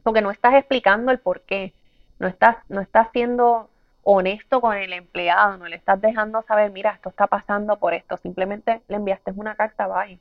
Porque 0.03 0.23
no 0.23 0.31
estás 0.31 0.55
explicando 0.55 1.13
el 1.13 1.19
por 1.19 1.43
qué, 1.43 1.75
no 2.19 2.27
estás, 2.27 2.57
no 2.71 2.81
estás 2.81 3.09
siendo 3.13 3.69
honesto 4.03 4.63
con 4.63 4.77
el 4.77 4.95
empleado, 4.95 5.59
no 5.59 5.69
le 5.69 5.77
estás 5.77 6.01
dejando 6.01 6.41
saber, 6.43 6.71
mira, 6.71 6.93
esto 6.93 7.11
está 7.11 7.27
pasando 7.27 7.77
por 7.77 7.93
esto, 7.93 8.17
simplemente 8.17 8.81
le 8.89 8.97
enviaste 8.97 9.33
una 9.33 9.55
carta, 9.55 9.87
bye. 9.87 10.19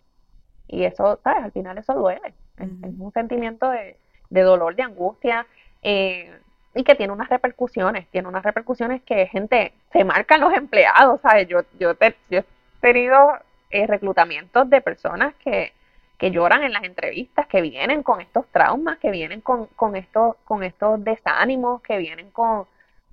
Y 0.68 0.84
eso, 0.84 1.20
¿sabes? 1.24 1.46
Al 1.46 1.52
final 1.52 1.78
eso 1.78 1.94
duele, 1.94 2.34
es, 2.58 2.70
un 3.00 3.12
sentimiento 3.14 3.70
de, 3.70 3.98
dolor, 4.30 4.76
de 4.76 4.84
angustia, 4.84 5.48
eh, 5.82 6.38
y 6.74 6.84
que 6.84 6.96
tiene 6.96 7.14
unas 7.14 7.30
repercusiones, 7.30 8.08
tiene 8.10 8.28
unas 8.28 8.44
repercusiones 8.44 9.02
que, 9.04 9.28
gente, 9.28 9.74
se 9.92 10.04
marcan 10.04 10.42
los 10.42 10.54
empleados, 10.54 11.20
¿sabes? 11.22 11.48
Yo, 11.48 11.62
yo, 11.80 11.94
yo 12.30 12.40
he 12.40 12.46
tenido 12.80 13.34
eh, 13.70 13.88
reclutamientos 13.88 14.70
de 14.70 14.82
personas 14.82 15.34
que 15.44 15.74
que 16.22 16.30
lloran 16.30 16.62
en 16.62 16.72
las 16.72 16.84
entrevistas, 16.84 17.48
que 17.48 17.62
vienen 17.62 18.04
con 18.04 18.22
estos 18.22 18.46
traumas, 18.50 19.00
que 19.00 19.10
vienen 19.10 19.42
con, 19.42 19.66
con, 19.76 19.96
estos, 19.96 20.36
con 20.46 20.62
estos 20.62 21.04
desánimos, 21.04 21.82
que 21.82 21.98
vienen 21.98 22.30
con, 22.30 22.68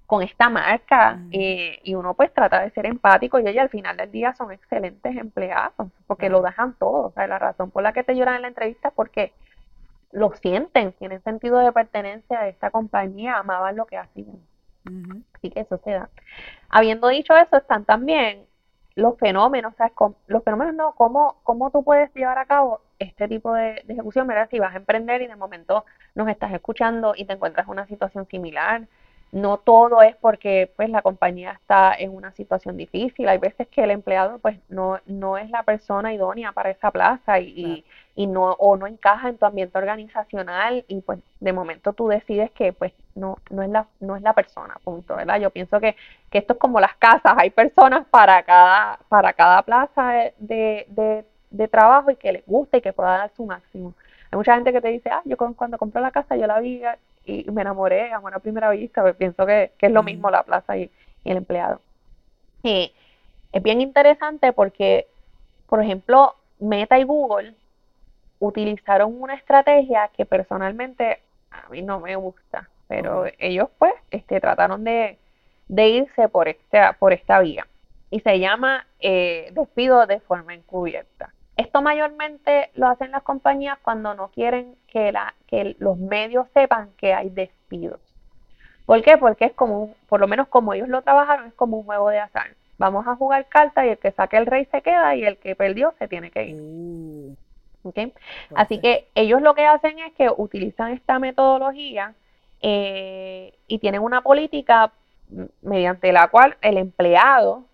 con 0.04 0.22
esta 0.22 0.50
marca 0.50 1.18
eh, 1.32 1.80
y 1.84 1.94
uno 1.94 2.12
pues 2.12 2.34
trata 2.34 2.60
de 2.60 2.70
ser 2.72 2.84
empático 2.84 3.40
y 3.40 3.48
ellos 3.48 3.62
al 3.62 3.70
final 3.70 3.96
del 3.96 4.12
día 4.12 4.34
son 4.34 4.52
excelentes 4.52 5.16
empleados 5.16 5.88
porque 6.06 6.28
lo 6.28 6.42
dejan 6.42 6.74
todo. 6.74 7.06
O 7.06 7.12
sea, 7.12 7.26
la 7.26 7.38
razón 7.38 7.70
por 7.70 7.82
la 7.82 7.94
que 7.94 8.04
te 8.04 8.14
lloran 8.14 8.36
en 8.36 8.42
la 8.42 8.48
entrevista 8.48 8.88
es 8.88 8.94
porque 8.94 9.32
lo 10.12 10.32
sienten, 10.34 10.92
tienen 10.92 11.22
sentido 11.22 11.58
de 11.58 11.72
pertenencia 11.72 12.40
a 12.40 12.48
esta 12.48 12.70
compañía, 12.70 13.36
amaban 13.36 13.76
lo 13.76 13.86
que 13.86 13.96
hacían. 13.96 14.40
Así 15.34 15.50
que 15.50 15.60
eso 15.60 15.78
se 15.84 15.90
da. 15.90 16.08
Habiendo 16.70 17.08
dicho 17.08 17.36
eso, 17.36 17.58
están 17.58 17.84
también 17.84 18.46
los 18.94 19.18
fenómenos, 19.18 19.74
¿sabes? 19.76 19.92
Los 20.26 20.42
fenómenos 20.42 20.74
no, 20.74 20.92
cómo, 20.94 21.36
cómo 21.44 21.70
tú 21.70 21.84
puedes 21.84 22.12
llevar 22.14 22.38
a 22.38 22.46
cabo 22.46 22.80
este 22.98 23.28
tipo 23.28 23.52
de, 23.52 23.84
ejecución, 23.86 24.26
¿verdad? 24.26 24.48
Si 24.50 24.58
vas 24.58 24.74
a 24.74 24.78
emprender 24.78 25.22
y 25.22 25.28
de 25.28 25.36
momento 25.36 25.84
nos 26.14 26.28
estás 26.28 26.52
escuchando 26.52 27.14
y 27.16 27.24
te 27.24 27.34
encuentras 27.34 27.66
en 27.66 27.72
una 27.72 27.86
situación 27.86 28.26
similar, 28.26 28.88
no 29.32 29.58
todo 29.58 30.02
es 30.02 30.16
porque 30.16 30.72
pues 30.76 30.90
la 30.90 31.02
compañía 31.02 31.52
está 31.52 31.94
en 31.94 32.14
una 32.14 32.32
situación 32.32 32.76
difícil, 32.76 33.28
hay 33.28 33.38
veces 33.38 33.68
que 33.68 33.82
el 33.82 33.90
empleado 33.90 34.38
pues 34.38 34.58
no, 34.68 34.98
no 35.06 35.36
es 35.36 35.50
la 35.50 35.62
persona 35.62 36.12
idónea 36.14 36.52
para 36.52 36.70
esa 36.70 36.90
plaza 36.90 37.38
y, 37.38 37.84
y, 38.14 38.26
no 38.26 38.52
o 38.52 38.76
no 38.76 38.86
encaja 38.86 39.28
en 39.28 39.38
tu 39.38 39.46
ambiente 39.46 39.76
organizacional 39.78 40.84
y 40.88 41.00
pues 41.02 41.18
de 41.40 41.52
momento 41.52 41.92
tú 41.92 42.08
decides 42.08 42.50
que 42.52 42.72
pues 42.72 42.92
no, 43.14 43.38
no 43.50 43.62
es 43.62 43.70
la, 43.70 43.86
no 44.00 44.16
es 44.16 44.22
la 44.22 44.32
persona, 44.32 44.76
punto, 44.82 45.16
¿verdad? 45.16 45.40
Yo 45.40 45.50
pienso 45.50 45.78
que, 45.80 45.94
que 46.30 46.38
esto 46.38 46.54
es 46.54 46.58
como 46.58 46.80
las 46.80 46.96
casas, 46.96 47.34
hay 47.36 47.50
personas 47.50 48.06
para 48.08 48.42
cada, 48.42 48.98
para 49.08 49.32
cada 49.32 49.62
plaza 49.62 50.32
de, 50.38 50.86
de 50.88 51.24
de 51.50 51.68
trabajo 51.68 52.10
y 52.10 52.16
que 52.16 52.32
les 52.32 52.46
guste 52.46 52.78
y 52.78 52.80
que 52.80 52.92
pueda 52.92 53.18
dar 53.18 53.30
su 53.36 53.44
máximo. 53.44 53.94
Hay 54.30 54.36
mucha 54.36 54.54
gente 54.54 54.72
que 54.72 54.80
te 54.80 54.88
dice, 54.88 55.10
ah, 55.10 55.22
yo 55.24 55.36
cuando 55.36 55.78
compré 55.78 56.00
la 56.00 56.10
casa 56.10 56.36
yo 56.36 56.46
la 56.46 56.60
vi 56.60 56.82
y 57.28 57.50
me 57.50 57.60
enamoré 57.60 58.12
a 58.12 58.18
una 58.18 58.38
primera 58.38 58.70
vista, 58.70 59.02
pues 59.02 59.14
pienso 59.16 59.44
que, 59.44 59.72
es 59.78 59.92
lo 59.92 60.02
mismo 60.02 60.30
la 60.30 60.42
plaza 60.42 60.76
y, 60.78 60.90
el 61.24 61.36
empleado. 61.36 61.80
Y 62.62 62.92
es 63.52 63.62
bien 63.62 63.82
interesante 63.82 64.52
porque, 64.52 65.06
por 65.68 65.82
ejemplo, 65.82 66.34
Meta 66.58 66.98
y 66.98 67.04
Google 67.04 67.54
utilizaron 68.38 69.20
una 69.20 69.34
estrategia 69.34 70.10
que 70.16 70.24
personalmente 70.24 71.20
a 71.50 71.68
mí 71.68 71.82
no 71.82 72.00
me 72.00 72.16
gusta, 72.16 72.68
pero 72.86 73.26
ellos 73.38 73.68
pues 73.78 73.92
este, 74.10 74.40
trataron 74.40 74.84
de, 74.84 75.18
de 75.68 75.88
irse 75.88 76.28
por 76.28 76.48
esta, 76.48 76.94
por 76.94 77.12
esta 77.12 77.40
vía. 77.40 77.66
y 78.10 78.20
se 78.20 78.38
llama 78.38 78.86
eh, 79.00 79.50
despido 79.52 80.06
de 80.06 80.20
forma 80.20 80.54
encubierta. 80.54 81.34
Esto 81.58 81.82
mayormente 81.82 82.70
lo 82.74 82.86
hacen 82.86 83.10
las 83.10 83.24
compañías 83.24 83.78
cuando 83.82 84.14
no 84.14 84.28
quieren 84.28 84.76
que, 84.86 85.10
la, 85.10 85.34
que 85.48 85.74
los 85.80 85.98
medios 85.98 86.46
sepan 86.54 86.90
que 86.96 87.12
hay 87.12 87.30
despidos. 87.30 88.00
¿Por 88.86 89.02
qué? 89.02 89.18
Porque 89.18 89.46
es 89.46 89.52
como, 89.54 89.92
por 90.08 90.20
lo 90.20 90.28
menos 90.28 90.46
como 90.46 90.72
ellos 90.72 90.88
lo 90.88 91.02
trabajaron, 91.02 91.48
es 91.48 91.54
como 91.54 91.78
un 91.78 91.84
juego 91.84 92.10
de 92.10 92.20
azar. 92.20 92.54
Vamos 92.78 93.08
a 93.08 93.16
jugar 93.16 93.48
cartas 93.48 93.84
y 93.86 93.88
el 93.88 93.98
que 93.98 94.12
saque 94.12 94.36
el 94.36 94.46
rey 94.46 94.66
se 94.66 94.82
queda 94.82 95.16
y 95.16 95.24
el 95.24 95.36
que 95.38 95.56
perdió 95.56 95.92
se 95.98 96.06
tiene 96.06 96.30
que 96.30 96.44
ir. 96.44 96.54
Uh. 96.60 97.36
Así 98.54 98.80
que 98.80 99.08
ellos 99.16 99.42
lo 99.42 99.54
que 99.54 99.66
hacen 99.66 99.98
es 99.98 100.12
que 100.14 100.30
utilizan 100.36 100.92
esta 100.92 101.18
metodología 101.18 102.14
eh, 102.60 103.52
y 103.66 103.78
tienen 103.80 104.02
una 104.02 104.22
política 104.22 104.92
mediante 105.62 106.12
la 106.12 106.28
cual 106.28 106.56
el 106.60 106.76
empleado 106.76 107.64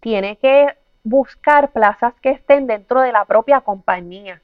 tiene 0.00 0.36
que 0.38 0.74
buscar 1.08 1.70
plazas 1.70 2.14
que 2.20 2.30
estén 2.30 2.66
dentro 2.66 3.00
de 3.00 3.12
la 3.12 3.24
propia 3.24 3.60
compañía. 3.60 4.40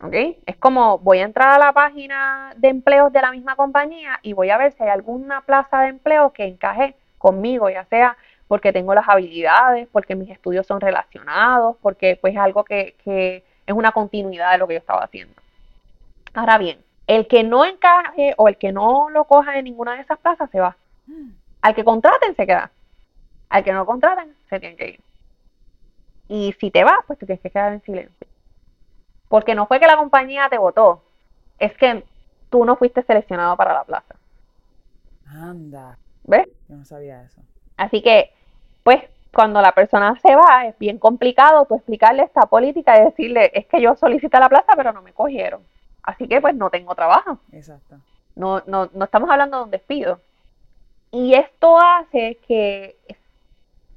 ¿Ok? 0.00 0.14
Es 0.46 0.56
como 0.56 0.98
voy 0.98 1.18
a 1.18 1.24
entrar 1.24 1.50
a 1.50 1.58
la 1.58 1.72
página 1.72 2.52
de 2.56 2.68
empleos 2.68 3.12
de 3.12 3.20
la 3.20 3.32
misma 3.32 3.56
compañía 3.56 4.20
y 4.22 4.32
voy 4.32 4.50
a 4.50 4.58
ver 4.58 4.72
si 4.72 4.82
hay 4.82 4.90
alguna 4.90 5.40
plaza 5.40 5.80
de 5.80 5.88
empleo 5.88 6.32
que 6.32 6.44
encaje 6.44 6.94
conmigo, 7.18 7.68
ya 7.68 7.84
sea 7.86 8.16
porque 8.46 8.72
tengo 8.72 8.94
las 8.94 9.08
habilidades, 9.08 9.88
porque 9.92 10.14
mis 10.14 10.30
estudios 10.30 10.66
son 10.66 10.80
relacionados, 10.80 11.76
porque 11.82 12.16
pues 12.20 12.32
es 12.32 12.40
algo 12.40 12.64
que, 12.64 12.96
que 13.04 13.44
es 13.66 13.74
una 13.74 13.92
continuidad 13.92 14.52
de 14.52 14.58
lo 14.58 14.66
que 14.66 14.74
yo 14.74 14.78
estaba 14.78 15.04
haciendo. 15.04 15.34
Ahora 16.32 16.56
bien, 16.56 16.78
el 17.06 17.26
que 17.26 17.44
no 17.44 17.64
encaje 17.64 18.34
o 18.38 18.48
el 18.48 18.56
que 18.56 18.72
no 18.72 19.10
lo 19.10 19.24
coja 19.24 19.58
en 19.58 19.64
ninguna 19.64 19.94
de 19.94 20.00
esas 20.00 20.18
plazas 20.18 20.50
se 20.50 20.60
va. 20.60 20.76
Mm. 21.06 21.30
Al 21.60 21.74
que 21.74 21.84
contraten 21.84 22.34
se 22.36 22.46
queda. 22.46 22.70
Al 23.50 23.64
que 23.64 23.72
no 23.72 23.84
contraten 23.84 24.34
se 24.48 24.60
tiene 24.60 24.76
que 24.76 24.88
ir. 24.88 25.00
Y 26.28 26.54
si 26.60 26.70
te 26.70 26.84
vas, 26.84 26.98
pues 27.06 27.18
te 27.18 27.26
tienes 27.26 27.42
que 27.42 27.50
quedar 27.50 27.72
en 27.72 27.82
silencio. 27.82 28.26
Porque 29.28 29.54
no 29.54 29.66
fue 29.66 29.80
que 29.80 29.86
la 29.86 29.96
compañía 29.96 30.48
te 30.48 30.58
votó, 30.58 31.02
es 31.58 31.76
que 31.76 32.04
tú 32.50 32.64
no 32.64 32.76
fuiste 32.76 33.02
seleccionado 33.02 33.56
para 33.56 33.74
la 33.74 33.84
plaza. 33.84 34.14
Anda. 35.26 35.98
¿Ves? 36.24 36.48
Yo 36.68 36.76
no 36.76 36.84
sabía 36.84 37.22
eso. 37.22 37.40
Así 37.76 38.02
que, 38.02 38.32
pues, 38.82 39.02
cuando 39.32 39.60
la 39.60 39.72
persona 39.72 40.18
se 40.20 40.34
va, 40.34 40.66
es 40.66 40.78
bien 40.78 40.98
complicado 40.98 41.66
tú 41.66 41.76
explicarle 41.76 42.22
esta 42.22 42.42
política 42.42 42.98
y 42.98 43.04
decirle, 43.04 43.50
es 43.54 43.66
que 43.66 43.80
yo 43.80 43.94
solicité 43.96 44.38
la 44.38 44.48
plaza, 44.48 44.72
pero 44.76 44.92
no 44.92 45.02
me 45.02 45.12
cogieron. 45.12 45.62
Así 46.02 46.26
que, 46.26 46.40
pues, 46.40 46.54
no 46.54 46.70
tengo 46.70 46.94
trabajo. 46.94 47.38
Exacto. 47.52 47.96
No, 48.34 48.62
no, 48.66 48.88
no 48.92 49.04
estamos 49.04 49.28
hablando 49.30 49.58
de 49.58 49.64
un 49.64 49.70
despido. 49.70 50.20
Y 51.10 51.34
esto 51.34 51.78
hace 51.78 52.38
que 52.46 52.96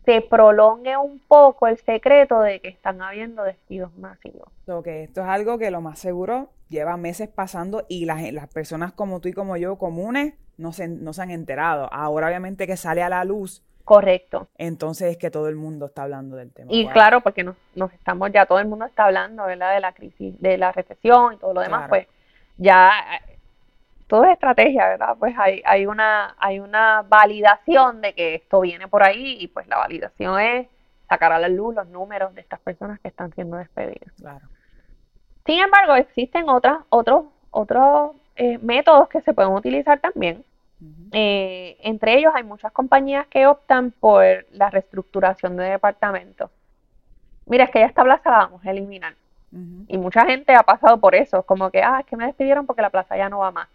se 0.06 0.22
prolongue 0.22 0.97
un 0.97 1.20
poco 1.20 1.68
el 1.68 1.78
secreto 1.78 2.41
de 2.41 2.60
que 2.60 2.70
están 2.70 3.02
habiendo 3.02 3.43
despidos 3.43 3.95
masivos. 3.97 4.49
que 4.84 5.04
esto 5.04 5.22
es 5.22 5.28
algo 5.28 5.58
que 5.58 5.70
lo 5.72 5.82
más 5.82 5.99
seguro 5.99 6.49
lleva 6.70 6.97
meses 6.97 7.30
pasando 7.30 7.86
y 7.88 8.06
las, 8.06 8.47
personas 8.47 8.93
como 8.93 9.20
tú 9.20 9.30
y 9.30 9.34
como 9.34 9.58
yo, 9.58 9.78
comunes, 9.78 10.34
no 10.58 10.72
se, 10.72 10.88
no 10.88 11.14
se 11.14 11.22
han 11.22 11.32
enterado. 11.32 11.91
Ahora 11.91 12.28
obviamente 12.28 12.66
que 12.66 12.78
sale 12.78 13.04
a 13.04 13.10
la 13.10 13.24
luz. 13.26 13.64
Correcto. 13.84 14.47
Entonces 14.58 15.12
es 15.12 15.18
que 15.18 15.30
todo 15.30 15.49
el 15.49 15.56
mundo 15.56 15.88
está 15.88 16.04
hablando 16.04 16.36
del 16.38 16.52
tema. 16.52 16.72
Y 16.72 16.88
claro, 16.88 17.22
porque 17.22 17.43
nos, 17.43 17.58
nos, 17.76 17.91
estamos 17.93 18.32
ya, 18.32 18.45
todo 18.45 18.60
el 18.60 18.68
mundo 18.68 18.86
está 18.86 19.06
hablando, 19.06 19.45
¿verdad? 19.45 19.74
De 19.74 19.82
la 19.82 19.91
crisis, 19.91 20.39
de 20.39 20.58
la 20.58 20.72
recesión 20.72 21.34
y 21.34 21.38
todo 21.38 21.54
lo 21.54 21.62
demás, 21.62 21.89
pues 21.89 22.08
ya 22.58 22.91
todo 24.12 24.26
es 24.26 24.34
estrategia, 24.34 24.89
¿verdad? 24.89 25.16
Pues 25.18 25.34
hay, 25.39 25.62
hay, 25.64 25.86
una, 25.86 26.36
hay 26.38 26.59
una 26.59 27.01
validación 27.07 28.01
de 28.01 28.14
que 28.14 28.36
esto 28.36 28.59
viene 28.59 28.89
por 28.89 29.03
ahí 29.03 29.38
y 29.39 29.47
pues 29.47 29.66
la 29.70 29.78
validación 29.78 30.38
es 30.38 30.68
sacar 31.07 31.32
a 31.32 31.39
la 31.39 31.47
luz 31.47 31.74
los 31.74 31.88
números 31.88 32.36
de 32.36 32.41
estas 32.41 32.59
personas 32.59 32.99
que 32.99 33.07
están 33.07 33.32
siendo 33.32 33.55
despedidas. 33.55 34.12
Claro. 34.20 34.45
Sin 35.45 35.64
embargo, 35.64 35.95
existen 35.95 36.49
otras, 36.49 36.80
otros, 36.89 37.28
otros 37.51 38.12
eh, 38.36 38.57
métodos 38.57 39.07
que 39.07 39.22
se 39.22 39.34
pueden 39.34 39.53
utilizar 39.53 40.01
también. 40.01 40.43
Eh, 41.14 41.78
entre 41.80 42.18
ellos 42.18 42.34
hay 42.36 42.43
muchas 42.43 42.74
compañías 42.74 43.28
que 43.28 43.47
optan 43.47 43.91
por 43.91 44.26
la 44.51 44.70
reestructuración 44.70 45.55
de 45.55 45.70
departamentos. 45.70 46.51
Mira, 47.45 47.64
es 47.64 47.72
que 47.72 47.80
ya 47.80 47.86
esta 47.86 48.03
plaza 48.03 48.30
la 48.30 48.38
vamos 48.39 48.66
a 48.66 48.72
eliminar. 48.72 49.16
Y 49.88 49.97
mucha 49.97 50.26
gente 50.26 50.53
ha 50.53 50.64
pasado 50.64 50.99
por 50.99 51.16
eso, 51.16 51.43
como 51.43 51.72
que, 51.72 51.82
ah, 51.82 52.01
es 52.01 52.05
que 52.07 52.18
me 52.18 52.26
despidieron 52.26 52.66
porque 52.66 52.82
la 52.82 52.89
plaza 52.89 53.16
ya 53.16 53.30
no 53.30 53.39
va 53.39 53.51
más 53.51 53.70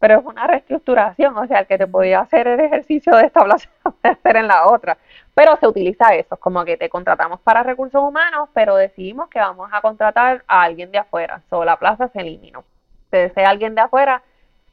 pero 0.00 0.18
es 0.18 0.24
una 0.24 0.46
reestructuración, 0.46 1.36
o 1.36 1.46
sea, 1.46 1.60
el 1.60 1.66
que 1.66 1.76
te 1.78 1.86
podía 1.86 2.20
hacer 2.20 2.48
el 2.48 2.58
ejercicio 2.58 3.14
de 3.16 3.26
esta 3.26 3.44
plaza 3.44 3.68
hacer 4.02 4.36
en 4.36 4.48
la 4.48 4.66
otra. 4.66 4.96
Pero 5.34 5.56
se 5.58 5.68
utiliza 5.68 6.14
eso, 6.14 6.38
como 6.38 6.64
que 6.64 6.78
te 6.78 6.88
contratamos 6.88 7.38
para 7.40 7.62
recursos 7.62 8.02
humanos, 8.02 8.48
pero 8.54 8.76
decidimos 8.76 9.28
que 9.28 9.38
vamos 9.38 9.68
a 9.72 9.82
contratar 9.82 10.42
a 10.48 10.62
alguien 10.62 10.90
de 10.90 10.98
afuera. 10.98 11.42
So, 11.50 11.64
la 11.64 11.76
plaza 11.76 12.08
se 12.08 12.20
eliminó. 12.20 12.64
Si 13.10 13.40
alguien 13.40 13.74
de 13.74 13.82
afuera, 13.82 14.22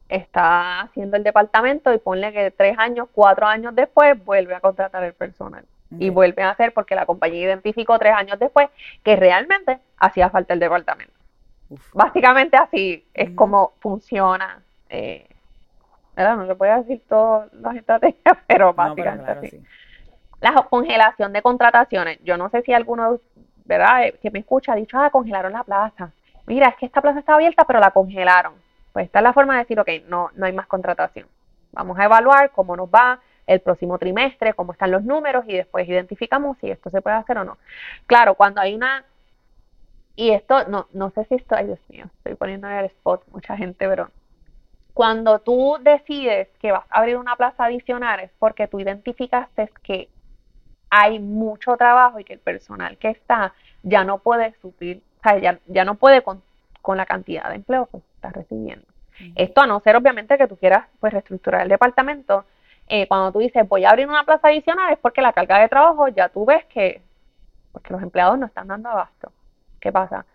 está 0.07 0.82
haciendo 0.82 1.17
el 1.17 1.23
departamento 1.23 1.93
y 1.93 1.97
ponle 1.97 2.32
que 2.32 2.51
tres 2.51 2.80
años, 2.80 3.09
cuatro 3.11 3.45
años 3.45 3.75
después 3.75 4.23
vuelve 4.23 4.55
a 4.55 4.61
contratar 4.61 5.03
el 5.03 5.13
personal. 5.13 5.65
Y 5.99 6.09
vuelve 6.09 6.43
a 6.43 6.51
hacer 6.51 6.73
porque 6.73 6.95
la 6.95 7.05
compañía 7.05 7.43
identificó 7.43 7.97
tres 7.97 8.13
años 8.13 8.39
después 8.39 8.69
que 9.03 9.15
realmente 9.15 9.80
hacía 9.97 10.30
falta 10.30 10.53
el 10.53 10.59
departamento. 10.59 11.13
Básicamente 11.93 12.55
así 12.57 13.05
es 13.13 13.32
como 13.32 13.73
funciona 13.80 14.61
eh, 14.89 15.27
No 16.15 16.43
le 16.43 16.53
voy 16.53 16.69
a 16.69 16.77
decir 16.77 17.01
todas 17.07 17.51
las 17.53 17.75
estrategias, 17.75 18.38
pero 18.47 18.73
básicamente 18.73 19.61
La 20.41 20.53
congelación 20.69 21.33
de 21.33 21.41
contrataciones. 21.41 22.19
Yo 22.23 22.38
no 22.38 22.49
sé 22.49 22.61
si 22.61 22.73
alguno, 22.73 23.19
¿verdad?, 23.65 24.07
eh, 24.07 24.19
que 24.21 24.31
me 24.31 24.39
escucha 24.39 24.73
ha 24.73 24.75
dicho, 24.75 24.97
ah, 24.97 25.09
congelaron 25.09 25.53
la 25.53 25.63
plaza. 25.63 26.11
Mira, 26.45 26.69
es 26.69 26.75
que 26.77 26.85
esta 26.85 27.01
plaza 27.01 27.19
está 27.19 27.35
abierta, 27.35 27.65
pero 27.65 27.79
la 27.79 27.91
congelaron. 27.91 28.53
Pues 28.93 29.05
esta 29.05 29.19
es 29.19 29.23
la 29.23 29.33
forma 29.33 29.53
de 29.53 29.59
decir, 29.59 29.79
ok, 29.79 29.89
no, 30.07 30.29
no 30.35 30.45
hay 30.45 30.53
más 30.53 30.67
contratación. 30.67 31.27
Vamos 31.71 31.99
a 31.99 32.05
evaluar 32.05 32.51
cómo 32.51 32.75
nos 32.75 32.89
va 32.89 33.19
el 33.45 33.61
próximo 33.61 33.97
trimestre, 33.97 34.53
cómo 34.53 34.73
están 34.73 34.91
los 34.91 35.03
números 35.03 35.45
y 35.47 35.53
después 35.55 35.88
identificamos 35.88 36.57
si 36.59 36.69
esto 36.69 36.89
se 36.89 37.01
puede 37.01 37.15
hacer 37.15 37.38
o 37.38 37.45
no. 37.45 37.57
Claro, 38.05 38.35
cuando 38.35 38.61
hay 38.61 38.75
una 38.75 39.05
y 40.15 40.31
esto, 40.31 40.67
no, 40.67 40.88
no 40.93 41.11
sé 41.11 41.25
si 41.25 41.35
esto, 41.35 41.55
ay 41.55 41.67
Dios 41.67 41.79
mío, 41.89 42.05
estoy 42.17 42.33
poniendo 42.33 42.67
en 42.67 42.77
el 42.77 42.85
spot 42.85 43.23
mucha 43.31 43.55
gente, 43.55 43.88
pero 43.88 44.09
cuando 44.98 45.38
tú 45.38 45.78
decides 45.82 46.48
que 46.60 46.72
vas 46.72 46.84
a 46.89 46.98
abrir 46.98 47.18
una 47.18 47.36
plaza 47.36 47.66
adicional 47.66 48.20
es 48.20 48.32
porque 48.39 48.68
tú 48.68 48.80
identificaste 48.80 49.70
que 49.84 50.10
hay 50.89 51.20
mucho 51.20 51.78
trabajo 51.78 52.20
y 52.20 52.24
que 52.24 52.34
el 52.34 52.39
personal 52.39 52.98
que 52.98 53.10
está 53.10 53.54
ya 53.84 54.04
no 54.04 54.18
puede 54.18 54.56
suplir, 54.60 55.04
o 55.20 55.22
sea, 55.22 55.38
ya, 55.38 55.60
ya 55.68 55.86
no 55.86 55.93
puede 55.93 56.24
con, 56.24 56.41
la 56.95 57.06
cantidad 57.06 57.48
de 57.50 57.58
empleo 57.58 57.88
que 57.91 57.98
estás 57.98 58.34
recibiendo. 58.34 58.88
Esto 59.36 59.62
a 59.62 59.68
no 59.68 59.80
ser 59.82 59.98
obviamente 59.98 60.36
que 60.36 60.48
tú 60.48 60.58
quieras 60.58 60.88
pues 61.00 61.14
reestructurar 61.14 61.62
el 61.62 61.70
departamento. 61.70 62.45
Eh, 62.88 63.08
cuando 63.08 63.32
tú 63.34 63.38
dices 63.38 63.70
voy 63.70 63.86
a 63.86 63.91
abrir 63.91 64.08
una 64.08 64.24
plaza 64.24 64.48
adicional 64.48 64.91
es 64.91 64.98
porque 64.98 65.22
la 65.22 65.32
carga 65.32 65.60
de 65.60 65.70
trabajo 65.70 66.08
ya 66.08 66.30
tú 66.30 66.43
ves 66.43 66.66
que, 66.74 67.04
porque 67.72 67.93
los 67.93 68.02
empleados 68.02 68.39
no 68.39 68.48
están 68.48 68.68
dando 68.68 68.89
abasto. 68.89 69.32
¿Qué 69.80 69.91
pasa? 69.91 70.26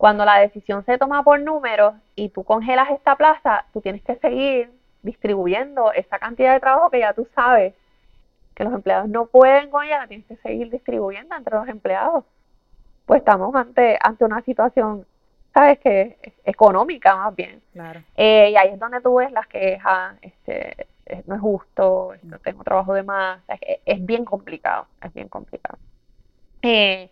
Cuando 0.00 0.24
la 0.24 0.38
decisión 0.38 0.82
se 0.86 0.96
toma 0.96 1.22
por 1.22 1.38
números 1.38 1.92
y 2.16 2.30
tú 2.30 2.42
congelas 2.42 2.90
esta 2.90 3.16
plaza, 3.16 3.66
tú 3.74 3.82
tienes 3.82 4.02
que 4.02 4.16
seguir 4.16 4.70
distribuyendo 5.02 5.92
esa 5.92 6.18
cantidad 6.18 6.54
de 6.54 6.60
trabajo 6.60 6.88
que 6.88 7.00
ya 7.00 7.12
tú 7.12 7.28
sabes 7.34 7.74
que 8.54 8.64
los 8.64 8.72
empleados 8.72 9.10
no 9.10 9.26
pueden 9.26 9.68
con 9.68 9.84
ella, 9.84 9.98
la 9.98 10.06
tienes 10.06 10.24
que 10.24 10.36
seguir 10.36 10.70
distribuyendo 10.70 11.36
entre 11.36 11.54
los 11.54 11.68
empleados. 11.68 12.24
Pues 13.04 13.18
estamos 13.18 13.54
ante, 13.54 13.98
ante 14.02 14.24
una 14.24 14.40
situación, 14.40 15.04
¿sabes? 15.52 15.78
Que 15.80 16.16
es 16.22 16.32
económica 16.46 17.14
más 17.16 17.36
bien. 17.36 17.60
Claro. 17.74 18.00
Eh, 18.16 18.52
y 18.52 18.56
ahí 18.56 18.70
es 18.70 18.78
donde 18.78 19.02
tú 19.02 19.16
ves 19.16 19.30
las 19.32 19.48
quejas, 19.48 20.16
este, 20.22 20.86
no 21.26 21.34
es 21.34 21.40
justo, 21.42 22.14
mm. 22.22 22.34
tengo 22.42 22.64
trabajo 22.64 22.94
de 22.94 23.02
más, 23.02 23.42
es, 23.48 23.80
es, 23.84 24.06
bien 24.06 24.24
complicado, 24.24 24.86
es 25.04 25.12
bien 25.12 25.28
complicado. 25.28 25.76
Eh, 26.62 27.10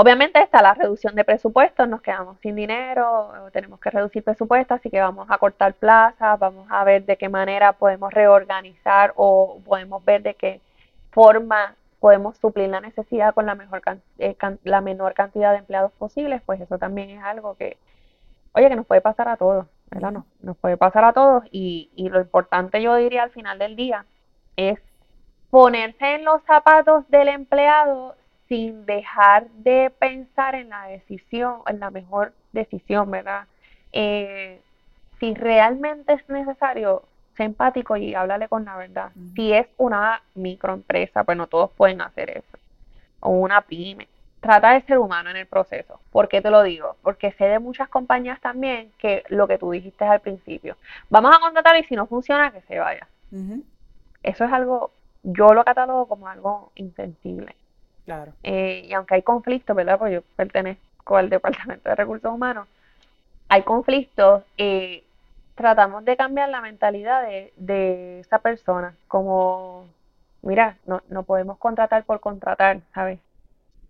Obviamente 0.00 0.40
está 0.40 0.62
la 0.62 0.74
reducción 0.74 1.16
de 1.16 1.24
presupuestos, 1.24 1.88
nos 1.88 2.00
quedamos 2.02 2.38
sin 2.38 2.54
dinero, 2.54 3.32
tenemos 3.52 3.80
que 3.80 3.90
reducir 3.90 4.22
presupuestos, 4.22 4.78
así 4.78 4.90
que 4.90 5.00
vamos 5.00 5.26
a 5.28 5.38
cortar 5.38 5.74
plazas, 5.74 6.38
vamos 6.38 6.68
a 6.70 6.84
ver 6.84 7.04
de 7.04 7.16
qué 7.16 7.28
manera 7.28 7.72
podemos 7.72 8.12
reorganizar 8.14 9.12
o 9.16 9.60
podemos 9.64 10.04
ver 10.04 10.22
de 10.22 10.34
qué 10.34 10.60
forma 11.10 11.74
podemos 11.98 12.36
suplir 12.38 12.68
la 12.68 12.80
necesidad 12.80 13.34
con 13.34 13.46
la, 13.46 13.56
mejor, 13.56 13.82
eh, 14.20 14.36
la 14.62 14.80
menor 14.80 15.14
cantidad 15.14 15.50
de 15.50 15.58
empleados 15.58 15.90
posibles, 15.94 16.42
pues 16.46 16.60
eso 16.60 16.78
también 16.78 17.10
es 17.10 17.24
algo 17.24 17.56
que, 17.56 17.76
oye, 18.52 18.68
que 18.68 18.76
nos 18.76 18.86
puede 18.86 19.00
pasar 19.00 19.26
a 19.26 19.36
todos, 19.36 19.66
¿verdad? 19.90 20.12
No, 20.12 20.26
nos 20.42 20.56
puede 20.58 20.76
pasar 20.76 21.02
a 21.02 21.12
todos 21.12 21.42
y, 21.50 21.90
y 21.96 22.08
lo 22.08 22.20
importante 22.20 22.80
yo 22.80 22.94
diría 22.94 23.24
al 23.24 23.30
final 23.30 23.58
del 23.58 23.74
día 23.74 24.06
es 24.54 24.78
ponerse 25.50 26.14
en 26.14 26.24
los 26.24 26.40
zapatos 26.44 27.10
del 27.10 27.26
empleado 27.26 28.14
sin 28.48 28.86
dejar 28.86 29.48
de 29.50 29.90
pensar 29.98 30.54
en 30.54 30.70
la 30.70 30.86
decisión, 30.86 31.60
en 31.66 31.80
la 31.80 31.90
mejor 31.90 32.32
decisión, 32.52 33.10
¿verdad? 33.10 33.46
Eh, 33.92 34.60
si 35.20 35.34
realmente 35.34 36.14
es 36.14 36.28
necesario, 36.28 37.02
sé 37.36 37.44
empático 37.44 37.96
y 37.96 38.14
háblale 38.14 38.48
con 38.48 38.64
la 38.64 38.76
verdad. 38.76 39.10
Si 39.34 39.52
es 39.52 39.66
una 39.76 40.22
microempresa, 40.34 41.24
pues 41.24 41.36
no 41.36 41.46
todos 41.46 41.70
pueden 41.72 42.00
hacer 42.00 42.30
eso. 42.30 42.58
O 43.20 43.30
una 43.30 43.60
pyme. 43.62 44.08
Trata 44.40 44.72
de 44.72 44.82
ser 44.82 44.98
humano 44.98 45.30
en 45.30 45.36
el 45.36 45.46
proceso. 45.46 46.00
¿Por 46.12 46.28
qué 46.28 46.40
te 46.40 46.50
lo 46.50 46.62
digo? 46.62 46.96
Porque 47.02 47.32
sé 47.32 47.46
de 47.46 47.58
muchas 47.58 47.88
compañías 47.88 48.40
también 48.40 48.92
que 48.98 49.24
lo 49.28 49.48
que 49.48 49.58
tú 49.58 49.72
dijiste 49.72 50.04
al 50.04 50.20
principio. 50.20 50.76
Vamos 51.10 51.34
a 51.34 51.40
contratar 51.40 51.76
y 51.76 51.84
si 51.84 51.96
no 51.96 52.06
funciona, 52.06 52.52
que 52.52 52.60
se 52.62 52.78
vaya. 52.78 53.08
Eso 54.22 54.44
es 54.44 54.52
algo, 54.52 54.92
yo 55.24 55.54
lo 55.54 55.64
catalogo 55.64 56.06
como 56.06 56.28
algo 56.28 56.70
insensible. 56.76 57.56
Claro. 58.08 58.32
Eh, 58.42 58.86
y 58.88 58.94
aunque 58.94 59.16
hay 59.16 59.22
conflictos, 59.22 59.76
¿verdad? 59.76 59.98
Pues 59.98 60.14
yo 60.14 60.22
pertenezco 60.34 61.18
al 61.18 61.28
Departamento 61.28 61.90
de 61.90 61.94
Recursos 61.94 62.32
Humanos, 62.32 62.66
hay 63.50 63.64
conflictos, 63.64 64.44
eh, 64.56 65.04
tratamos 65.54 66.06
de 66.06 66.16
cambiar 66.16 66.48
la 66.48 66.62
mentalidad 66.62 67.22
de, 67.22 68.20
esa 68.20 68.38
persona, 68.38 68.94
como, 69.08 69.84
mira, 70.40 70.78
no, 70.86 71.02
no 71.10 71.22
podemos 71.24 71.58
contratar 71.58 72.04
por 72.04 72.20
contratar, 72.20 72.80
¿sabes? 72.94 73.18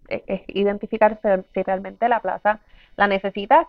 Es, 0.09 0.23
es 0.27 0.41
identificar 0.49 1.21
si 1.55 1.63
realmente 1.63 2.09
la 2.09 2.19
plaza 2.19 2.59
la 2.97 3.07
necesitas 3.07 3.69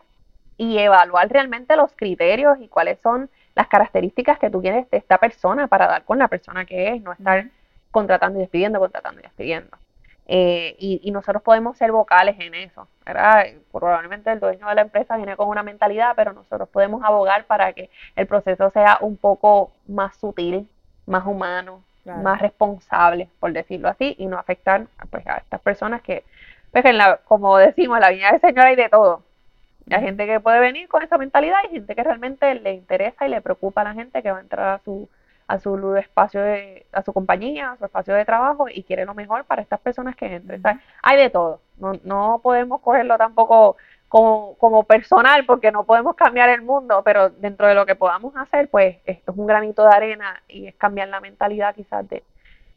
y 0.57 0.79
evaluar 0.79 1.29
realmente 1.29 1.75
los 1.75 1.91
criterios 1.95 2.57
y 2.59 2.69
cuáles 2.69 2.97
son 3.01 3.29
las 3.53 3.67
características 3.67 4.39
que 4.39 4.49
tú 4.49 4.61
quieres 4.61 4.89
de 4.89 4.97
esta 4.97 5.19
persona 5.19 5.67
para 5.67 5.85
dar 5.85 6.05
con 6.05 6.17
la 6.17 6.27
persona 6.27 6.65
que 6.65 6.95
es, 6.95 7.03
no 7.03 7.11
estar 7.11 7.45
contratando 7.91 8.39
y 8.39 8.41
despidiendo, 8.41 8.79
contratando 8.79 9.19
y 9.19 9.23
despidiendo. 9.23 9.77
Eh, 10.31 10.75
y, 10.77 11.09
nosotros 11.09 11.41
podemos 11.41 11.75
ser 11.75 11.91
vocales 11.91 12.35
en 12.39 12.53
eso, 12.53 12.87
¿verdad? 13.03 13.47
Probablemente 13.71 14.31
el 14.31 14.39
dueño 14.39 14.67
de 14.67 14.75
la 14.75 14.81
empresa 14.81 15.17
viene 15.17 15.35
con 15.35 15.47
una 15.47 15.63
mentalidad, 15.63 16.13
pero 16.15 16.33
nosotros 16.33 16.69
podemos 16.69 17.03
abogar 17.03 17.45
para 17.45 17.73
que 17.73 17.89
el 18.15 18.27
proceso 18.27 18.69
sea 18.69 18.99
un 19.01 19.17
poco 19.17 19.71
más 19.87 20.15
sutil, 20.17 20.69
más 21.07 21.25
humano, 21.25 21.81
más 22.05 22.39
responsable, 22.41 23.27
por 23.39 23.53
decirlo 23.53 23.89
así, 23.89 24.13
y 24.19 24.27
no 24.27 24.37
afectar 24.37 24.85
pues, 25.09 25.25
a 25.25 25.37
estas 25.37 25.61
personas 25.61 26.03
que, 26.03 26.23
pues, 26.71 26.85
en 26.85 26.99
la, 26.99 27.17
como 27.25 27.57
decimos, 27.57 27.97
en 27.97 28.01
la 28.01 28.09
viña 28.11 28.31
del 28.31 28.41
Señor 28.41 28.67
hay 28.67 28.75
de 28.75 28.87
todo. 28.87 29.23
Hay 29.89 30.01
gente 30.03 30.27
que 30.27 30.39
puede 30.39 30.59
venir 30.59 30.87
con 30.89 31.01
esa 31.01 31.17
mentalidad 31.17 31.57
y 31.65 31.73
gente 31.73 31.95
que 31.95 32.03
realmente 32.03 32.53
le 32.53 32.73
interesa 32.73 33.25
y 33.25 33.29
le 33.29 33.41
preocupa 33.41 33.81
a 33.81 33.85
la 33.85 33.93
gente 33.95 34.21
que 34.21 34.29
va 34.29 34.37
a 34.37 34.41
entrar 34.41 34.75
a 34.75 34.79
su 34.85 35.09
a 35.49 35.57
su 35.57 35.95
espacio 35.95 36.43
de, 36.43 36.85
a 36.91 37.01
su 37.01 37.11
compañía, 37.11 37.71
a 37.71 37.77
su 37.77 37.85
espacio 37.85 38.13
de 38.13 38.23
trabajo 38.23 38.67
y 38.69 38.83
quiere 38.83 39.03
lo 39.03 39.15
mejor 39.15 39.45
para 39.45 39.63
estas 39.63 39.79
personas 39.79 40.15
que 40.15 40.35
entren. 40.35 40.61
hay 41.01 41.17
de 41.17 41.31
todo. 41.31 41.59
No, 41.77 41.93
no 42.03 42.39
podemos 42.43 42.81
cogerlo 42.81 43.17
tampoco 43.17 43.75
como, 44.09 44.55
como 44.59 44.83
personal 44.83 45.47
porque 45.47 45.71
no 45.71 45.85
podemos 45.85 46.15
cambiar 46.15 46.49
el 46.49 46.61
mundo, 46.61 47.01
pero 47.03 47.31
dentro 47.31 47.67
de 47.67 47.73
lo 47.73 47.87
que 47.87 47.95
podamos 47.95 48.37
hacer, 48.37 48.69
pues 48.69 48.97
esto 49.05 49.31
es 49.31 49.37
un 49.39 49.47
granito 49.47 49.83
de 49.83 49.89
arena 49.89 50.43
y 50.47 50.67
es 50.67 50.75
cambiar 50.75 51.07
la 51.07 51.19
mentalidad 51.19 51.73
quizás 51.73 52.07
de, 52.07 52.23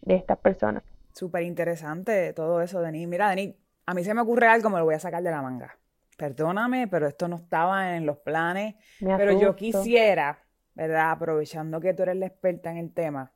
de 0.00 0.14
estas 0.14 0.38
personas. 0.38 0.82
Súper 1.12 1.42
interesante 1.42 2.32
todo 2.32 2.62
eso, 2.62 2.80
Denis. 2.80 3.06
Mira, 3.06 3.28
Denis, 3.28 3.54
a 3.84 3.92
mí 3.92 4.02
se 4.02 4.14
me 4.14 4.22
ocurre 4.22 4.46
algo, 4.46 4.70
me 4.70 4.78
lo 4.78 4.86
voy 4.86 4.94
a 4.94 4.98
sacar 4.98 5.22
de 5.22 5.30
la 5.30 5.42
manga. 5.42 5.76
Perdóname, 6.16 6.88
pero 6.88 7.06
esto 7.06 7.28
no 7.28 7.36
estaba 7.36 7.96
en 7.96 8.06
los 8.06 8.16
planes. 8.16 8.76
pero 8.98 9.38
yo 9.38 9.54
quisiera 9.56 10.38
¿verdad? 10.74 11.10
Aprovechando 11.10 11.80
que 11.80 11.94
tú 11.94 12.02
eres 12.02 12.16
la 12.16 12.26
experta 12.26 12.70
en 12.70 12.78
el 12.78 12.92
tema, 12.92 13.32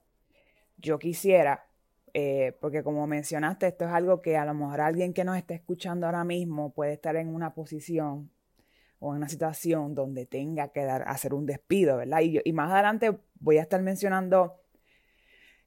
yo 0.78 0.98
quisiera, 0.98 1.66
eh, 2.14 2.56
porque 2.60 2.82
como 2.82 3.06
mencionaste, 3.06 3.66
esto 3.66 3.84
es 3.84 3.90
algo 3.90 4.22
que 4.22 4.36
a 4.36 4.44
lo 4.44 4.54
mejor 4.54 4.80
alguien 4.80 5.12
que 5.12 5.24
nos 5.24 5.36
está 5.36 5.54
escuchando 5.54 6.06
ahora 6.06 6.24
mismo 6.24 6.72
puede 6.72 6.92
estar 6.92 7.16
en 7.16 7.34
una 7.34 7.54
posición 7.54 8.30
o 8.98 9.12
en 9.12 9.18
una 9.18 9.28
situación 9.28 9.94
donde 9.94 10.26
tenga 10.26 10.68
que 10.68 10.84
dar, 10.84 11.04
hacer 11.06 11.34
un 11.34 11.46
despido, 11.46 11.98
¿verdad? 11.98 12.20
Y, 12.22 12.40
y 12.44 12.52
más 12.52 12.72
adelante 12.72 13.18
voy 13.38 13.58
a 13.58 13.62
estar 13.62 13.82
mencionando, 13.82 14.60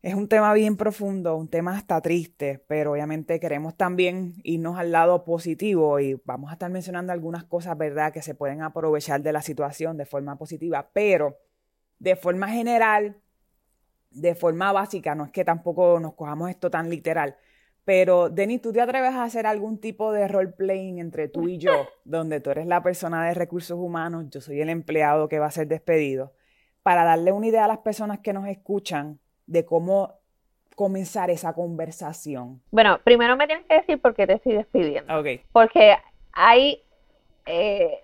es 0.02 0.16
un 0.16 0.28
tema 0.28 0.54
bien 0.54 0.78
profundo, 0.78 1.36
un 1.36 1.50
tema 1.50 1.76
hasta 1.76 2.02
triste, 2.02 2.64
pero 2.68 2.94
obviamente 2.94 3.40
queremos 3.40 3.76
también 3.76 4.36
irnos 4.44 4.78
al 4.78 4.92
lado 4.92 5.24
positivo 5.26 6.00
y 6.00 6.20
vamos 6.26 6.50
a 6.50 6.54
estar 6.54 6.72
mencionando 6.72 7.14
algunas 7.14 7.44
cosas, 7.44 7.78
¿verdad?, 7.78 8.14
que 8.14 8.22
se 8.22 8.34
pueden 8.34 8.62
aprovechar 8.62 9.22
de 9.22 9.34
la 9.34 9.42
situación 9.42 9.98
de 9.98 10.06
forma 10.06 10.38
positiva, 10.38 10.90
pero 10.94 11.38
de 12.00 12.16
forma 12.16 12.48
general, 12.50 13.18
de 14.12 14.36
forma 14.36 14.72
básica, 14.72 15.16
no 15.16 15.26
es 15.26 15.32
que 15.32 15.46
tampoco 15.46 16.00
nos 16.00 16.14
cojamos 16.14 16.50
esto 16.50 16.72
tan 16.72 16.90
literal, 16.90 17.36
pero 17.86 18.30
Denis, 18.30 18.62
¿tú 18.62 18.72
te 18.72 18.82
atreves 18.82 19.14
a 19.14 19.24
hacer 19.24 19.48
algún 19.48 19.80
tipo 19.80 20.12
de 20.12 20.28
role-playing 20.28 21.00
entre 21.00 21.28
tú 21.28 21.48
y 21.48 21.58
yo, 21.58 21.72
donde 22.04 22.40
tú 22.40 22.52
eres 22.52 22.68
la 22.68 22.84
persona 22.84 23.28
de 23.28 23.34
recursos 23.34 23.78
humanos, 23.80 24.26
yo 24.30 24.42
soy 24.42 24.62
el 24.62 24.70
empleado 24.70 25.28
que 25.28 25.40
va 25.40 25.48
a 25.48 25.52
ser 25.52 25.68
despedido, 25.68 26.34
para 26.84 27.04
darle 27.04 27.32
una 27.32 27.48
idea 27.48 27.66
a 27.66 27.68
las 27.68 27.80
personas 27.80 28.20
que 28.20 28.34
nos 28.34 28.48
escuchan 28.48 29.20
de 29.48 29.66
cómo 29.66 30.20
comenzar 30.76 31.30
esa 31.30 31.54
conversación? 31.54 32.62
Bueno, 32.72 33.00
primero 33.04 33.36
me 33.36 33.48
tienes 33.48 33.66
que 33.66 33.76
decir 33.76 34.00
por 34.00 34.16
qué 34.16 34.26
te 34.28 34.34
estoy 34.34 34.54
despidiendo. 34.54 35.20
Ok. 35.20 35.42
Porque 35.52 35.98
hay 36.32 36.84
eh, 37.48 38.04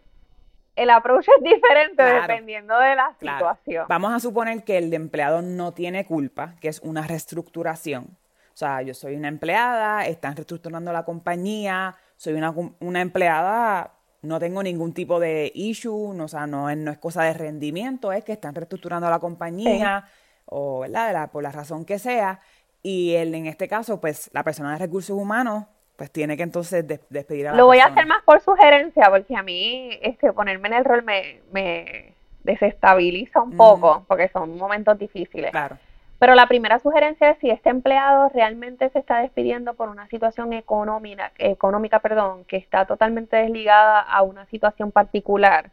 el 0.75 0.89
approach 0.89 1.27
es 1.27 1.43
diferente 1.43 2.03
dependiendo 2.03 2.77
de 2.79 2.95
la 2.95 3.15
situación. 3.19 3.85
Vamos 3.87 4.13
a 4.13 4.19
suponer 4.19 4.63
que 4.63 4.77
el 4.77 4.93
empleado 4.93 5.41
no 5.41 5.73
tiene 5.73 6.05
culpa, 6.05 6.55
que 6.59 6.67
es 6.67 6.79
una 6.81 7.01
reestructuración. 7.07 8.17
O 8.53 8.57
sea, 8.57 8.81
yo 8.81 8.93
soy 8.93 9.15
una 9.15 9.27
empleada, 9.27 10.05
están 10.05 10.35
reestructurando 10.35 10.93
la 10.93 11.03
compañía, 11.03 11.95
soy 12.15 12.33
una, 12.33 12.53
una 12.79 13.01
empleada, 13.01 13.91
no 14.21 14.39
tengo 14.39 14.63
ningún 14.63 14.93
tipo 14.93 15.19
de 15.19 15.51
issue, 15.53 16.13
no, 16.13 16.25
o 16.25 16.27
sea, 16.27 16.47
no 16.47 16.69
es, 16.69 16.77
no 16.77 16.91
es 16.91 16.97
cosa 16.97 17.23
de 17.23 17.33
rendimiento, 17.33 18.11
es 18.13 18.23
que 18.23 18.33
están 18.33 18.55
reestructurando 18.55 19.09
la 19.09 19.19
compañía, 19.19 20.05
o 20.45 20.79
¿verdad? 20.79 21.29
por 21.31 21.43
la 21.43 21.51
razón 21.51 21.85
que 21.85 21.99
sea. 21.99 22.39
Y 22.81 23.15
él, 23.15 23.35
en 23.35 23.45
este 23.47 23.67
caso, 23.67 23.99
pues 23.99 24.29
la 24.31 24.43
persona 24.43 24.73
de 24.73 24.77
recursos 24.77 25.17
humanos 25.17 25.65
pues 25.95 26.11
tiene 26.11 26.35
que 26.35 26.43
entonces 26.43 26.85
despedir 27.09 27.47
a 27.47 27.51
la 27.51 27.57
Lo 27.57 27.65
voy 27.65 27.79
a 27.79 27.85
hacer 27.85 28.05
más 28.05 28.23
por 28.23 28.41
sugerencia, 28.41 29.09
porque 29.09 29.35
a 29.35 29.43
mí 29.43 29.97
este, 30.01 30.33
ponerme 30.33 30.67
en 30.67 30.73
el 30.73 30.85
rol 30.85 31.03
me, 31.03 31.41
me 31.51 32.13
desestabiliza 32.43 33.41
un 33.41 33.55
poco, 33.55 34.05
porque 34.07 34.29
son 34.29 34.57
momentos 34.57 34.97
difíciles. 34.97 35.51
Claro. 35.51 35.77
Pero 36.19 36.35
la 36.35 36.47
primera 36.47 36.79
sugerencia 36.79 37.31
es 37.31 37.39
si 37.39 37.49
este 37.49 37.69
empleado 37.69 38.29
realmente 38.29 38.89
se 38.89 38.99
está 38.99 39.19
despidiendo 39.19 39.73
por 39.73 39.89
una 39.89 40.07
situación 40.07 40.53
económica, 40.53 41.31
económica 41.37 41.99
perdón, 41.99 42.45
que 42.45 42.57
está 42.57 42.85
totalmente 42.85 43.35
desligada 43.35 43.99
a 43.99 44.21
una 44.21 44.45
situación 44.45 44.91
particular. 44.91 45.71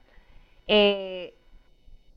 Eh, 0.66 1.32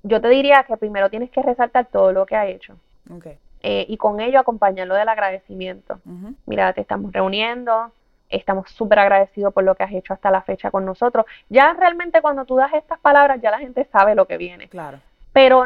yo 0.03 0.21
te 0.21 0.29
diría 0.29 0.63
que 0.63 0.77
primero 0.77 1.09
tienes 1.09 1.29
que 1.29 1.41
resaltar 1.41 1.85
todo 1.85 2.11
lo 2.11 2.25
que 2.25 2.35
ha 2.35 2.47
hecho. 2.47 2.75
Okay. 3.15 3.37
Eh, 3.67 3.83
y 3.89 3.97
con 3.97 4.19
ello 4.19 4.39
acompañarlo 4.39 4.93
del 4.93 5.09
agradecimiento. 5.09 5.99
Mira, 6.45 6.71
te 6.73 6.81
estamos 6.81 7.11
reuniendo, 7.11 7.91
estamos 8.29 8.69
súper 8.69 8.99
agradecidos 8.99 9.51
por 9.55 9.63
lo 9.63 9.73
que 9.73 9.81
has 9.81 9.91
hecho 9.91 10.13
hasta 10.13 10.29
la 10.29 10.43
fecha 10.43 10.69
con 10.69 10.85
nosotros. 10.85 11.25
Ya 11.49 11.73
realmente 11.73 12.21
cuando 12.21 12.45
tú 12.45 12.57
das 12.57 12.71
estas 12.75 12.99
palabras, 12.99 13.41
ya 13.41 13.49
la 13.49 13.57
gente 13.57 13.83
sabe 13.91 14.13
lo 14.13 14.27
que 14.27 14.37
viene. 14.37 14.69
Claro. 14.69 14.99
Pero 15.33 15.65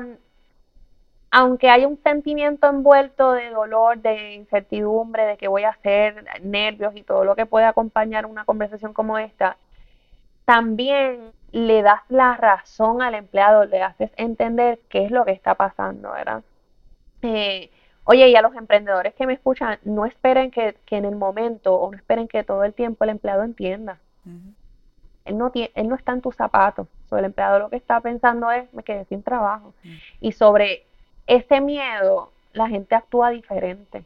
aunque 1.29 1.69
hay 1.69 1.83
un 1.83 2.01
sentimiento 2.01 2.69
envuelto 2.69 3.33
de 3.33 3.49
dolor, 3.49 3.97
de 3.97 4.35
incertidumbre, 4.35 5.25
de 5.25 5.35
qué 5.35 5.49
voy 5.49 5.65
a 5.65 5.71
hacer, 5.71 6.23
nervios 6.41 6.95
y 6.95 7.03
todo 7.03 7.25
lo 7.25 7.35
que 7.35 7.47
puede 7.47 7.65
acompañar 7.65 8.25
una 8.25 8.45
conversación 8.45 8.93
como 8.93 9.17
esta, 9.17 9.57
también 10.45 11.33
le 11.51 11.81
das 11.81 12.03
la 12.07 12.37
razón 12.37 13.01
al 13.01 13.15
empleado, 13.15 13.65
le 13.65 13.83
haces 13.83 14.11
entender 14.15 14.79
qué 14.87 15.03
es 15.03 15.11
lo 15.11 15.25
que 15.25 15.31
está 15.31 15.55
pasando, 15.55 16.13
¿verdad? 16.13 16.43
Eh, 17.23 17.69
Oye, 18.11 18.27
y 18.27 18.35
a 18.35 18.41
los 18.41 18.55
emprendedores 18.55 19.13
que 19.13 19.27
me 19.27 19.33
escuchan, 19.33 19.77
no 19.83 20.07
esperen 20.07 20.49
que, 20.49 20.75
en 20.89 21.05
el 21.05 21.15
momento 21.15 21.75
o 21.75 21.91
no 21.91 21.95
esperen 21.95 22.27
que 22.27 22.43
todo 22.43 22.63
el 22.63 22.73
tiempo 22.73 23.03
el 23.03 23.11
empleado 23.11 23.43
entienda. 23.43 23.99
él, 25.25 25.37
no 25.37 25.51
tiene, 25.51 25.69
él 25.75 25.87
no 25.87 25.93
está 25.93 26.13
en 26.13 26.21
tus 26.21 26.35
zapatos. 26.35 26.87
el 27.11 27.25
empleado 27.25 27.59
lo 27.59 27.69
que 27.69 27.75
está 27.75 28.01
pensando 28.01 28.49
es, 28.49 28.73
me 28.73 28.81
quedé 28.81 29.05
sin 29.05 29.21
trabajo. 29.21 29.75
Y 30.19 30.31
sobre 30.31 30.87
ese 31.27 31.61
miedo, 31.61 32.31
la 32.51 32.67
gente 32.67 32.95
actúa 32.95 33.29
diferente. 33.29 34.03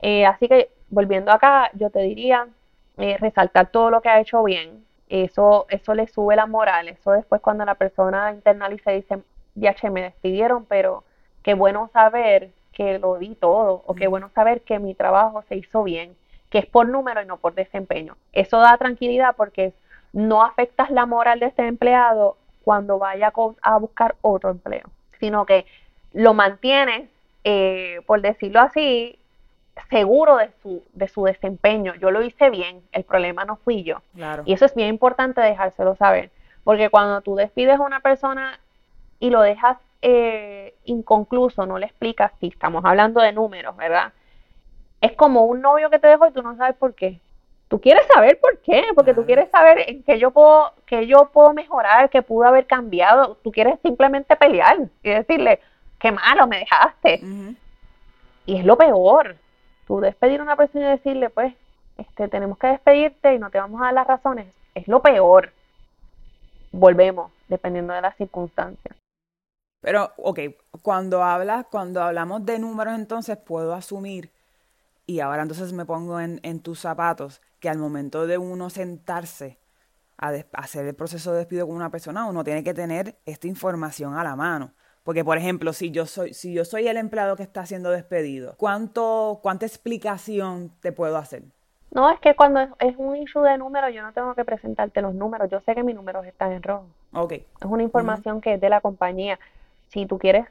Eh, 0.00 0.24
así 0.24 0.48
que, 0.48 0.70
volviendo 0.88 1.30
acá, 1.30 1.70
yo 1.74 1.90
te 1.90 2.00
diría, 2.00 2.48
eh, 2.96 3.18
resaltar 3.18 3.66
todo 3.66 3.90
lo 3.90 4.00
que 4.00 4.08
ha 4.08 4.18
hecho 4.18 4.42
bien. 4.44 4.82
Eso, 5.10 5.66
eso 5.68 5.94
le 5.94 6.06
sube 6.06 6.36
la 6.36 6.46
moral. 6.46 6.88
Eso 6.88 7.12
después 7.12 7.42
cuando 7.42 7.66
la 7.66 7.74
persona 7.74 8.32
internaliza 8.32 8.94
y 8.94 9.02
dice, 9.02 9.18
ya 9.54 9.74
che, 9.74 9.90
me 9.90 10.00
despidieron, 10.00 10.64
pero 10.64 11.04
qué 11.42 11.52
bueno 11.52 11.90
saber 11.92 12.50
que 12.76 12.98
lo 12.98 13.16
di 13.16 13.34
todo, 13.34 13.82
o 13.86 13.94
qué 13.94 14.06
bueno 14.06 14.28
saber 14.34 14.60
que 14.60 14.78
mi 14.78 14.94
trabajo 14.94 15.42
se 15.48 15.56
hizo 15.56 15.82
bien, 15.82 16.14
que 16.50 16.58
es 16.58 16.66
por 16.66 16.86
número 16.86 17.22
y 17.22 17.26
no 17.26 17.38
por 17.38 17.54
desempeño. 17.54 18.18
Eso 18.34 18.58
da 18.60 18.76
tranquilidad 18.76 19.34
porque 19.34 19.72
no 20.12 20.42
afectas 20.44 20.90
la 20.90 21.06
moral 21.06 21.40
de 21.40 21.46
este 21.46 21.66
empleado 21.66 22.36
cuando 22.64 22.98
vaya 22.98 23.32
a 23.62 23.78
buscar 23.78 24.16
otro 24.20 24.50
empleo, 24.50 24.90
sino 25.18 25.46
que 25.46 25.64
lo 26.12 26.34
mantienes, 26.34 27.08
eh, 27.44 28.02
por 28.04 28.20
decirlo 28.20 28.60
así, 28.60 29.18
seguro 29.88 30.36
de 30.36 30.50
su, 30.62 30.82
de 30.92 31.08
su 31.08 31.24
desempeño. 31.24 31.94
Yo 31.94 32.10
lo 32.10 32.22
hice 32.22 32.50
bien, 32.50 32.82
el 32.92 33.04
problema 33.04 33.46
no 33.46 33.56
fui 33.56 33.84
yo. 33.84 34.02
Y 34.44 34.52
eso 34.52 34.66
es 34.66 34.74
bien 34.74 34.90
importante 34.90 35.40
dejárselo 35.40 35.96
saber, 35.96 36.30
porque 36.62 36.90
cuando 36.90 37.22
tú 37.22 37.36
despides 37.36 37.80
a 37.80 37.82
una 37.82 38.00
persona 38.00 38.60
y 39.18 39.30
lo 39.30 39.40
dejas 39.40 39.78
eh, 40.02 40.74
inconcluso, 40.84 41.66
no 41.66 41.78
le 41.78 41.86
explicas 41.86 42.32
si 42.40 42.48
estamos 42.48 42.84
hablando 42.84 43.20
de 43.20 43.32
números, 43.32 43.76
¿verdad? 43.76 44.12
Es 45.00 45.12
como 45.12 45.44
un 45.44 45.60
novio 45.60 45.90
que 45.90 45.98
te 45.98 46.08
dejó 46.08 46.26
y 46.26 46.32
tú 46.32 46.42
no 46.42 46.56
sabes 46.56 46.76
por 46.76 46.94
qué. 46.94 47.20
Tú 47.68 47.80
quieres 47.80 48.06
saber 48.06 48.38
por 48.40 48.58
qué, 48.60 48.84
porque 48.94 49.12
tú 49.12 49.26
quieres 49.26 49.50
saber 49.50 49.88
en 49.88 50.02
qué 50.04 50.18
yo 50.18 50.30
puedo, 50.30 50.72
que 50.86 51.06
yo 51.06 51.30
puedo 51.32 51.52
mejorar, 51.52 52.10
qué 52.10 52.22
pudo 52.22 52.46
haber 52.46 52.66
cambiado. 52.66 53.38
Tú 53.42 53.50
quieres 53.50 53.80
simplemente 53.82 54.36
pelear 54.36 54.78
y 55.02 55.10
decirle, 55.10 55.60
qué 55.98 56.12
malo 56.12 56.46
me 56.46 56.60
dejaste. 56.60 57.20
Y 58.46 58.58
es 58.58 58.64
lo 58.64 58.78
peor. 58.78 59.36
Tú 59.86 60.00
despedir 60.00 60.40
a 60.40 60.44
una 60.44 60.56
persona 60.56 60.86
y 60.86 60.90
decirle, 60.90 61.30
pues, 61.30 61.54
este, 61.98 62.28
tenemos 62.28 62.58
que 62.58 62.68
despedirte 62.68 63.34
y 63.34 63.38
no 63.38 63.50
te 63.50 63.58
vamos 63.58 63.80
a 63.80 63.86
dar 63.86 63.94
las 63.94 64.06
razones. 64.06 64.46
Es 64.74 64.86
lo 64.86 65.02
peor. 65.02 65.52
Volvemos, 66.70 67.32
dependiendo 67.48 67.94
de 67.94 68.02
las 68.02 68.16
circunstancias. 68.16 68.96
Pero, 69.86 70.10
ok, 70.16 70.40
cuando 70.82 71.22
hablas, 71.22 71.66
cuando 71.70 72.02
hablamos 72.02 72.44
de 72.44 72.58
números, 72.58 72.96
entonces 72.96 73.36
puedo 73.36 73.72
asumir, 73.72 74.32
y 75.06 75.20
ahora 75.20 75.42
entonces 75.42 75.72
me 75.72 75.84
pongo 75.84 76.18
en, 76.18 76.40
en 76.42 76.58
tus 76.58 76.80
zapatos, 76.80 77.40
que 77.60 77.68
al 77.68 77.78
momento 77.78 78.26
de 78.26 78.36
uno 78.36 78.68
sentarse 78.68 79.60
a, 80.18 80.32
hacer 80.54 80.86
el 80.86 80.96
proceso 80.96 81.30
de 81.30 81.38
despido 81.38 81.68
con 81.68 81.76
una 81.76 81.88
persona, 81.90 82.26
uno 82.26 82.42
tiene 82.42 82.64
que 82.64 82.74
tener 82.74 83.14
esta 83.26 83.46
información 83.46 84.14
a 84.14 84.24
la 84.24 84.34
mano. 84.34 84.72
Porque, 85.04 85.24
por 85.24 85.38
ejemplo, 85.38 85.72
si 85.72 85.92
yo 85.92 86.04
soy, 86.04 86.34
si 86.34 86.52
yo 86.52 86.64
soy 86.64 86.88
el 86.88 86.96
empleado 86.96 87.36
que 87.36 87.44
está 87.44 87.64
siendo 87.64 87.90
despedido, 87.90 88.56
¿cuánto, 88.56 89.38
¿cuánta 89.40 89.66
explicación 89.66 90.72
te 90.80 90.90
puedo 90.90 91.16
hacer? 91.16 91.44
No, 91.92 92.10
es 92.10 92.18
que 92.18 92.34
cuando 92.34 92.58
es 92.80 92.96
un 92.96 93.14
issue 93.14 93.42
de 93.42 93.56
números, 93.56 93.94
yo 93.94 94.02
no 94.02 94.12
tengo 94.12 94.34
que 94.34 94.44
presentarte 94.44 95.00
los 95.00 95.14
números. 95.14 95.48
Yo 95.48 95.60
sé 95.60 95.76
que 95.76 95.84
mis 95.84 95.94
números 95.94 96.26
están 96.26 96.50
en 96.50 96.64
rojo. 96.64 96.88
Ok. 97.12 97.32
Es 97.34 97.46
una 97.62 97.84
información 97.84 98.40
que 98.40 98.54
es 98.54 98.60
de 98.60 98.68
la 98.68 98.80
compañía 98.80 99.38
si 99.88 100.06
tú 100.06 100.18
quieres 100.18 100.46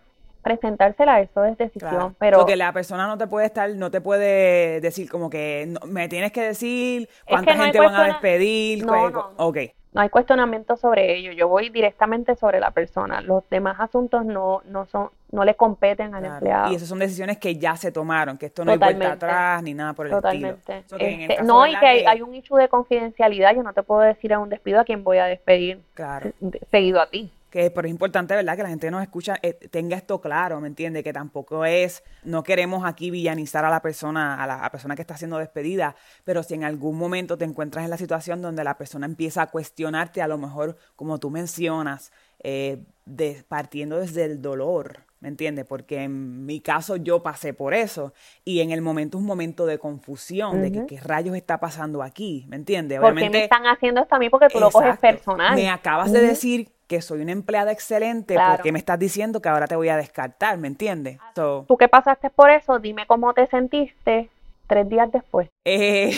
presentársela, 0.45 1.21
eso 1.21 1.43
es 1.43 1.57
decisión. 1.57 2.15
Pero 2.19 2.37
porque 2.37 2.55
la 2.55 2.71
persona 2.71 3.07
no 3.07 3.17
te 3.17 3.25
puede 3.25 3.47
estar, 3.47 3.67
no 3.71 3.89
te 3.89 3.99
puede 3.99 4.79
decir 4.79 5.09
como 5.09 5.27
que 5.27 5.73
me 5.87 6.07
tienes 6.07 6.31
que 6.31 6.41
decir 6.41 7.09
cuánta 7.27 7.55
gente 7.55 7.79
van 7.79 7.95
a 7.95 8.03
despedir. 8.05 8.85
No, 8.85 9.09
no. 9.09 9.31
Okay. 9.37 9.71
no 9.91 10.01
hay 10.01 10.09
cuestionamiento 10.09 10.77
sobre 10.77 11.17
ello. 11.17 11.31
Yo 11.31 11.47
voy 11.47 11.69
directamente 11.69 12.35
sobre 12.35 12.59
la 12.59 12.69
persona. 12.69 13.21
Los 13.21 13.49
demás 13.49 13.77
asuntos 13.79 14.23
no, 14.23 14.61
no 14.65 14.85
son, 14.85 15.09
no 15.31 15.43
le 15.45 15.55
competen 15.55 16.13
al 16.13 16.25
empleado. 16.25 16.71
Y 16.71 16.75
esas 16.75 16.89
son 16.89 16.99
decisiones 16.99 17.39
que 17.39 17.55
ya 17.55 17.75
se 17.75 17.91
tomaron, 17.91 18.37
que 18.37 18.45
esto 18.45 18.63
no 18.63 18.71
hay 18.71 18.77
vuelta 18.77 19.13
atrás 19.13 19.63
ni 19.63 19.73
nada 19.73 19.93
por 19.93 20.05
el 20.05 20.13
estilo. 20.13 20.57
Este, 20.99 21.41
no, 21.41 21.65
y 21.65 21.75
que 21.75 21.87
hay, 21.87 22.05
hay, 22.05 22.21
un 22.21 22.35
issue 22.35 22.59
de 22.59 22.69
confidencialidad. 22.69 23.55
Yo 23.55 23.63
no 23.63 23.73
te 23.73 23.81
puedo 23.81 24.01
decir 24.01 24.31
a 24.31 24.37
un 24.37 24.49
despido 24.49 24.79
a 24.79 24.83
quién 24.83 25.03
voy 25.03 25.17
a 25.17 25.25
despedir. 25.25 25.81
Claro. 25.95 26.29
Seguido 26.69 27.01
a 27.01 27.09
ti 27.09 27.31
que 27.55 27.71
pero 27.71 27.87
es 27.87 27.91
importante, 27.91 28.35
¿verdad? 28.35 28.57
Que 28.57 28.63
la 28.63 28.69
gente 28.69 28.91
nos 28.91 29.01
escucha, 29.01 29.37
eh, 29.41 29.53
tenga 29.53 29.95
esto 29.95 30.19
claro, 30.19 30.59
¿me 30.59 30.67
entiende? 30.67 31.01
Que 31.03 31.13
tampoco 31.13 31.63
es, 31.63 32.03
no 32.25 32.43
queremos 32.43 32.83
aquí 32.83 33.09
villanizar 33.11 33.63
a 33.63 33.69
la 33.69 33.81
persona, 33.81 34.43
a 34.43 34.45
la 34.45 34.69
persona 34.69 34.93
que 34.93 35.01
está 35.01 35.15
siendo 35.15 35.37
despedida, 35.37 35.95
pero 36.25 36.43
si 36.43 36.55
en 36.55 36.65
algún 36.65 36.97
momento 36.97 37.37
te 37.37 37.45
encuentras 37.45 37.85
en 37.85 37.91
la 37.91 37.97
situación 37.97 38.41
donde 38.41 38.65
la 38.65 38.77
persona 38.77 39.05
empieza 39.05 39.41
a 39.43 39.47
cuestionarte, 39.47 40.21
a 40.21 40.27
lo 40.27 40.37
mejor, 40.37 40.75
como 40.97 41.17
tú 41.17 41.29
mencionas, 41.29 42.11
eh, 42.43 42.83
de, 43.05 43.45
partiendo 43.47 43.99
desde 43.99 44.25
el 44.25 44.41
dolor, 44.41 45.05
¿me 45.21 45.29
entiendes? 45.29 45.63
Porque 45.65 46.03
en 46.03 46.45
mi 46.45 46.59
caso 46.59 46.97
yo 46.97 47.23
pasé 47.23 47.53
por 47.53 47.73
eso 47.73 48.13
y 48.43 48.59
en 48.59 48.71
el 48.71 48.81
momento 48.81 49.17
es 49.17 49.21
un 49.21 49.27
momento 49.27 49.65
de 49.65 49.79
confusión, 49.79 50.61
de 50.61 50.73
que 50.73 50.85
qué 50.85 50.99
rayos 50.99 51.37
está 51.37 51.59
pasando 51.59 52.03
aquí, 52.03 52.45
¿me 52.49 52.57
entiendes? 52.57 52.99
¿Por 52.99 53.15
qué 53.15 53.29
me 53.29 53.43
están 53.43 53.65
haciendo 53.65 54.01
esto 54.01 54.15
a 54.15 54.19
mí? 54.19 54.29
Porque 54.29 54.49
tú 54.49 54.59
lo 54.59 54.71
coges 54.71 54.97
personal. 54.97 55.55
Me 55.55 55.69
acabas 55.69 56.11
de 56.11 56.19
decir 56.19 56.74
que 56.87 57.01
soy 57.01 57.21
una 57.21 57.31
empleada 57.31 57.71
excelente 57.71 58.37
porque 58.51 58.71
me 58.71 58.79
estás 58.79 58.99
diciendo 58.99 59.41
que 59.41 59.49
ahora 59.49 59.67
te 59.67 59.75
voy 59.75 59.89
a 59.89 59.97
descartar, 59.97 60.57
¿me 60.57 60.67
entiendes? 60.67 61.19
Tú 61.33 61.77
que 61.77 61.87
pasaste 61.87 62.29
por 62.29 62.49
eso, 62.49 62.79
dime 62.79 63.05
cómo 63.07 63.33
te 63.33 63.47
sentiste 63.47 64.29
tres 64.67 64.89
días 64.89 65.11
después. 65.11 65.49
Eh, 65.65 66.11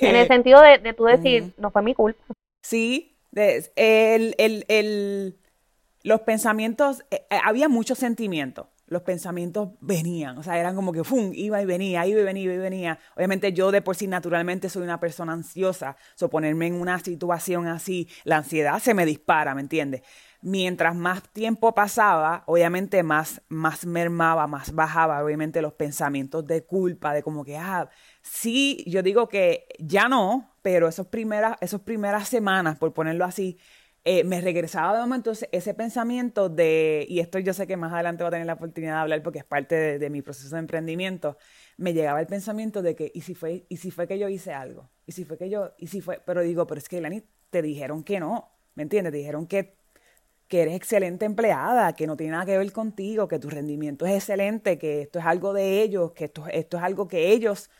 en 0.00 0.16
el 0.16 0.26
sentido 0.26 0.60
de, 0.60 0.78
de 0.78 0.92
tú 0.92 1.04
decir, 1.04 1.52
no 1.56 1.70
fue 1.70 1.82
mi 1.82 1.94
culpa. 1.94 2.22
Sí, 2.62 3.16
el, 3.34 4.34
el, 4.38 4.64
el, 4.68 5.36
los 6.02 6.20
pensamientos, 6.20 7.04
eh, 7.10 7.26
eh, 7.30 7.38
había 7.44 7.68
muchos 7.68 7.98
sentimientos 7.98 8.66
los 8.92 9.02
pensamientos 9.02 9.70
venían, 9.80 10.38
o 10.38 10.42
sea, 10.42 10.58
eran 10.58 10.76
como 10.76 10.92
que 10.92 11.02
¡fum! 11.02 11.32
iba 11.34 11.60
y 11.60 11.64
venía, 11.64 12.06
iba 12.06 12.20
y 12.20 12.24
venía, 12.24 12.44
iba 12.44 12.54
y 12.54 12.58
venía. 12.58 12.98
Obviamente 13.16 13.52
yo 13.52 13.72
de 13.72 13.82
por 13.82 13.96
sí 13.96 14.06
naturalmente 14.06 14.68
soy 14.68 14.82
una 14.82 15.00
persona 15.00 15.32
ansiosa, 15.32 15.96
so 16.14 16.30
ponerme 16.30 16.66
en 16.66 16.74
una 16.74 16.98
situación 16.98 17.66
así, 17.66 18.08
la 18.24 18.36
ansiedad 18.36 18.78
se 18.78 18.94
me 18.94 19.06
dispara, 19.06 19.54
¿me 19.54 19.62
entiendes? 19.62 20.02
Mientras 20.42 20.94
más 20.94 21.22
tiempo 21.32 21.74
pasaba, 21.74 22.42
obviamente 22.46 23.02
más, 23.02 23.42
más 23.48 23.86
mermaba, 23.86 24.46
más 24.46 24.74
bajaba, 24.74 25.22
obviamente 25.24 25.62
los 25.62 25.72
pensamientos 25.72 26.46
de 26.46 26.64
culpa, 26.64 27.14
de 27.14 27.22
como 27.22 27.44
que, 27.44 27.56
ah, 27.56 27.88
sí, 28.22 28.84
yo 28.86 29.02
digo 29.02 29.28
que 29.28 29.66
ya 29.78 30.08
no, 30.08 30.52
pero 30.60 30.88
esos 30.88 31.06
primeras, 31.06 31.56
esas 31.60 31.80
primeras 31.80 32.28
semanas, 32.28 32.76
por 32.78 32.92
ponerlo 32.92 33.24
así, 33.24 33.58
eh, 34.04 34.24
me 34.24 34.40
regresaba 34.40 34.94
de 34.94 35.00
momento 35.00 35.30
ese 35.30 35.74
pensamiento 35.74 36.48
de, 36.48 37.06
y 37.08 37.20
esto 37.20 37.38
yo 37.38 37.54
sé 37.54 37.68
que 37.68 37.76
más 37.76 37.92
adelante 37.92 38.24
voy 38.24 38.28
a 38.28 38.30
tener 38.32 38.46
la 38.46 38.54
oportunidad 38.54 38.94
de 38.94 39.00
hablar 39.00 39.22
porque 39.22 39.38
es 39.38 39.44
parte 39.44 39.98
de, 39.98 40.10
mi 40.10 40.22
proceso 40.22 40.56
de 40.56 40.58
emprendimiento, 40.58 41.36
me 41.76 41.94
llegaba 41.94 42.20
el 42.20 42.26
pensamiento 42.26 42.82
de 42.82 42.96
que, 42.96 43.12
¿y 43.14 43.20
si 43.20 43.34
fue, 43.34 43.64
y 43.68 43.76
si 43.76 43.92
fue 43.92 44.08
que 44.08 44.18
yo 44.18 44.28
hice 44.28 44.52
algo? 44.52 44.90
¿Y 45.06 45.12
si 45.12 45.24
fue 45.24 45.38
que 45.38 45.48
yo, 45.48 45.72
y 45.78 45.86
si 45.86 46.00
fue, 46.00 46.20
pero 46.26 46.42
digo, 46.42 46.66
pero 46.66 46.80
es 46.80 46.88
que 46.88 47.00
Lani, 47.00 47.22
te 47.50 47.62
dijeron 47.62 48.02
que 48.02 48.18
no, 48.18 48.50
¿me 48.74 48.82
entiendes? 48.82 49.12
Te 49.12 49.18
dijeron 49.18 49.46
que, 49.46 49.76
que 50.48 50.62
eres 50.62 50.74
excelente 50.74 51.24
empleada, 51.24 51.94
que 51.94 52.08
no 52.08 52.16
tiene 52.16 52.32
nada 52.32 52.44
que 52.44 52.58
ver 52.58 52.72
contigo, 52.72 53.28
que 53.28 53.38
tu 53.38 53.50
rendimiento 53.50 54.04
es 54.04 54.14
excelente, 54.14 54.78
que 54.78 55.02
esto 55.02 55.20
es 55.20 55.26
algo 55.26 55.52
de 55.52 55.80
ellos, 55.80 56.10
que 56.10 56.24
esto, 56.24 56.44
esto 56.48 56.76
es 56.76 56.82
algo 56.82 57.06
que 57.06 57.30
ellos 57.30 57.70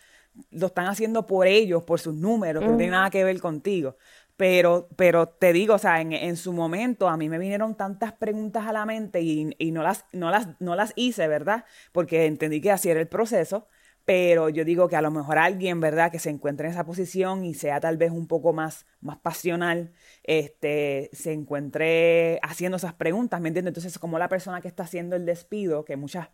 lo 0.50 0.68
están 0.68 0.86
haciendo 0.86 1.26
por 1.26 1.46
ellos, 1.46 1.82
por 1.82 2.00
sus 2.00 2.14
números, 2.14 2.62
que 2.62 2.70
no 2.70 2.76
tiene 2.76 2.92
nada 2.92 3.10
que 3.10 3.24
ver 3.24 3.40
contigo. 3.40 3.96
Pero, 4.36 4.88
pero 4.96 5.28
te 5.28 5.52
digo, 5.52 5.74
o 5.74 5.78
sea, 5.78 6.00
en, 6.00 6.12
en, 6.12 6.36
su 6.36 6.52
momento 6.52 7.08
a 7.08 7.16
mí 7.16 7.28
me 7.28 7.38
vinieron 7.38 7.76
tantas 7.76 8.12
preguntas 8.12 8.66
a 8.66 8.72
la 8.72 8.86
mente 8.86 9.20
y, 9.20 9.54
y, 9.58 9.70
no, 9.72 9.82
las, 9.82 10.06
no, 10.12 10.30
las, 10.30 10.48
no 10.60 10.74
las 10.74 10.92
hice, 10.96 11.28
¿verdad? 11.28 11.64
Porque 11.92 12.26
entendí 12.26 12.60
que 12.60 12.70
así 12.72 12.90
era 12.90 13.00
el 13.00 13.08
proceso. 13.08 13.68
Pero 14.04 14.48
yo 14.48 14.64
digo 14.64 14.88
que 14.88 14.96
a 14.96 15.02
lo 15.02 15.12
mejor 15.12 15.38
alguien, 15.38 15.80
¿verdad?, 15.80 16.10
que 16.10 16.18
se 16.18 16.30
encuentre 16.30 16.66
en 16.66 16.72
esa 16.72 16.84
posición 16.84 17.44
y 17.44 17.54
sea 17.54 17.78
tal 17.78 17.96
vez 17.96 18.10
un 18.10 18.26
poco 18.26 18.52
más, 18.52 18.84
más 19.00 19.18
pasional, 19.18 19.92
este, 20.24 21.08
se 21.12 21.32
encuentre 21.32 22.40
haciendo 22.42 22.78
esas 22.78 22.94
preguntas, 22.94 23.40
¿me 23.40 23.48
entiendes? 23.48 23.70
Entonces, 23.70 23.98
como 24.00 24.18
la 24.18 24.28
persona 24.28 24.60
que 24.60 24.68
está 24.68 24.82
haciendo 24.82 25.14
el 25.14 25.24
despido, 25.24 25.84
que 25.84 25.96
muchas, 25.96 26.30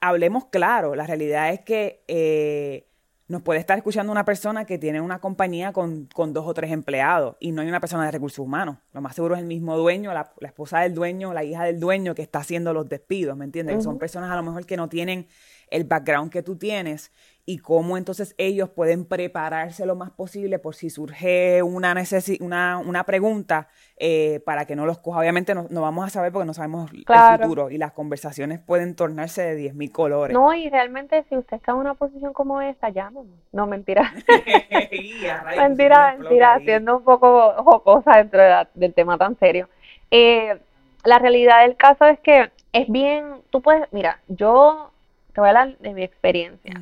hablemos 0.00 0.46
claro, 0.46 0.94
la 0.94 1.06
realidad 1.06 1.52
es 1.52 1.60
que 1.60 2.04
eh, 2.06 2.86
nos 3.28 3.42
puede 3.42 3.60
estar 3.60 3.76
escuchando 3.76 4.10
una 4.10 4.24
persona 4.24 4.64
que 4.64 4.78
tiene 4.78 5.02
una 5.02 5.20
compañía 5.20 5.72
con, 5.72 6.08
dos 6.08 6.46
o 6.46 6.54
tres 6.54 6.72
empleados 6.72 7.36
y 7.38 7.52
no 7.52 7.60
hay 7.60 7.68
una 7.68 7.78
persona 7.78 8.06
de 8.06 8.10
recursos 8.10 8.38
humanos. 8.38 8.78
Lo 8.94 9.02
más 9.02 9.14
seguro 9.14 9.34
es 9.34 9.40
el 9.40 9.46
mismo 9.46 9.76
dueño, 9.76 10.14
la, 10.14 10.32
esposa 10.40 10.80
del 10.80 10.94
dueño, 10.94 11.34
la 11.34 11.44
hija 11.44 11.64
del 11.64 11.78
dueño 11.78 12.14
que 12.14 12.22
está 12.22 12.38
haciendo 12.38 12.72
los 12.72 12.88
despidos, 12.88 13.36
¿me 13.36 13.44
entiendes? 13.44 13.76
Que 13.76 13.82
son 13.82 13.98
personas 13.98 14.30
a 14.30 14.36
lo 14.36 14.42
mejor 14.42 14.64
que 14.64 14.78
no 14.78 14.88
tienen 14.88 15.28
el 15.70 15.84
background 15.84 16.32
que 16.32 16.42
tú 16.42 16.56
tienes 16.56 17.12
y 17.48 17.60
cómo 17.60 17.96
entonces 17.96 18.34
ellos 18.36 18.68
pueden 18.68 19.06
prepararse 19.06 19.86
lo 19.86 19.96
más 19.96 20.10
posible 20.10 20.58
por 20.58 20.74
si 20.74 20.90
surge 20.90 21.62
una, 21.62 21.94
una, 22.40 22.76
una 22.76 23.04
pregunta 23.04 23.68
eh, 23.96 24.42
para 24.44 24.66
que 24.66 24.76
no 24.76 24.84
los 24.84 24.98
coja. 24.98 25.20
Obviamente 25.20 25.54
no, 25.54 25.66
vamos 25.80 26.06
a 26.06 26.10
saber 26.10 26.30
porque 26.30 26.44
no 26.44 26.52
sabemos 26.52 26.90
el 26.92 27.06
futuro 27.40 27.70
y 27.70 27.78
las 27.78 27.92
conversaciones 27.92 28.58
pueden 28.58 28.94
tornarse 28.94 29.54
de 29.54 29.72
10.000 29.72 29.92
colores. 29.92 30.34
No, 30.34 30.52
y 30.52 30.68
realmente 30.68 31.24
si 31.30 31.38
usted 31.38 31.56
está 31.56 31.72
en 31.72 31.78
una 31.78 31.94
posición 31.94 32.34
como 32.34 32.60
esta, 32.60 32.90
llámame. 32.90 33.30
No, 33.52 33.66
mentira. 33.66 34.12
mentira, 35.56 36.16
mentira, 36.18 36.58
siendo 36.58 36.98
un 36.98 37.04
poco 37.04 37.54
jocosa 37.64 38.18
dentro 38.18 38.42
del 38.74 38.92
tema 38.92 39.16
tan 39.16 39.38
serio. 39.38 39.70
Eh, 40.10 40.60
la 41.02 41.18
realidad 41.18 41.62
del 41.62 41.76
caso 41.76 42.04
es 42.04 42.20
que 42.20 42.50
es 42.74 42.88
bien, 42.88 43.40
tú 43.48 43.62
puedes, 43.62 43.90
mira, 43.90 44.20
yo 44.28 44.90
te 45.32 45.40
voy 45.40 45.46
a 45.46 45.50
hablar 45.50 45.78
de 45.78 45.94
mi 45.94 46.02
experiencia 46.02 46.74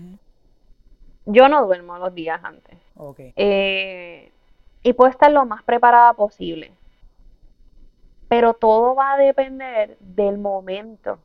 yo 1.27 1.49
no 1.49 1.67
duermo 1.67 1.99
los 1.99 2.15
días 2.15 2.41
antes. 2.43 2.79
Eh, 3.37 4.33
y 4.83 4.93
puedo 4.93 5.11
estar 5.11 5.31
lo 5.31 5.45
más 5.45 5.63
preparada 5.65 6.15
posible. 6.15 6.73
Pero 8.29 8.55
todo 8.55 8.95
va 8.95 9.15
a 9.15 9.19
depender 9.19 9.97
del 10.01 10.39
momento. 10.39 11.19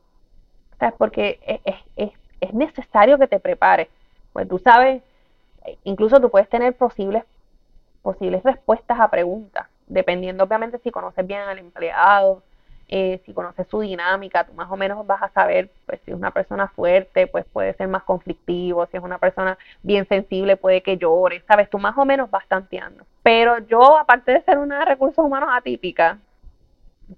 ¿Sabes? 0.78 0.94
Porque 0.98 1.38
es, 1.64 2.12
es, 2.40 2.52
necesario 2.52 3.18
que 3.18 3.28
te 3.28 3.38
prepares. 3.38 3.88
Pues 4.32 4.48
tú 4.48 4.58
sabes, 4.58 5.02
incluso 5.84 6.20
tú 6.20 6.30
puedes 6.30 6.48
tener 6.48 6.76
posibles, 6.76 7.24
posibles 8.02 8.42
respuestas 8.42 8.98
a 8.98 9.08
preguntas, 9.08 9.68
dependiendo 9.86 10.42
obviamente 10.44 10.78
si 10.78 10.90
conoces 10.90 11.24
bien 11.26 11.40
al 11.40 11.58
empleado, 11.58 12.42
eh, 12.94 13.22
si 13.24 13.32
conoces 13.32 13.66
su 13.68 13.80
dinámica, 13.80 14.44
tú 14.44 14.52
más 14.52 14.70
o 14.70 14.76
menos 14.76 15.06
vas 15.06 15.22
a 15.22 15.30
saber, 15.30 15.70
pues 15.86 15.98
si 16.04 16.10
es 16.10 16.16
una 16.16 16.30
persona 16.30 16.68
fuerte, 16.68 17.26
pues 17.26 17.46
puede 17.46 17.72
ser 17.72 17.88
más 17.88 18.02
conflictivo, 18.02 18.84
si 18.84 18.98
es 18.98 19.02
una 19.02 19.16
persona 19.16 19.56
bien 19.82 20.06
sensible, 20.06 20.58
puede 20.58 20.82
que 20.82 20.98
llore, 20.98 21.42
sabes, 21.48 21.70
tú 21.70 21.78
más 21.78 21.96
o 21.96 22.04
menos 22.04 22.30
vas 22.30 22.46
tanteando. 22.48 23.06
Pero 23.22 23.60
yo, 23.60 23.96
aparte 23.96 24.32
de 24.32 24.42
ser 24.42 24.58
una 24.58 24.80
de 24.80 24.84
recursos 24.84 25.24
humanos 25.24 25.48
atípica, 25.50 26.18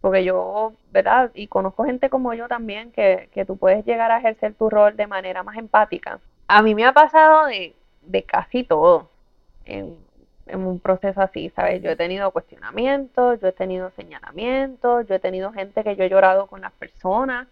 porque 0.00 0.22
yo, 0.22 0.74
¿verdad? 0.92 1.32
Y 1.34 1.48
conozco 1.48 1.82
gente 1.82 2.08
como 2.08 2.34
yo 2.34 2.46
también 2.46 2.92
que, 2.92 3.28
que 3.34 3.44
tú 3.44 3.56
puedes 3.56 3.84
llegar 3.84 4.12
a 4.12 4.18
ejercer 4.18 4.54
tu 4.54 4.70
rol 4.70 4.94
de 4.94 5.08
manera 5.08 5.42
más 5.42 5.56
empática. 5.56 6.20
A 6.46 6.62
mí 6.62 6.76
me 6.76 6.84
ha 6.84 6.92
pasado 6.92 7.46
de, 7.46 7.74
de 8.02 8.22
casi 8.22 8.62
todo 8.62 9.10
en 10.46 10.66
un 10.66 10.78
proceso 10.78 11.20
así, 11.20 11.50
¿sabes? 11.50 11.82
Yo 11.82 11.90
he 11.90 11.96
tenido 11.96 12.30
cuestionamientos, 12.30 13.40
yo 13.40 13.48
he 13.48 13.52
tenido 13.52 13.90
señalamientos, 13.90 15.06
yo 15.06 15.14
he 15.14 15.18
tenido 15.18 15.52
gente 15.52 15.82
que 15.82 15.96
yo 15.96 16.04
he 16.04 16.10
llorado 16.10 16.46
con 16.46 16.60
las 16.60 16.72
personas, 16.72 17.48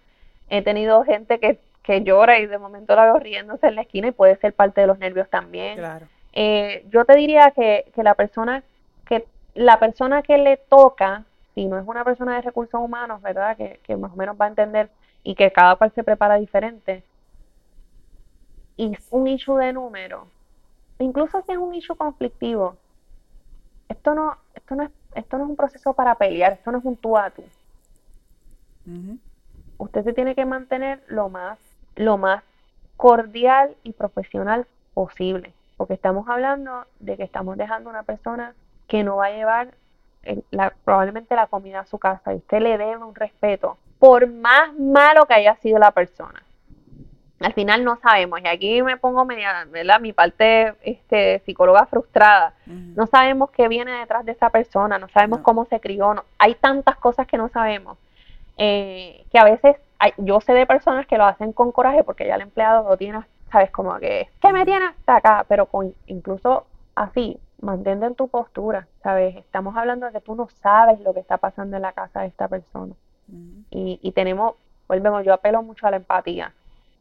he 0.48 0.62
tenido 0.62 1.02
gente 1.04 1.38
que, 1.38 1.58
que 1.82 2.02
llora 2.02 2.38
y 2.38 2.46
de 2.46 2.58
momento 2.58 2.94
la 2.94 3.04
veo 3.04 3.18
riéndose 3.18 3.66
en 3.68 3.76
la 3.76 3.82
esquina 3.82 4.08
y 4.08 4.12
puede 4.12 4.36
ser 4.36 4.52
parte 4.52 4.82
de 4.82 4.86
los 4.86 4.98
nervios 4.98 5.28
también. 5.30 5.78
Claro. 5.78 6.06
Eh, 6.34 6.84
yo 6.90 7.04
te 7.04 7.16
diría 7.16 7.52
que, 7.52 7.90
que 7.94 8.02
la 8.02 8.14
persona 8.14 8.62
que 9.06 9.26
la 9.54 9.78
persona 9.78 10.22
que 10.22 10.38
le 10.38 10.56
toca, 10.56 11.24
si 11.54 11.66
no 11.66 11.78
es 11.78 11.86
una 11.86 12.04
persona 12.04 12.36
de 12.36 12.42
recursos 12.42 12.80
humanos, 12.80 13.20
¿verdad? 13.22 13.56
Que, 13.56 13.80
que 13.82 13.96
más 13.96 14.12
o 14.12 14.16
menos 14.16 14.36
va 14.40 14.46
a 14.46 14.48
entender 14.48 14.88
y 15.22 15.34
que 15.34 15.50
cada 15.52 15.76
cual 15.76 15.92
se 15.94 16.02
prepara 16.02 16.36
diferente, 16.36 17.02
y 18.76 18.94
es 18.94 19.06
un 19.10 19.28
issue 19.28 19.56
de 19.56 19.72
número, 19.72 20.26
incluso 20.98 21.42
si 21.42 21.52
es 21.52 21.58
un 21.58 21.74
issue 21.74 21.96
conflictivo, 21.96 22.76
esto 23.92 24.14
no, 24.14 24.36
esto 24.54 24.74
no 24.74 24.82
es, 24.84 24.90
esto 25.14 25.38
no 25.38 25.44
es 25.44 25.50
un 25.50 25.56
proceso 25.56 25.92
para 25.92 26.14
pelear, 26.16 26.52
esto 26.54 26.72
no 26.72 26.78
es 26.78 26.84
un 26.84 26.96
tú 26.96 27.16
a 27.16 27.30
tú. 27.30 27.44
Usted 29.78 30.04
se 30.04 30.12
tiene 30.12 30.34
que 30.34 30.44
mantener 30.44 31.02
lo 31.08 31.28
más, 31.28 31.58
lo 31.96 32.18
más 32.18 32.42
cordial 32.96 33.74
y 33.82 33.92
profesional 33.92 34.66
posible, 34.94 35.52
porque 35.76 35.94
estamos 35.94 36.28
hablando 36.28 36.84
de 37.00 37.16
que 37.16 37.24
estamos 37.24 37.56
dejando 37.56 37.90
a 37.90 37.92
una 37.92 38.02
persona 38.02 38.54
que 38.88 39.02
no 39.02 39.16
va 39.16 39.26
a 39.26 39.30
llevar 39.30 39.74
el- 40.22 40.44
la- 40.50 40.72
probablemente 40.84 41.34
la 41.34 41.46
comida 41.48 41.80
a 41.80 41.86
su 41.86 41.98
casa 41.98 42.32
y 42.32 42.36
usted 42.36 42.60
le 42.60 42.78
debe 42.78 42.96
un 42.96 43.14
respeto, 43.14 43.76
por 43.98 44.26
más 44.28 44.72
malo 44.78 45.26
que 45.26 45.34
haya 45.34 45.56
sido 45.56 45.78
la 45.78 45.90
persona. 45.90 46.42
Al 47.44 47.52
final 47.54 47.84
no 47.84 47.96
sabemos, 48.02 48.40
y 48.40 48.48
aquí 48.48 48.82
me 48.82 48.96
pongo 48.96 49.24
media, 49.24 49.64
¿verdad? 49.70 50.00
Mi 50.00 50.12
parte 50.12 50.74
este, 50.82 51.40
psicóloga 51.46 51.86
frustrada. 51.86 52.54
No 52.66 53.06
sabemos 53.06 53.50
qué 53.50 53.68
viene 53.68 53.92
detrás 53.92 54.24
de 54.24 54.32
esa 54.32 54.50
persona, 54.50 54.98
no 54.98 55.08
sabemos 55.08 55.38
No. 55.40 55.42
cómo 55.44 55.64
se 55.66 55.80
crió, 55.80 56.14
no- 56.14 56.24
hay 56.38 56.54
tantas 56.54 56.96
cosas 56.96 57.26
que 57.26 57.36
no 57.38 57.48
sabemos. 57.48 57.98
eh, 58.58 59.24
que 59.32 59.38
a 59.38 59.44
veces 59.44 59.76
hay- 59.98 60.12
yo 60.18 60.38
sé 60.42 60.52
de 60.52 60.66
personas 60.66 61.06
que 61.06 61.16
lo 61.16 61.24
hacen 61.24 61.54
con 61.54 61.72
coraje 61.72 62.04
porque 62.04 62.26
ya 62.26 62.34
el 62.34 62.42
empleado 62.42 62.86
lo 62.88 62.98
tiene, 62.98 63.20
sabes, 63.50 63.70
como 63.70 63.98
que, 63.98 64.28
¿qué 64.42 64.52
me 64.52 64.66
tiene 64.66 64.84
hasta 64.86 65.16
acá? 65.16 65.46
Pero 65.48 65.64
con, 65.66 65.94
incluso 66.06 66.66
así, 66.94 67.38
mantente 67.62 68.04
en 68.04 68.14
tu 68.14 68.28
postura, 68.28 68.86
¿sabes? 69.02 69.36
Estamos 69.36 69.74
hablando 69.74 70.04
de 70.06 70.12
que 70.12 70.20
tú 70.20 70.34
no 70.34 70.48
sabes 70.60 71.00
lo 71.00 71.14
que 71.14 71.20
está 71.20 71.38
pasando 71.38 71.76
en 71.76 71.82
la 71.82 71.92
casa 71.92 72.20
de 72.20 72.26
esta 72.26 72.46
persona. 72.46 72.92
Y, 73.70 73.98
y 74.02 74.12
tenemos, 74.12 74.54
volvemos, 74.86 75.24
yo 75.24 75.32
apelo 75.32 75.62
mucho 75.62 75.86
a 75.86 75.90
la 75.90 75.96
empatía. 75.96 76.52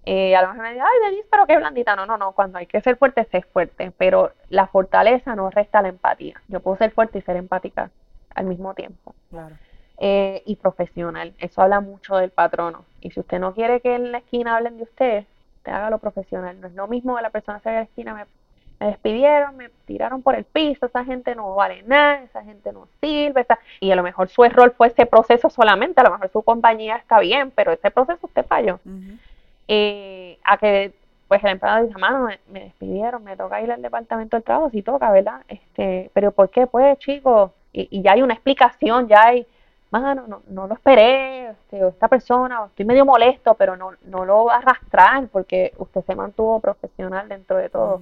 Eh, 0.05 0.35
a 0.35 0.41
lo 0.41 0.47
mejor 0.49 0.63
me 0.63 0.69
dicen, 0.73 0.85
ay, 0.85 1.09
Denise, 1.11 1.27
pero 1.29 1.45
qué 1.45 1.57
blandita. 1.57 1.95
No, 1.95 2.05
no, 2.05 2.17
no, 2.17 2.31
cuando 2.31 2.57
hay 2.57 2.65
que 2.65 2.81
ser 2.81 2.97
fuerte, 2.97 3.23
sé 3.25 3.41
fuerte. 3.43 3.91
Pero 3.97 4.31
la 4.49 4.67
fortaleza 4.67 5.35
no 5.35 5.49
resta 5.49 5.81
la 5.81 5.89
empatía. 5.89 6.41
Yo 6.47 6.59
puedo 6.59 6.77
ser 6.77 6.91
fuerte 6.91 7.19
y 7.19 7.21
ser 7.21 7.35
empática 7.35 7.91
al 8.33 8.45
mismo 8.45 8.73
tiempo. 8.73 9.13
Claro. 9.29 9.55
Eh, 9.99 10.41
y 10.47 10.55
profesional. 10.55 11.33
Eso 11.37 11.61
habla 11.61 11.79
mucho 11.81 12.15
del 12.17 12.31
patrono. 12.31 12.85
Y 13.01 13.11
si 13.11 13.19
usted 13.19 13.39
no 13.39 13.53
quiere 13.53 13.81
que 13.81 13.93
en 13.95 14.11
la 14.11 14.17
esquina 14.19 14.55
hablen 14.57 14.77
de 14.77 14.83
usted, 14.83 15.25
usted 15.57 15.71
hágalo 15.71 15.99
profesional. 15.99 16.59
No 16.59 16.67
es 16.67 16.73
lo 16.73 16.87
mismo 16.87 17.15
que 17.15 17.21
la 17.21 17.29
persona 17.29 17.59
se 17.59 17.69
a 17.69 17.73
la 17.73 17.81
esquina, 17.81 18.15
me, 18.15 18.25
me 18.79 18.87
despidieron, 18.87 19.55
me 19.57 19.69
tiraron 19.85 20.23
por 20.23 20.33
el 20.33 20.45
piso, 20.45 20.87
esa 20.87 21.05
gente 21.05 21.35
no 21.35 21.53
vale 21.53 21.83
nada, 21.83 22.23
esa 22.23 22.43
gente 22.43 22.73
no 22.73 22.87
sirve. 22.99 23.41
esa- 23.41 23.59
Y 23.79 23.91
a 23.91 23.95
lo 23.95 24.01
mejor 24.01 24.29
su 24.29 24.43
error 24.43 24.73
fue 24.75 24.87
ese 24.87 25.05
proceso 25.05 25.51
solamente, 25.51 26.01
a 26.01 26.05
lo 26.05 26.11
mejor 26.11 26.29
su 26.29 26.41
compañía 26.41 26.95
está 26.95 27.19
bien, 27.19 27.51
pero 27.51 27.71
ese 27.71 27.91
proceso 27.91 28.25
usted 28.25 28.43
falló. 28.47 28.79
Ujú. 28.83 29.17
Eh, 29.73 30.37
a 30.43 30.57
que 30.57 30.91
pues 31.29 31.41
el 31.45 31.51
empleado 31.51 31.85
dice, 31.85 31.97
mano, 31.97 32.25
me, 32.25 32.39
me 32.51 32.65
despidieron, 32.65 33.23
me 33.23 33.37
toca 33.37 33.61
ir 33.61 33.71
al 33.71 33.81
departamento 33.81 34.35
del 34.35 34.43
trabajo, 34.43 34.69
si 34.69 34.81
toca, 34.81 35.09
¿verdad? 35.11 35.43
Este, 35.47 36.11
pero 36.13 36.33
¿por 36.33 36.49
qué? 36.49 36.67
Pues, 36.67 36.99
chicos, 36.99 37.51
y, 37.71 37.87
y 37.89 38.01
ya 38.01 38.11
hay 38.11 38.21
una 38.21 38.33
explicación, 38.33 39.07
ya 39.07 39.27
hay, 39.27 39.47
mano, 39.89 40.27
no, 40.27 40.41
no 40.49 40.67
lo 40.67 40.73
esperé, 40.73 41.51
este, 41.51 41.85
o 41.85 41.87
esta 41.87 42.09
persona, 42.09 42.63
o 42.63 42.65
estoy 42.65 42.83
medio 42.83 43.05
molesto, 43.05 43.53
pero 43.53 43.77
no, 43.77 43.93
no 44.07 44.25
lo 44.25 44.43
va 44.43 44.55
a 44.55 44.57
arrastrar 44.57 45.29
porque 45.29 45.71
usted 45.77 46.03
se 46.03 46.15
mantuvo 46.15 46.59
profesional 46.59 47.29
dentro 47.29 47.55
de 47.55 47.69
todo 47.69 48.01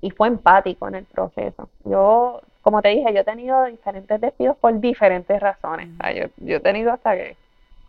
y 0.00 0.10
fue 0.12 0.28
empático 0.28 0.86
en 0.86 0.94
el 0.94 1.06
proceso. 1.06 1.68
Yo, 1.84 2.40
como 2.62 2.80
te 2.82 2.90
dije, 2.90 3.12
yo 3.12 3.22
he 3.22 3.24
tenido 3.24 3.64
diferentes 3.64 4.20
despidos 4.20 4.56
por 4.58 4.78
diferentes 4.78 5.40
razones. 5.40 5.88
O 5.98 6.02
sea, 6.04 6.12
yo, 6.12 6.26
yo 6.36 6.58
he 6.58 6.60
tenido 6.60 6.92
hasta 6.92 7.16
que 7.16 7.36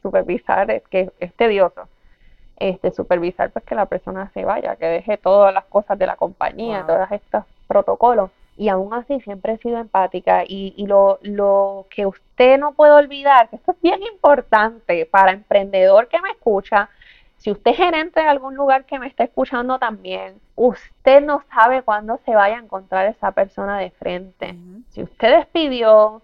supervisar, 0.01 0.72
es 0.72 0.82
que 0.88 1.12
es 1.20 1.34
tedioso. 1.36 1.88
Este, 2.58 2.91
supervisar 2.91 3.51
pues 3.51 3.66
que 3.66 3.76
la 3.76 3.86
persona 3.86 4.30
se 4.34 4.45
vaya, 4.45 4.76
que 4.78 4.86
deje 4.86 5.18
todas 5.18 5.53
las 5.53 5.66
cosas 5.66 5.97
de 5.99 6.08
la 6.08 6.16
compañía, 6.16 6.80
Wow. 6.84 6.88
todos 6.88 7.12
estos 7.12 7.43
protocolos. 7.68 8.32
Y 8.58 8.70
aún 8.70 8.93
así 8.93 9.20
siempre 9.20 9.53
he 9.53 9.58
sido 9.58 9.78
empática 9.78 10.43
y, 10.47 10.74
y 10.78 10.88
lo, 10.88 11.20
lo 11.22 11.86
que 11.89 12.06
usted 12.06 12.58
no 12.58 12.72
puede 12.72 12.93
olvidar, 12.93 13.49
que 13.49 13.58
esto 13.58 13.74
es 13.74 13.82
bien 13.82 14.01
importante 14.03 15.06
para 15.06 15.32
emprendedor 15.32 16.08
que 16.08 16.22
me 16.22 16.30
escucha, 16.30 16.89
si 17.38 17.51
usted 17.51 17.72
es 17.72 17.78
gerente 17.78 18.22
de 18.22 18.28
algún 18.28 18.56
lugar 18.56 18.86
que 18.86 18.97
me 18.97 19.08
está 19.08 19.26
escuchando 19.26 19.78
también, 19.78 20.36
usted 20.56 21.22
no 21.22 21.43
sabe 21.53 21.82
cuándo 21.84 22.18
se 22.26 22.34
vaya 22.34 22.56
a 22.56 22.60
encontrar 22.62 23.06
esa 23.08 23.34
persona 23.34 23.78
de 23.78 23.91
frente. 23.91 24.56
Si 24.91 25.03
usted 25.03 25.38
despidió, 25.39 26.22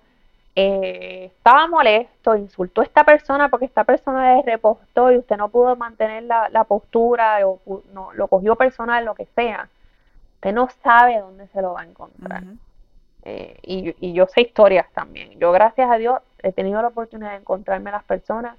eh, 0.55 1.31
estaba 1.35 1.67
molesto, 1.67 2.35
insultó 2.35 2.81
a 2.81 2.83
esta 2.83 3.03
persona 3.03 3.49
porque 3.49 3.65
esta 3.65 3.83
persona 3.83 4.35
le 4.35 4.41
repostó 4.43 5.11
y 5.11 5.17
usted 5.17 5.37
no 5.37 5.49
pudo 5.49 5.75
mantener 5.75 6.23
la, 6.23 6.49
la 6.49 6.63
postura 6.65 7.39
o 7.47 7.59
no, 7.93 8.11
lo 8.13 8.27
cogió 8.27 8.55
personal, 8.55 9.05
lo 9.05 9.15
que 9.15 9.27
sea, 9.35 9.69
usted 10.35 10.53
no 10.53 10.69
sabe 10.83 11.19
dónde 11.19 11.47
se 11.47 11.61
lo 11.61 11.73
va 11.73 11.81
a 11.81 11.85
encontrar. 11.85 12.43
Eh, 13.23 13.57
y, 13.61 13.95
y 13.99 14.13
yo 14.13 14.25
sé 14.27 14.41
historias 14.41 14.87
también. 14.93 15.39
Yo, 15.39 15.51
gracias 15.51 15.89
a 15.89 15.97
Dios, 15.97 16.19
he 16.41 16.51
tenido 16.51 16.81
la 16.81 16.87
oportunidad 16.89 17.31
de 17.31 17.37
encontrarme 17.37 17.89
a 17.89 17.93
las 17.93 18.03
personas 18.03 18.57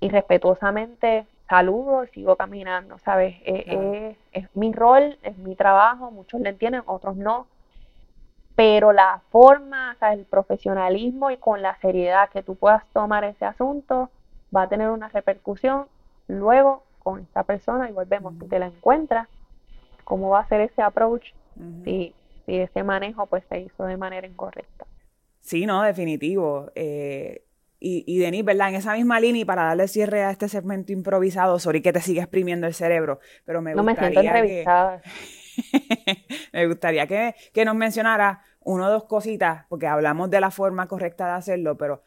y 0.00 0.08
respetuosamente 0.08 1.24
saludo 1.48 2.04
y 2.04 2.08
sigo 2.08 2.36
caminando, 2.36 2.98
¿sabes? 2.98 3.36
Eh, 3.44 3.64
Claro. 3.64 3.80
eh, 3.94 4.16
es 4.32 4.48
mi 4.54 4.72
rol, 4.72 5.18
es 5.22 5.36
mi 5.38 5.54
trabajo, 5.54 6.10
muchos 6.10 6.40
le 6.40 6.50
entienden, 6.50 6.82
otros 6.86 7.16
no. 7.16 7.46
Pero 8.60 8.92
la 8.92 9.22
forma, 9.30 9.92
o 9.96 9.98
sea, 9.98 10.12
el 10.12 10.26
profesionalismo 10.26 11.30
y 11.30 11.38
con 11.38 11.62
la 11.62 11.78
seriedad 11.80 12.28
que 12.28 12.42
tú 12.42 12.56
puedas 12.56 12.84
tomar 12.92 13.24
ese 13.24 13.46
asunto 13.46 14.10
va 14.54 14.64
a 14.64 14.68
tener 14.68 14.90
una 14.90 15.08
repercusión 15.08 15.86
luego 16.28 16.82
con 16.98 17.20
esta 17.20 17.42
persona 17.44 17.88
y 17.88 17.92
volvemos, 17.92 18.34
si 18.38 18.46
te 18.48 18.58
la 18.58 18.66
encuentras, 18.66 19.28
cómo 20.04 20.28
va 20.28 20.40
a 20.40 20.48
ser 20.48 20.60
ese 20.60 20.82
approach 20.82 21.24
Ujú. 21.56 21.84
si, 21.84 22.14
si 22.44 22.56
ese 22.58 22.82
manejo 22.82 23.24
pues 23.24 23.44
se 23.48 23.60
hizo 23.60 23.84
de 23.84 23.96
manera 23.96 24.26
incorrecta. 24.26 24.84
Sí, 25.40 25.64
no, 25.64 25.82
definitivo. 25.82 26.70
Eh, 26.74 27.42
y, 27.78 28.04
y 28.06 28.18
Denis, 28.18 28.44
¿verdad? 28.44 28.68
En 28.68 28.74
esa 28.74 28.92
misma 28.92 29.20
línea, 29.20 29.40
y 29.40 29.44
para 29.46 29.64
darle 29.64 29.88
cierre 29.88 30.22
a 30.22 30.30
este 30.30 30.50
segmento 30.50 30.92
improvisado, 30.92 31.58
sorry 31.58 31.80
que 31.80 31.94
te 31.94 32.02
siga 32.02 32.24
exprimiendo 32.24 32.66
el 32.66 32.74
cerebro, 32.74 33.20
pero 33.46 33.62
me 33.62 33.74
No 33.74 33.82
me 33.84 33.96
siento 33.96 34.20
gustaría 34.20 34.32
que, 34.32 34.60
entrevistada. 34.60 35.02
me 36.52 36.66
gustaría 36.66 37.06
que, 37.06 37.34
que 37.54 37.64
nos 37.64 37.74
mencionara 37.74 38.42
una 38.62 38.86
o 38.88 38.90
dos 38.90 39.04
cositas, 39.04 39.64
porque 39.68 39.86
hablamos 39.86 40.30
de 40.30 40.40
la 40.40 40.50
forma 40.50 40.86
correcta 40.86 41.26
de 41.26 41.32
hacerlo, 41.32 41.76
pero 41.76 42.02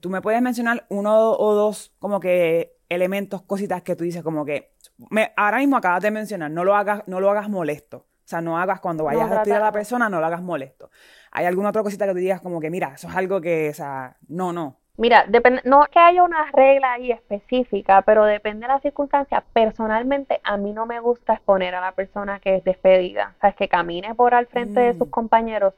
tú 0.00 0.10
me 0.10 0.20
puedes 0.20 0.40
mencionar 0.42 0.84
uno 0.88 1.32
o 1.32 1.54
dos 1.54 1.92
como 1.98 2.20
que 2.20 2.76
elementos, 2.88 3.42
cositas 3.42 3.82
que 3.82 3.96
tú 3.96 4.04
dices 4.04 4.22
como 4.22 4.44
que 4.44 4.72
me, 5.10 5.32
ahora 5.36 5.58
mismo 5.58 5.76
acabas 5.76 6.02
de 6.02 6.10
mencionar, 6.10 6.50
no 6.50 6.64
lo 6.64 6.74
hagas, 6.74 7.02
no 7.06 7.20
lo 7.20 7.30
hagas 7.30 7.48
molesto. 7.48 7.98
O 7.98 8.28
sea, 8.30 8.42
no 8.42 8.58
hagas 8.58 8.80
cuando 8.80 9.04
vayas 9.04 9.30
a 9.30 9.34
despedir 9.36 9.54
a 9.56 9.60
la 9.60 9.72
persona, 9.72 10.10
no 10.10 10.20
lo 10.20 10.26
hagas 10.26 10.42
molesto. 10.42 10.90
¿Hay 11.30 11.46
alguna 11.46 11.70
otra 11.70 11.82
cosita 11.82 12.04
que 12.06 12.12
tú 12.12 12.18
digas 12.18 12.42
como 12.42 12.60
que, 12.60 12.68
mira, 12.68 12.92
eso 12.94 13.08
es 13.08 13.16
algo 13.16 13.40
que, 13.40 13.70
o 13.70 13.74
sea, 13.74 14.16
no, 14.28 14.52
no. 14.52 14.76
Mira, 14.98 15.24
depende, 15.28 15.62
no 15.64 15.82
es 15.84 15.88
que 15.90 15.98
haya 15.98 16.22
una 16.22 16.44
regla 16.52 16.94
ahí 16.94 17.10
específica, 17.10 18.02
pero 18.02 18.24
depende 18.24 18.66
de 18.66 18.72
la 18.72 18.80
circunstancia. 18.80 19.44
Personalmente, 19.54 20.40
a 20.44 20.56
mí 20.58 20.72
no 20.72 20.84
me 20.86 21.00
gusta 21.00 21.34
exponer 21.34 21.74
a 21.74 21.80
la 21.80 21.92
persona 21.92 22.40
que 22.40 22.56
es 22.56 22.64
despedida. 22.64 23.34
O 23.36 23.40
sea, 23.40 23.50
es 23.50 23.56
que 23.56 23.68
camine 23.68 24.14
por 24.14 24.34
al 24.34 24.46
frente 24.46 24.80
de 24.80 24.92
sus 24.94 25.06
Mm. 25.06 25.10
compañeros. 25.10 25.74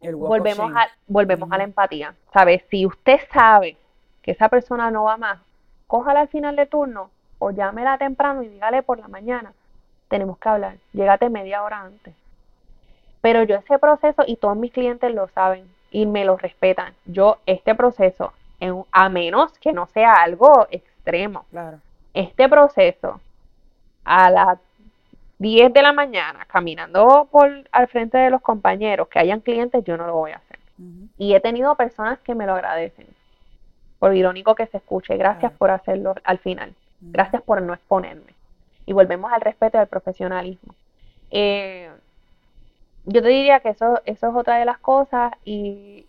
Volvemos 0.00 0.72
a, 0.74 0.88
volvemos 1.06 1.50
a 1.50 1.58
la 1.58 1.64
empatía. 1.64 2.14
¿Sabes? 2.32 2.62
Si 2.70 2.86
usted 2.86 3.18
sabe 3.32 3.76
que 4.22 4.30
esa 4.32 4.48
persona 4.48 4.90
no 4.90 5.04
va 5.04 5.16
más, 5.16 5.38
cójala 5.86 6.20
al 6.20 6.28
final 6.28 6.56
de 6.56 6.66
turno 6.66 7.10
o 7.38 7.50
llámela 7.50 7.98
temprano 7.98 8.42
y 8.42 8.48
dígale 8.48 8.82
por 8.82 8.98
la 8.98 9.08
mañana, 9.08 9.52
tenemos 10.08 10.38
que 10.38 10.48
hablar. 10.48 10.76
Llégate 10.92 11.28
media 11.30 11.62
hora 11.62 11.80
antes. 11.82 12.14
Pero 13.20 13.42
yo 13.42 13.56
ese 13.56 13.78
proceso, 13.78 14.22
y 14.26 14.36
todos 14.36 14.56
mis 14.56 14.72
clientes 14.72 15.12
lo 15.12 15.28
saben 15.28 15.68
y 15.90 16.06
me 16.06 16.24
lo 16.24 16.36
respetan, 16.36 16.94
yo 17.06 17.38
este 17.46 17.74
proceso, 17.74 18.32
en- 18.60 18.84
a 18.92 19.08
menos 19.08 19.58
que 19.58 19.72
no 19.72 19.86
sea 19.86 20.14
algo 20.14 20.66
extremo, 20.70 21.44
Claro. 21.50 21.78
este 22.14 22.48
proceso 22.48 23.20
a 24.04 24.30
las 24.30 24.58
10 25.38 25.72
de 25.72 25.82
la 25.82 25.92
mañana, 25.92 26.44
caminando 26.46 27.28
por 27.30 27.50
al 27.70 27.88
frente 27.88 28.18
de 28.18 28.30
los 28.30 28.42
compañeros, 28.42 29.08
que 29.08 29.18
hayan 29.18 29.40
clientes, 29.40 29.84
yo 29.84 29.96
no 29.96 30.06
lo 30.06 30.14
voy 30.14 30.32
a 30.32 30.36
hacer. 30.36 30.58
Y 31.16 31.34
he 31.34 31.40
tenido 31.40 31.74
personas 31.74 32.18
que 32.20 32.34
me 32.34 32.46
lo 32.46 32.54
agradecen. 32.54 33.06
por 33.98 34.14
irónico 34.14 34.54
que 34.54 34.66
se 34.66 34.76
escuche. 34.76 35.16
Gracias 35.16 35.52
por 35.52 35.70
hacerlo 35.70 36.14
al 36.22 36.38
final. 36.38 36.72
Gracias 37.00 37.42
por 37.42 37.60
no 37.62 37.74
exponerme. 37.74 38.32
Y 38.86 38.92
volvemos 38.92 39.32
al 39.32 39.40
respeto 39.40 39.76
y 39.76 39.80
al 39.80 39.88
profesionalismo. 39.88 40.72
Eh, 41.32 41.90
yo 43.06 43.22
te 43.22 43.28
diría 43.28 43.58
que 43.60 43.70
eso, 43.70 44.00
eso 44.04 44.28
es 44.28 44.34
otra 44.36 44.58
de 44.58 44.64
las 44.66 44.78
cosas 44.78 45.32
y, 45.44 46.06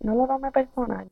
no 0.00 0.14
lo 0.14 0.26
tome 0.26 0.52
personal. 0.52 1.08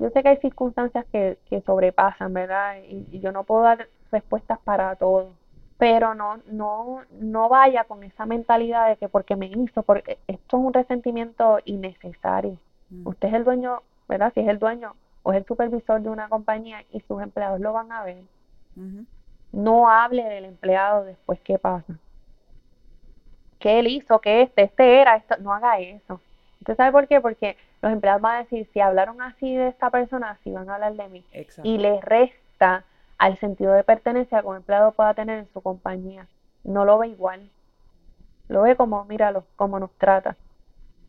Yo 0.00 0.08
sé 0.10 0.22
que 0.22 0.30
hay 0.30 0.36
circunstancias 0.38 1.04
que, 1.12 1.38
que 1.44 1.60
sobrepasan, 1.60 2.32
¿verdad? 2.32 2.78
Y, 2.88 3.20
yo 3.20 3.32
no 3.32 3.44
puedo 3.44 3.62
dar 3.62 3.86
respuestas 4.10 4.58
para 4.60 4.96
todo, 4.96 5.34
pero 5.76 6.14
no, 6.14 6.38
no, 6.46 7.02
no 7.20 7.50
vaya 7.50 7.84
con 7.84 8.02
esa 8.02 8.24
mentalidad 8.24 8.88
de 8.88 8.96
que 8.96 9.10
porque 9.10 9.36
me 9.36 9.46
hizo, 9.46 9.82
porque 9.82 10.18
esto 10.26 10.56
es 10.56 10.64
un 10.64 10.72
resentimiento 10.72 11.58
innecesario. 11.66 12.56
Mm. 12.88 13.06
Usted 13.06 13.28
es 13.28 13.34
el 13.34 13.44
dueño, 13.44 13.82
¿verdad? 14.08 14.32
Si 14.32 14.40
es 14.40 14.48
el 14.48 14.58
dueño 14.58 14.94
o 15.22 15.32
es 15.32 15.38
el 15.38 15.44
supervisor 15.44 16.00
de 16.00 16.08
una 16.08 16.30
compañía 16.30 16.82
y 16.92 17.00
sus 17.00 17.22
empleados 17.22 17.60
lo 17.60 17.74
van 17.74 17.92
a 17.92 18.02
ver. 18.02 18.24
No 19.52 19.90
hable 19.90 20.24
del 20.24 20.46
empleado 20.46 21.04
después 21.04 21.38
qué 21.42 21.58
pasa. 21.58 21.98
¿Qué 23.58 23.80
él 23.80 23.88
hizo? 23.88 24.18
¿Qué 24.20 24.40
este? 24.40 24.62
Este 24.62 25.02
era 25.02 25.16
esto. 25.16 25.36
No 25.40 25.52
haga 25.52 25.78
eso. 25.78 26.22
¿Usted 26.60 26.76
sabe 26.76 26.92
por 26.92 27.08
qué? 27.08 27.20
Porque 27.20 27.56
los 27.80 27.92
empleados 27.92 28.20
van 28.20 28.36
a 28.36 28.38
decir, 28.40 28.68
si 28.72 28.80
hablaron 28.80 29.22
así 29.22 29.56
de 29.56 29.68
esta 29.68 29.90
persona, 29.90 30.30
así 30.30 30.50
van 30.50 30.68
a 30.68 30.74
hablar 30.74 30.94
de 30.94 31.08
mí. 31.08 31.24
Y 31.62 31.78
le 31.78 32.00
resta 32.00 32.84
al 33.18 33.38
sentido 33.38 33.72
de 33.72 33.84
pertenencia 33.84 34.40
que 34.40 34.46
un 34.46 34.56
empleado 34.56 34.92
pueda 34.92 35.14
tener 35.14 35.38
en 35.38 35.48
su 35.52 35.62
compañía. 35.62 36.26
No 36.62 36.84
lo 36.84 36.98
ve 36.98 37.08
igual. 37.08 37.48
Lo 38.48 38.62
ve 38.62 38.76
como, 38.76 39.04
míralo, 39.06 39.44
como 39.56 39.78
nos 39.78 39.90
trata. 39.92 40.36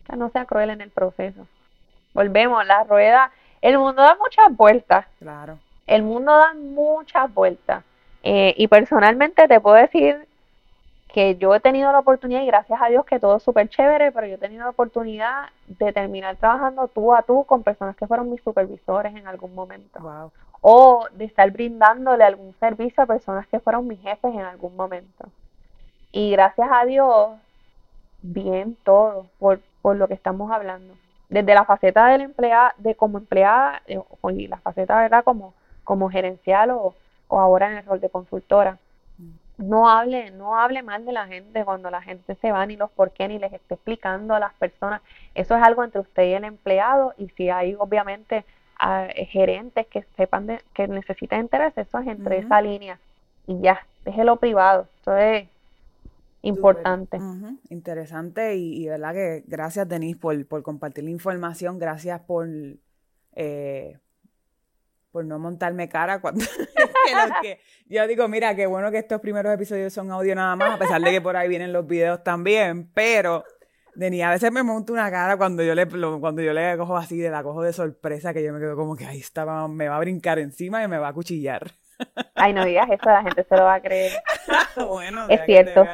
Que 0.06 0.16
no 0.16 0.30
sea 0.30 0.46
cruel 0.46 0.70
en 0.70 0.82
el 0.82 0.90
proceso. 0.90 1.46
Volvemos, 2.14 2.66
la 2.66 2.84
rueda. 2.86 3.32
El 3.62 3.78
mundo 3.78 4.02
da 4.02 4.16
muchas 4.16 4.56
vueltas. 4.56 5.06
Claro. 5.20 5.60
El 5.86 6.04
mundo 6.04 6.32
da 6.32 6.54
muchas 6.54 7.34
vueltas. 7.34 7.84
Eh, 8.24 8.54
y 8.58 8.68
personalmente 8.68 9.48
te 9.48 9.60
puedo 9.60 9.76
decir 9.76 10.28
que 11.14 11.36
yo 11.36 11.54
he 11.54 11.60
tenido 11.60 11.92
la 11.92 12.00
oportunidad, 12.00 12.42
y 12.42 12.48
gracias 12.48 12.80
a 12.82 12.88
Dios 12.88 13.06
que 13.06 13.20
todo 13.20 13.38
es 13.38 13.44
súper 13.44 13.68
chévere, 13.70 14.12
pero 14.12 14.28
yo 14.28 14.36
he 14.36 14.38
tenido 14.38 14.64
la 14.64 14.70
oportunidad 14.70 15.50
de 15.68 15.92
terminar 15.92 16.38
trabajando 16.38 16.88
tú 16.88 17.14
a 17.14 17.22
tú 17.22 17.44
con 17.46 17.64
personas 17.64 17.96
que 17.96 18.08
fueron 18.08 18.30
mis 18.30 18.42
supervisores 18.42 19.16
en 19.16 19.28
algún 19.28 19.54
momento. 19.54 20.00
O 20.62 21.08
de 21.12 21.26
estar 21.26 21.52
brindándole 21.52 22.24
algún 22.24 22.54
servicio 22.60 23.04
a 23.04 23.08
personas 23.08 23.48
que 23.48 23.60
fueron 23.60 23.88
mis 23.88 24.02
jefes 24.02 24.34
en 24.34 24.42
algún 24.42 24.76
momento. 24.76 25.26
Y 26.12 26.32
gracias 26.32 26.70
a 26.72 26.86
Dios, 26.86 27.32
bien 28.22 28.78
todo, 28.84 29.28
por, 29.40 29.60
por 29.82 29.96
lo 29.96 30.08
que 30.08 30.14
estamos 30.14 30.52
hablando. 30.52 30.94
Desde 31.30 31.54
la 31.54 31.66
faceta 31.66 32.08
del 32.08 32.22
empleado, 32.22 32.72
de 32.78 32.96
como 32.96 33.18
empleada, 33.18 33.82
eh, 33.88 34.00
y 34.34 34.48
la 34.48 34.58
faceta, 34.58 34.98
¿verdad? 34.98 35.24
Como, 35.24 35.54
como 35.84 36.10
gerencial 36.10 36.72
o, 36.72 36.94
o 37.28 37.40
ahora 37.40 37.72
en 37.72 37.78
el 37.78 37.86
rol 37.86 38.00
de 38.00 38.10
consultora. 38.10 38.78
No 39.62 39.90
hable, 39.90 40.32
no 40.32 40.58
hable 40.58 40.84
mal 40.84 41.06
de 41.06 41.12
la 41.12 41.28
gente 41.28 41.64
cuando 41.64 41.90
la 41.90 42.02
gente 42.02 42.36
se 42.36 42.52
va, 42.52 42.66
ni 42.66 42.78
los 42.78 42.92
por 42.92 43.12
qué, 43.12 43.28
ni 43.28 43.40
les 43.40 43.54
esté 43.54 43.76
explicando 43.76 44.34
a 44.34 44.40
las 44.40 44.54
personas. 44.54 45.02
Eso 45.36 45.56
es 45.56 45.64
algo 45.64 45.84
entre 45.84 46.02
usted 46.02 46.24
y 46.24 46.34
el 46.34 46.44
empleado, 46.44 47.14
y 47.18 47.30
si 47.30 47.50
hay 47.50 47.76
obviamente 47.78 48.46
gerentes 49.30 49.86
que 49.88 50.04
sepan 50.18 50.48
de, 50.48 50.60
que 50.74 50.88
necesitan 50.88 51.42
interés, 51.42 51.78
eso 51.78 52.00
es 52.00 52.08
entre 52.08 52.40
esa 52.40 52.62
línea. 52.62 53.00
Y 53.46 53.60
ya, 53.62 53.86
déjelo 54.06 54.38
privado. 54.38 54.88
Eso 55.02 55.16
es 55.16 55.48
importante. 56.42 57.20
Interesante 57.70 58.56
y, 58.56 58.84
y, 58.84 58.88
verdad 58.88 59.14
que 59.14 59.44
gracias 59.46 59.88
Denise 59.88 60.20
por, 60.20 60.46
por 60.48 60.64
compartir 60.64 61.04
la 61.04 61.12
información, 61.12 61.78
gracias 61.78 62.22
por 62.22 62.48
eh, 63.36 63.98
por 65.12 65.26
no 65.26 65.38
montarme 65.40 65.90
cara 65.90 66.22
cuando 66.22 66.46
yo 67.88 68.08
digo, 68.08 68.28
mira, 68.28 68.56
qué 68.56 68.66
bueno 68.66 68.92
que 68.92 69.00
estos 69.00 69.20
primeros 69.20 69.54
episodios 69.54 69.94
son 69.94 70.12
audio 70.12 70.36
nada 70.36 70.56
más, 70.56 70.76
a 70.76 70.80
pesar 70.80 71.02
de 71.02 71.12
que 71.12 71.22
por 71.22 71.36
ahí 71.36 71.50
vienen 71.50 71.74
los 71.74 71.86
videos 71.86 72.24
también, 72.24 72.90
pero 72.94 73.44
Denis, 73.94 74.24
a 74.24 74.30
veces 74.32 74.52
me 74.52 74.64
monto 74.64 74.94
una 74.94 75.12
cara 75.12 75.38
cuando 75.38 75.64
yo 75.64 75.76
le 75.76 75.86
cuando 75.88 76.42
yo 76.42 76.54
le 76.54 76.78
cojo 76.78 76.96
así, 76.96 77.18
de 77.18 77.30
la 77.30 77.44
cojo 77.44 77.62
de 77.62 77.74
sorpresa, 77.74 78.34
que 78.34 78.44
yo 78.44 78.54
me 78.54 78.60
quedo 78.60 78.76
como 78.76 78.96
que 78.96 79.06
ahí 79.06 79.20
estaba, 79.20 79.68
me 79.68 79.90
va 79.90 79.98
a 79.98 80.00
brincar 80.00 80.40
encima 80.40 80.82
y 80.84 80.88
me 80.88 80.98
va 80.98 81.10
a 81.10 81.14
cuchillar. 81.14 81.72
Ay, 82.36 82.54
no 82.54 82.66
digas 82.66 82.90
eso, 82.90 83.10
la 83.10 83.22
gente 83.22 83.46
se 83.48 83.56
lo 83.56 83.64
va 83.64 83.76
a 83.76 83.82
creer. 83.82 84.14
bueno, 84.88 85.28
es 85.30 85.42
cierto. 85.46 85.86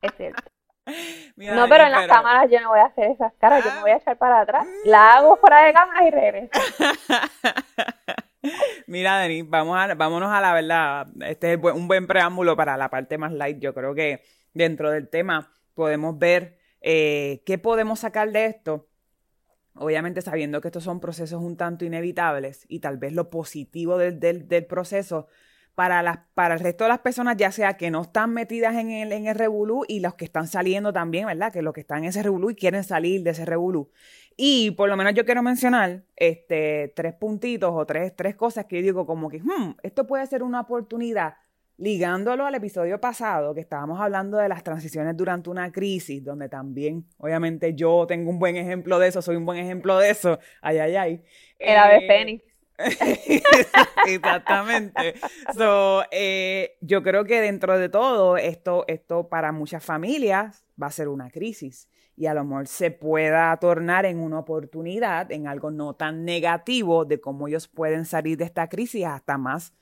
es 0.00 0.12
cierto 0.16 0.47
no, 1.36 1.68
pero 1.68 1.84
en 1.84 1.92
las 1.92 2.06
cámaras 2.06 2.50
yo 2.50 2.60
no 2.60 2.70
voy 2.70 2.80
a 2.80 2.86
hacer 2.86 3.10
esas 3.10 3.32
caras, 3.34 3.64
yo 3.64 3.72
me 3.74 3.80
voy 3.80 3.90
a 3.90 3.96
echar 3.96 4.16
para 4.16 4.40
atrás. 4.40 4.66
La 4.84 5.16
hago 5.16 5.36
fuera 5.36 5.64
de 5.64 5.72
cámara 5.72 6.06
y 6.06 6.10
regreso. 6.10 6.50
Mira, 8.86 9.18
Denis, 9.18 9.44
vamos 9.48 9.78
a, 9.78 9.94
vámonos 9.94 10.32
a 10.32 10.40
la 10.40 10.54
verdad. 10.54 11.06
Este 11.20 11.54
es 11.54 11.60
un 11.62 11.88
buen 11.88 12.06
preámbulo 12.06 12.56
para 12.56 12.76
la 12.76 12.88
parte 12.88 13.18
más 13.18 13.32
light. 13.32 13.58
Yo 13.58 13.74
creo 13.74 13.94
que 13.94 14.22
dentro 14.54 14.90
del 14.90 15.08
tema 15.08 15.52
podemos 15.74 16.18
ver 16.18 16.58
eh, 16.80 17.42
qué 17.44 17.58
podemos 17.58 18.00
sacar 18.00 18.30
de 18.30 18.46
esto. 18.46 18.88
Obviamente 19.74 20.22
sabiendo 20.22 20.60
que 20.60 20.68
estos 20.68 20.84
son 20.84 21.00
procesos 21.00 21.42
un 21.42 21.56
tanto 21.56 21.84
inevitables 21.84 22.64
y 22.68 22.80
tal 22.80 22.98
vez 22.98 23.12
lo 23.12 23.30
positivo 23.30 23.98
del, 23.98 24.18
del, 24.18 24.48
del 24.48 24.66
proceso 24.66 25.26
para, 25.78 26.02
las, 26.02 26.18
para 26.34 26.54
el 26.54 26.60
resto 26.60 26.82
de 26.82 26.88
las 26.88 26.98
personas, 26.98 27.36
ya 27.36 27.52
sea 27.52 27.76
que 27.76 27.88
no 27.92 28.02
están 28.02 28.34
metidas 28.34 28.74
en 28.74 28.90
el, 28.90 29.12
en 29.12 29.28
el 29.28 29.36
revolú 29.36 29.84
y 29.86 30.00
los 30.00 30.14
que 30.14 30.24
están 30.24 30.48
saliendo 30.48 30.92
también, 30.92 31.26
¿verdad? 31.26 31.52
Que 31.52 31.62
los 31.62 31.72
que 31.72 31.82
están 31.82 31.98
en 31.98 32.06
ese 32.06 32.20
revolú 32.20 32.50
y 32.50 32.56
quieren 32.56 32.82
salir 32.82 33.22
de 33.22 33.30
ese 33.30 33.44
revolú. 33.44 33.88
Y 34.36 34.72
por 34.72 34.88
lo 34.88 34.96
menos 34.96 35.14
yo 35.14 35.24
quiero 35.24 35.40
mencionar 35.40 36.02
este, 36.16 36.92
tres 36.96 37.14
puntitos 37.14 37.70
o 37.72 37.86
tres, 37.86 38.12
tres 38.16 38.34
cosas 38.34 38.64
que 38.64 38.74
yo 38.74 38.82
digo 38.82 39.06
como 39.06 39.28
que, 39.28 39.38
hmm, 39.38 39.76
esto 39.84 40.04
puede 40.04 40.26
ser 40.26 40.42
una 40.42 40.62
oportunidad, 40.62 41.34
ligándolo 41.76 42.44
al 42.44 42.56
episodio 42.56 43.00
pasado, 43.00 43.54
que 43.54 43.60
estábamos 43.60 44.00
hablando 44.00 44.36
de 44.38 44.48
las 44.48 44.64
transiciones 44.64 45.16
durante 45.16 45.48
una 45.48 45.70
crisis, 45.70 46.24
donde 46.24 46.48
también, 46.48 47.04
obviamente, 47.18 47.74
yo 47.74 48.04
tengo 48.08 48.30
un 48.30 48.40
buen 48.40 48.56
ejemplo 48.56 48.98
de 48.98 49.06
eso, 49.06 49.22
soy 49.22 49.36
un 49.36 49.46
buen 49.46 49.60
ejemplo 49.60 49.96
de 49.96 50.10
eso, 50.10 50.40
ay, 50.60 50.78
ay, 50.78 50.96
ay. 50.96 51.22
El 51.60 51.76
ave 51.76 51.98
eh. 51.98 52.42
Exactamente. 54.06 55.14
So, 55.56 56.04
eh, 56.10 56.76
yo 56.80 57.02
creo 57.02 57.24
que 57.24 57.40
dentro 57.40 57.78
de 57.78 57.88
todo, 57.88 58.36
esto, 58.36 58.84
esto 58.86 59.28
para 59.28 59.52
muchas 59.52 59.84
familias 59.84 60.64
va 60.80 60.86
a 60.86 60.92
ser 60.92 61.08
una 61.08 61.30
crisis 61.30 61.88
y 62.16 62.26
a 62.26 62.34
lo 62.34 62.44
mejor 62.44 62.66
se 62.66 62.90
pueda 62.90 63.56
tornar 63.58 64.06
en 64.06 64.18
una 64.18 64.40
oportunidad, 64.40 65.30
en 65.30 65.46
algo 65.46 65.70
no 65.70 65.94
tan 65.94 66.24
negativo 66.24 67.04
de 67.04 67.20
cómo 67.20 67.48
ellos 67.48 67.68
pueden 67.68 68.04
salir 68.04 68.36
de 68.36 68.44
esta 68.44 68.68
crisis 68.68 69.04
hasta 69.04 69.38
más 69.38 69.72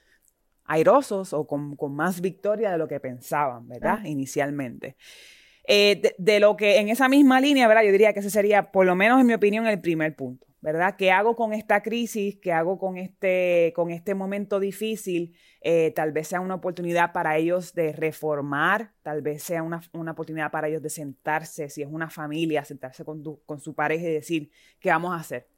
airosos 0.64 1.32
o 1.32 1.46
con, 1.46 1.76
más 1.94 2.20
victoria 2.20 2.72
de 2.72 2.78
lo 2.78 2.88
que 2.88 3.00
pensaban, 3.00 3.68
¿verdad? 3.68 4.04
Inicialmente. 4.04 4.96
Eh, 5.68 6.00
de, 6.00 6.14
de, 6.18 6.40
lo 6.40 6.56
que 6.56 6.78
en 6.78 6.88
esa 6.88 7.08
misma 7.08 7.40
línea, 7.40 7.66
¿verdad? 7.68 7.82
Yo 7.84 7.92
diría 7.92 8.12
que 8.12 8.20
ese 8.20 8.30
sería, 8.30 8.70
por 8.70 8.86
lo 8.86 8.94
menos 8.94 9.20
en 9.20 9.26
mi 9.26 9.34
opinión, 9.34 9.66
el 9.66 9.80
primer 9.80 10.14
punto. 10.14 10.45
¿Verdad? 10.60 10.96
¿Qué 10.96 11.10
hago 11.10 11.36
con 11.36 11.52
esta 11.52 11.82
crisis? 11.82 12.38
¿Qué 12.40 12.52
hago 12.52 12.78
con 12.78 12.96
este, 12.96 13.72
con 13.74 13.90
este 13.90 14.14
momento 14.14 14.58
difícil? 14.58 15.36
Eh, 15.60 15.92
tal 15.92 16.12
vez 16.12 16.28
sea 16.28 16.40
una 16.40 16.54
oportunidad 16.54 17.12
para 17.12 17.36
ellos 17.36 17.74
de 17.74 17.92
reformar, 17.92 18.92
tal 19.02 19.22
vez 19.22 19.42
sea 19.42 19.62
una, 19.62 19.80
oportunidad 20.10 20.50
para 20.50 20.68
ellos 20.68 20.82
de 20.82 20.90
sentarse, 20.90 21.68
si 21.68 21.82
es 21.82 21.88
una 21.90 22.10
familia, 22.10 22.64
sentarse 22.64 23.04
con, 23.04 23.22
con 23.44 23.60
su 23.60 23.74
pareja 23.74 24.08
y 24.08 24.12
decir, 24.12 24.50
¿qué 24.80 24.90
vamos 24.90 25.12
a 25.12 25.20
hacer? 25.20 25.48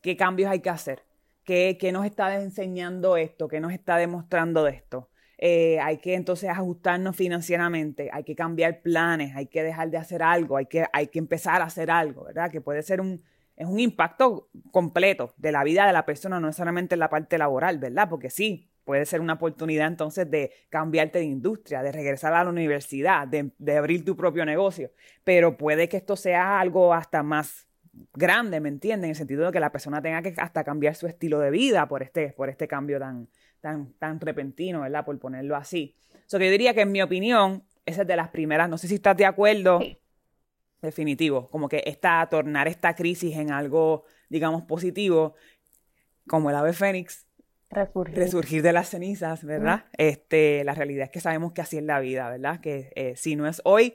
¿Qué 0.00 0.16
cambios 0.16 0.50
hay 0.50 0.60
que 0.60 0.70
hacer? 0.70 1.02
¿Qué, 1.44 1.76
qué 1.78 1.92
nos 1.92 2.06
está 2.06 2.40
enseñando 2.42 3.16
esto? 3.16 3.48
¿Qué 3.48 3.60
nos 3.60 3.72
está 3.72 3.96
demostrando 3.96 4.66
esto? 4.66 5.10
Eh, 5.38 5.78
hay 5.80 5.98
que 5.98 6.14
entonces 6.14 6.48
ajustarnos 6.48 7.16
financieramente, 7.16 8.08
hay 8.12 8.24
que 8.24 8.34
cambiar 8.34 8.80
planes, 8.82 9.34
hay 9.34 9.46
que 9.46 9.62
dejar 9.62 9.90
de 9.90 9.98
hacer 9.98 10.22
algo, 10.22 10.56
hay 10.56 10.66
que, 10.66 10.86
hay 10.92 11.08
que 11.08 11.18
empezar 11.18 11.60
a 11.60 11.64
hacer 11.64 11.90
algo, 11.90 12.24
¿verdad? 12.24 12.50
Que 12.50 12.60
puede 12.60 12.82
ser 12.82 13.00
un, 13.00 13.22
es 13.56 13.66
un 13.66 13.78
impacto 13.78 14.48
completo 14.70 15.34
de 15.36 15.52
la 15.52 15.64
vida 15.64 15.86
de 15.86 15.92
la 15.92 16.04
persona, 16.04 16.40
no 16.40 16.52
solamente 16.52 16.94
en 16.94 17.00
la 17.00 17.10
parte 17.10 17.38
laboral, 17.38 17.78
¿verdad? 17.78 18.08
Porque 18.08 18.30
sí, 18.30 18.68
puede 18.84 19.06
ser 19.06 19.20
una 19.20 19.34
oportunidad 19.34 19.88
entonces 19.88 20.30
de 20.30 20.52
cambiarte 20.68 21.18
de 21.18 21.24
industria, 21.24 21.82
de 21.82 21.92
regresar 21.92 22.34
a 22.34 22.44
la 22.44 22.50
universidad, 22.50 23.26
de, 23.26 23.76
abrir 23.76 24.04
tu 24.04 24.16
propio 24.16 24.44
negocio, 24.44 24.90
pero 25.24 25.56
puede 25.56 25.88
que 25.88 25.96
esto 25.96 26.16
sea 26.16 26.60
algo 26.60 26.92
hasta 26.92 27.22
más 27.22 27.66
grande, 28.12 28.60
¿me 28.60 28.68
entienden? 28.68 29.04
En 29.04 29.10
el 29.10 29.16
sentido 29.16 29.46
de 29.46 29.52
que 29.52 29.60
la 29.60 29.70
persona 29.70 30.02
tenga 30.02 30.20
que 30.20 30.34
hasta 30.36 30.64
cambiar 30.64 30.96
su 30.96 31.06
estilo 31.06 31.38
de 31.38 31.50
vida 31.50 31.86
por 31.86 32.02
este, 32.02 32.30
por 32.30 32.48
este 32.48 32.66
cambio 32.66 32.98
tan, 32.98 33.28
tan, 33.60 33.92
tan 33.94 34.20
repentino, 34.20 34.80
¿verdad? 34.80 35.04
Por 35.04 35.18
ponerlo 35.18 35.56
así. 35.56 35.96
So 36.26 36.38
que 36.38 36.46
yo 36.46 36.50
diría 36.50 36.74
que 36.74 36.80
en 36.82 36.92
mi 36.92 37.02
opinión, 37.02 37.62
esa 37.86 38.02
es 38.02 38.08
de 38.08 38.16
las 38.16 38.28
primeras, 38.30 38.68
no 38.68 38.78
sé 38.78 38.88
si 38.88 38.96
estás 38.96 39.16
de 39.16 39.26
acuerdo. 39.26 39.78
Definitivo, 40.84 41.48
como 41.50 41.68
que 41.68 41.82
esta, 41.86 42.26
tornar 42.28 42.68
esta 42.68 42.94
crisis 42.94 43.36
en 43.36 43.50
algo, 43.50 44.04
digamos, 44.28 44.62
positivo, 44.62 45.34
como 46.26 46.50
el 46.50 46.56
ave 46.56 46.72
fénix, 46.72 47.26
resurgir, 47.70 48.62
de 48.62 48.72
las 48.72 48.90
cenizas, 48.90 49.44
¿verdad? 49.44 49.86
Este, 49.96 50.62
la 50.64 50.74
realidad 50.74 51.04
es 51.04 51.10
que 51.10 51.20
sabemos 51.20 51.52
que 51.52 51.62
así 51.62 51.78
es 51.78 51.82
la 51.82 52.00
vida, 52.00 52.28
¿verdad? 52.30 52.60
Que 52.60 52.92
eh, 52.94 53.14
si 53.16 53.34
no 53.34 53.48
es 53.48 53.60
hoy, 53.64 53.94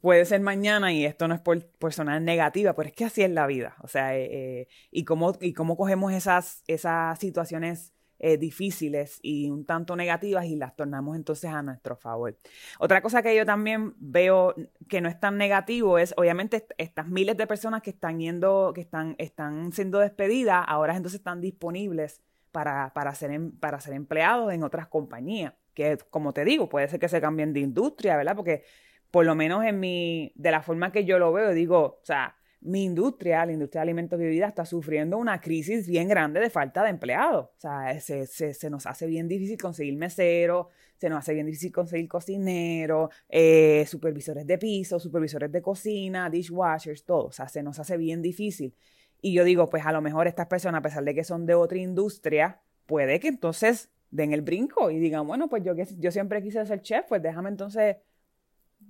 puede 0.00 0.24
ser 0.24 0.40
mañana 0.40 0.92
y 0.92 1.04
esto 1.04 1.28
no 1.28 1.34
es 1.34 1.40
por, 1.40 1.66
por 1.78 1.92
sonar 1.92 2.22
negativa, 2.22 2.74
pero 2.74 2.88
es 2.88 2.94
que 2.94 3.04
así 3.04 3.22
es 3.22 3.30
la 3.30 3.46
vida. 3.46 3.76
O 3.82 3.88
sea, 3.88 4.16
eh, 4.16 4.28
eh, 4.30 4.68
y, 4.90 5.04
cómo, 5.04 5.36
y 5.40 5.52
cómo 5.52 5.76
cogemos 5.76 6.12
esas, 6.12 6.62
esas 6.66 7.18
situaciones 7.18 7.92
eh, 8.24 8.36
difíciles 8.38 9.18
y 9.20 9.50
un 9.50 9.66
tanto 9.66 9.96
negativas 9.96 10.46
y 10.46 10.54
las 10.54 10.76
tornamos 10.76 11.16
entonces 11.16 11.50
a 11.50 11.60
nuestro 11.60 11.96
favor. 11.96 12.38
Otra 12.78 13.02
cosa 13.02 13.20
que 13.20 13.34
yo 13.34 13.44
también 13.44 13.94
veo 13.98 14.54
que 14.88 15.00
no 15.00 15.08
es 15.08 15.18
tan 15.18 15.36
negativo 15.36 15.98
es, 15.98 16.14
obviamente, 16.16 16.64
estas 16.78 17.08
miles 17.08 17.36
de 17.36 17.48
personas 17.48 17.82
que 17.82 17.90
están 17.90 18.20
yendo, 18.20 18.70
que 18.74 18.80
están, 18.80 19.16
están 19.18 19.72
siendo 19.72 19.98
despedidas, 19.98 20.64
ahora 20.68 20.96
entonces 20.96 21.18
están 21.18 21.40
disponibles 21.40 22.22
para, 22.52 22.92
para, 22.94 23.12
ser, 23.14 23.32
em, 23.32 23.50
para 23.50 23.80
ser 23.80 23.94
empleados 23.94 24.52
en 24.52 24.62
otras 24.62 24.86
compañías, 24.86 25.54
que 25.74 25.98
como 26.08 26.32
te 26.32 26.44
digo, 26.44 26.68
puede 26.68 26.86
ser 26.86 27.00
que 27.00 27.08
se 27.08 27.20
cambien 27.20 27.52
de 27.52 27.58
industria, 27.58 28.16
¿verdad? 28.16 28.36
Porque 28.36 28.62
por 29.10 29.26
lo 29.26 29.34
menos 29.34 29.64
en 29.64 29.80
mi, 29.80 30.32
de 30.36 30.52
la 30.52 30.62
forma 30.62 30.92
que 30.92 31.04
yo 31.04 31.18
lo 31.18 31.32
veo, 31.32 31.50
digo, 31.50 31.98
o 32.00 32.04
sea, 32.04 32.36
mi 32.62 32.84
industria, 32.84 33.44
la 33.44 33.52
industria 33.52 33.80
de 33.80 33.82
alimentos 33.82 34.18
y 34.20 34.22
bebidas, 34.22 34.48
está 34.48 34.64
sufriendo 34.64 35.18
una 35.18 35.40
crisis 35.40 35.86
bien 35.86 36.08
grande 36.08 36.40
de 36.40 36.48
falta 36.48 36.82
de 36.84 36.90
empleados. 36.90 37.46
O 37.46 37.60
sea, 37.60 37.98
se, 38.00 38.70
nos 38.70 38.86
hace 38.86 39.06
bien 39.06 39.28
difícil 39.28 39.58
conseguir 39.58 39.96
meseros, 39.96 40.68
se 40.96 41.08
nos 41.08 41.18
hace 41.18 41.34
bien 41.34 41.46
difícil 41.46 41.72
conseguir 41.72 42.08
cocineros, 42.08 43.10
eh, 43.28 43.84
supervisores 43.86 44.46
de 44.46 44.58
piso, 44.58 45.00
supervisores 45.00 45.50
de 45.50 45.60
cocina, 45.60 46.30
dishwashers, 46.30 47.04
todo. 47.04 47.26
O 47.26 47.32
sea, 47.32 47.48
se 47.48 47.62
nos 47.62 47.78
hace 47.78 47.96
bien 47.96 48.22
difícil. 48.22 48.74
Y 49.20 49.32
yo 49.32 49.44
digo, 49.44 49.68
pues 49.68 49.84
a 49.84 49.92
lo 49.92 50.00
mejor 50.00 50.28
estas 50.28 50.46
personas, 50.46 50.78
a 50.78 50.82
pesar 50.82 51.04
de 51.04 51.14
que 51.14 51.24
son 51.24 51.46
de 51.46 51.54
otra 51.54 51.78
industria, 51.78 52.60
puede 52.86 53.18
que 53.18 53.28
entonces 53.28 53.90
den 54.10 54.32
el 54.32 54.42
brinco 54.42 54.90
y 54.90 54.98
digan, 54.98 55.26
bueno, 55.26 55.48
pues 55.48 55.64
yo, 55.64 55.72
yo 55.74 56.10
siempre 56.12 56.42
quise 56.42 56.64
ser 56.64 56.82
chef, 56.82 57.06
pues 57.08 57.22
déjame 57.22 57.48
entonces 57.48 57.96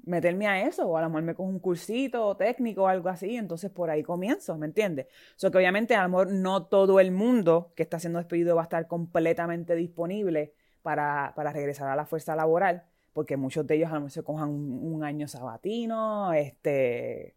meterme 0.05 0.47
a 0.49 0.67
eso, 0.67 0.87
o 0.89 0.97
a 0.97 1.03
lo 1.03 1.09
mejor 1.09 1.23
me 1.23 1.35
cojo 1.35 1.49
un 1.49 1.59
cursito 1.59 2.37
técnico 2.37 2.83
o 2.83 2.87
algo 2.89 3.09
así, 3.09 3.37
entonces 3.37 3.71
por 3.71 3.91
ahí 3.91 4.03
comienzo, 4.03 4.57
¿me 4.59 4.67
entiendes? 4.67 5.07
O 5.37 5.39
sea 5.39 5.51
que 5.51 5.59
obviamente 5.59 5.95
a 5.95 6.03
lo 6.03 6.09
mejor 6.09 6.33
no 6.33 6.67
todo 6.67 7.01
el 7.01 7.13
mundo 7.13 7.73
que 7.77 7.83
está 7.83 7.99
siendo 7.99 8.19
despedido 8.19 8.57
va 8.57 8.63
a 8.63 8.65
estar 8.65 8.87
completamente 8.87 9.75
disponible 9.75 10.55
para, 10.83 11.33
para 11.37 11.53
regresar 11.53 11.89
a 11.89 11.97
la 11.97 12.07
fuerza 12.07 12.35
laboral, 12.35 12.85
porque 13.13 13.37
muchos 13.37 13.67
de 13.67 13.77
ellos 13.77 13.91
a 13.91 13.95
lo 13.95 14.01
mejor 14.01 14.11
se 14.11 14.23
cojan 14.23 14.49
un, 14.51 15.05
año 15.05 15.29
sabatino, 15.29 16.33
este, 16.33 17.35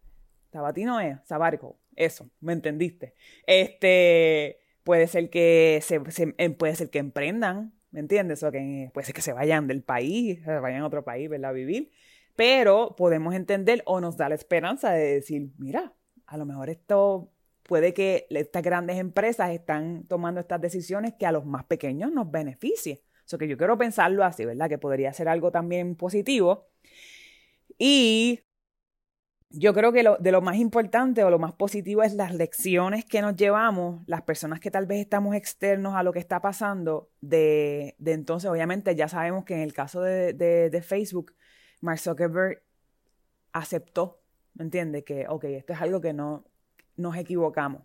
sabatino 0.52 1.00
es, 1.00 1.18
sabático, 1.24 1.76
eso, 1.94 2.28
¿me 2.40 2.52
entendiste? 2.52 3.14
Este, 3.46 4.58
puede 4.82 5.06
ser 5.06 5.30
que 5.30 5.80
se, 5.82 6.00
em, 6.38 6.54
puede 6.54 6.74
ser 6.74 6.90
que 6.90 6.98
emprendan, 6.98 7.72
¿me 7.90 8.00
entiendes? 8.00 8.42
O 8.42 8.50
que 8.50 8.90
puede 8.92 9.04
ser 9.04 9.14
que 9.14 9.22
se 9.22 9.32
vayan 9.32 9.68
del 9.68 9.82
país, 9.82 10.42
se 10.44 10.58
vayan 10.58 10.82
a 10.82 10.86
otro 10.86 11.04
país, 11.04 11.28
¿verdad? 11.28 11.50
A 11.50 11.52
vivir 11.52 11.92
pero 12.36 12.94
podemos 12.96 13.34
entender 13.34 13.82
o 13.86 14.00
nos 14.00 14.16
da 14.16 14.28
la 14.28 14.34
esperanza 14.34 14.92
de 14.92 15.14
decir, 15.14 15.50
mira, 15.58 15.94
a 16.26 16.36
lo 16.36 16.46
mejor 16.46 16.70
esto 16.70 17.32
puede 17.62 17.94
que 17.94 18.26
estas 18.30 18.62
grandes 18.62 18.98
empresas 18.98 19.50
están 19.50 20.04
tomando 20.04 20.40
estas 20.40 20.60
decisiones 20.60 21.14
que 21.18 21.26
a 21.26 21.32
los 21.32 21.46
más 21.46 21.64
pequeños 21.64 22.12
nos 22.12 22.30
beneficie. 22.30 23.02
Eso 23.26 23.38
que 23.38 23.48
yo 23.48 23.56
quiero 23.56 23.76
pensarlo 23.76 24.22
así, 24.24 24.44
¿verdad? 24.44 24.68
Que 24.68 24.78
podría 24.78 25.12
ser 25.12 25.28
algo 25.28 25.50
también 25.50 25.96
positivo. 25.96 26.68
Y 27.78 28.42
yo 29.50 29.74
creo 29.74 29.92
que 29.92 30.02
lo, 30.02 30.16
de 30.18 30.30
lo 30.30 30.42
más 30.42 30.56
importante 30.56 31.24
o 31.24 31.30
lo 31.30 31.38
más 31.38 31.54
positivo 31.54 32.02
es 32.02 32.14
las 32.14 32.34
lecciones 32.34 33.04
que 33.04 33.22
nos 33.22 33.34
llevamos, 33.34 34.02
las 34.06 34.22
personas 34.22 34.60
que 34.60 34.70
tal 34.70 34.86
vez 34.86 35.00
estamos 35.00 35.34
externos 35.34 35.94
a 35.96 36.02
lo 36.02 36.12
que 36.12 36.18
está 36.20 36.40
pasando, 36.40 37.10
de, 37.20 37.96
de 37.98 38.12
entonces, 38.12 38.48
obviamente 38.48 38.94
ya 38.94 39.08
sabemos 39.08 39.44
que 39.44 39.54
en 39.54 39.60
el 39.60 39.72
caso 39.72 40.02
de, 40.02 40.34
de 40.34 40.82
Facebook, 40.82 41.32
Mark 41.80 41.98
Zuckerberg 41.98 42.62
aceptó, 43.52 44.20
¿me 44.54 44.64
entiendes? 44.64 45.04
Que, 45.04 45.26
ok, 45.28 45.44
esto 45.44 45.72
es 45.72 45.80
algo 45.80 46.00
que 46.00 46.12
no 46.12 46.44
nos 46.96 47.16
equivocamos, 47.16 47.82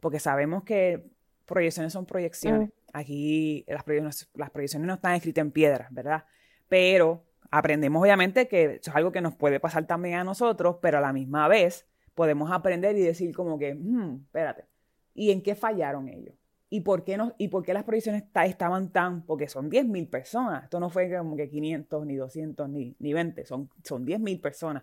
porque 0.00 0.20
sabemos 0.20 0.64
que 0.64 1.10
proyecciones 1.46 1.92
son 1.92 2.06
proyecciones. 2.06 2.70
Aquí 2.92 3.64
las 3.66 3.82
proyecciones, 3.82 4.30
las 4.34 4.50
proyecciones 4.50 4.86
no 4.86 4.94
están 4.94 5.14
escritas 5.14 5.42
en 5.42 5.50
piedra, 5.50 5.88
¿verdad? 5.90 6.24
Pero 6.68 7.24
aprendemos 7.50 8.02
obviamente 8.02 8.46
que 8.48 8.76
eso 8.76 8.90
es 8.90 8.96
algo 8.96 9.12
que 9.12 9.20
nos 9.20 9.34
puede 9.34 9.60
pasar 9.60 9.86
también 9.86 10.16
a 10.16 10.24
nosotros, 10.24 10.76
pero 10.80 10.98
a 10.98 11.00
la 11.00 11.12
misma 11.12 11.48
vez 11.48 11.86
podemos 12.14 12.50
aprender 12.50 12.96
y 12.96 13.00
decir 13.00 13.34
como 13.34 13.58
que, 13.58 13.74
hmm, 13.74 14.22
espérate, 14.26 14.66
¿y 15.14 15.30
en 15.30 15.42
qué 15.42 15.54
fallaron 15.54 16.08
ellos? 16.08 16.34
¿Y 16.74 16.80
por 16.80 17.04
qué, 17.04 17.16
no, 17.16 17.36
y 17.38 17.46
por 17.46 17.62
qué 17.62 17.72
las 17.72 17.84
proyecciones 17.84 18.24
estaban 18.46 18.88
tan? 18.90 19.22
Porque 19.22 19.46
son 19.46 19.70
10.000 19.70 20.10
personas. 20.10 20.64
Esto 20.64 20.80
no 20.80 20.90
fue 20.90 21.08
como 21.16 21.36
que 21.36 21.48
500, 21.48 22.04
ni 22.04 22.16
200, 22.16 22.68
ni, 22.68 22.96
ni 22.98 23.12
20. 23.12 23.46
Son, 23.46 23.70
son 23.84 24.04
10.000 24.04 24.40
personas. 24.40 24.82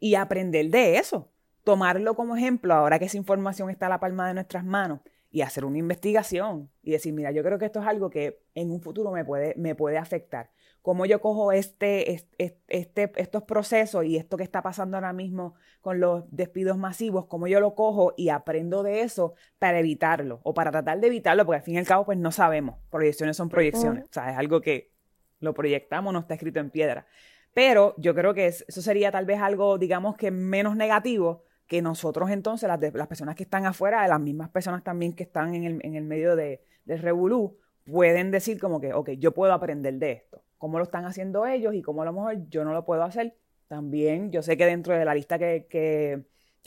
Y 0.00 0.16
aprender 0.16 0.68
de 0.68 0.96
eso. 0.96 1.30
Tomarlo 1.62 2.16
como 2.16 2.36
ejemplo 2.36 2.74
ahora 2.74 2.98
que 2.98 3.04
esa 3.04 3.18
información 3.18 3.70
está 3.70 3.86
a 3.86 3.88
la 3.88 4.00
palma 4.00 4.26
de 4.26 4.34
nuestras 4.34 4.64
manos 4.64 4.98
y 5.38 5.42
hacer 5.42 5.64
una 5.64 5.78
investigación 5.78 6.68
y 6.82 6.90
decir, 6.90 7.14
mira, 7.14 7.30
yo 7.30 7.44
creo 7.44 7.60
que 7.60 7.66
esto 7.66 7.78
es 7.78 7.86
algo 7.86 8.10
que 8.10 8.40
en 8.56 8.72
un 8.72 8.80
futuro 8.80 9.12
me 9.12 9.24
puede, 9.24 9.54
me 9.56 9.76
puede 9.76 9.96
afectar. 9.96 10.50
Cómo 10.82 11.06
yo 11.06 11.20
cojo 11.20 11.52
este, 11.52 12.26
este, 12.38 13.12
estos 13.14 13.44
procesos 13.44 14.04
y 14.04 14.16
esto 14.16 14.36
que 14.36 14.42
está 14.42 14.62
pasando 14.62 14.96
ahora 14.96 15.12
mismo 15.12 15.54
con 15.80 16.00
los 16.00 16.24
despidos 16.32 16.76
masivos, 16.76 17.26
cómo 17.26 17.46
yo 17.46 17.60
lo 17.60 17.76
cojo 17.76 18.14
y 18.16 18.30
aprendo 18.30 18.82
de 18.82 19.02
eso 19.02 19.34
para 19.60 19.78
evitarlo 19.78 20.40
o 20.42 20.54
para 20.54 20.72
tratar 20.72 20.98
de 20.98 21.06
evitarlo, 21.06 21.46
porque 21.46 21.58
al 21.58 21.62
fin 21.62 21.74
y 21.76 21.78
al 21.78 21.86
cabo 21.86 22.04
pues 22.04 22.18
no 22.18 22.32
sabemos, 22.32 22.80
proyecciones 22.90 23.36
son 23.36 23.48
proyecciones, 23.48 24.06
o 24.06 24.12
sea, 24.12 24.32
es 24.32 24.38
algo 24.38 24.60
que 24.60 24.90
lo 25.38 25.54
proyectamos, 25.54 26.12
no 26.12 26.18
está 26.18 26.34
escrito 26.34 26.58
en 26.58 26.70
piedra. 26.70 27.06
Pero 27.54 27.94
yo 27.96 28.12
creo 28.12 28.34
que 28.34 28.48
eso 28.48 28.82
sería 28.82 29.12
tal 29.12 29.24
vez 29.24 29.40
algo, 29.40 29.78
digamos 29.78 30.16
que 30.16 30.32
menos 30.32 30.74
negativo 30.74 31.44
que 31.68 31.82
nosotros 31.82 32.30
entonces, 32.30 32.68
las, 32.68 32.80
las 32.80 33.06
personas 33.06 33.36
que 33.36 33.44
están 33.44 33.66
afuera, 33.66 34.08
las 34.08 34.20
mismas 34.20 34.48
personas 34.48 34.82
también 34.82 35.12
que 35.12 35.22
están 35.22 35.54
en 35.54 35.64
el, 35.64 35.80
en 35.84 35.94
el 35.94 36.02
medio 36.02 36.34
de, 36.34 36.64
del 36.84 36.98
revolú, 36.98 37.58
pueden 37.84 38.32
decir 38.32 38.58
como 38.58 38.80
que, 38.80 38.92
ok, 38.92 39.10
yo 39.10 39.32
puedo 39.32 39.52
aprender 39.52 39.94
de 39.94 40.12
esto 40.12 40.42
cómo 40.58 40.78
lo 40.78 40.84
están 40.84 41.06
haciendo 41.06 41.46
ellos 41.46 41.74
y 41.74 41.82
cómo 41.82 42.02
a 42.02 42.04
lo 42.04 42.12
mejor 42.12 42.48
yo 42.50 42.64
no 42.64 42.72
lo 42.72 42.84
puedo 42.84 43.02
hacer. 43.04 43.36
También 43.68 44.30
yo 44.30 44.42
sé 44.42 44.56
que 44.56 44.66
dentro 44.66 44.98
de 44.98 45.04
la 45.04 45.14
lista 45.14 45.38
que, 45.38 45.66
que, 45.70 46.24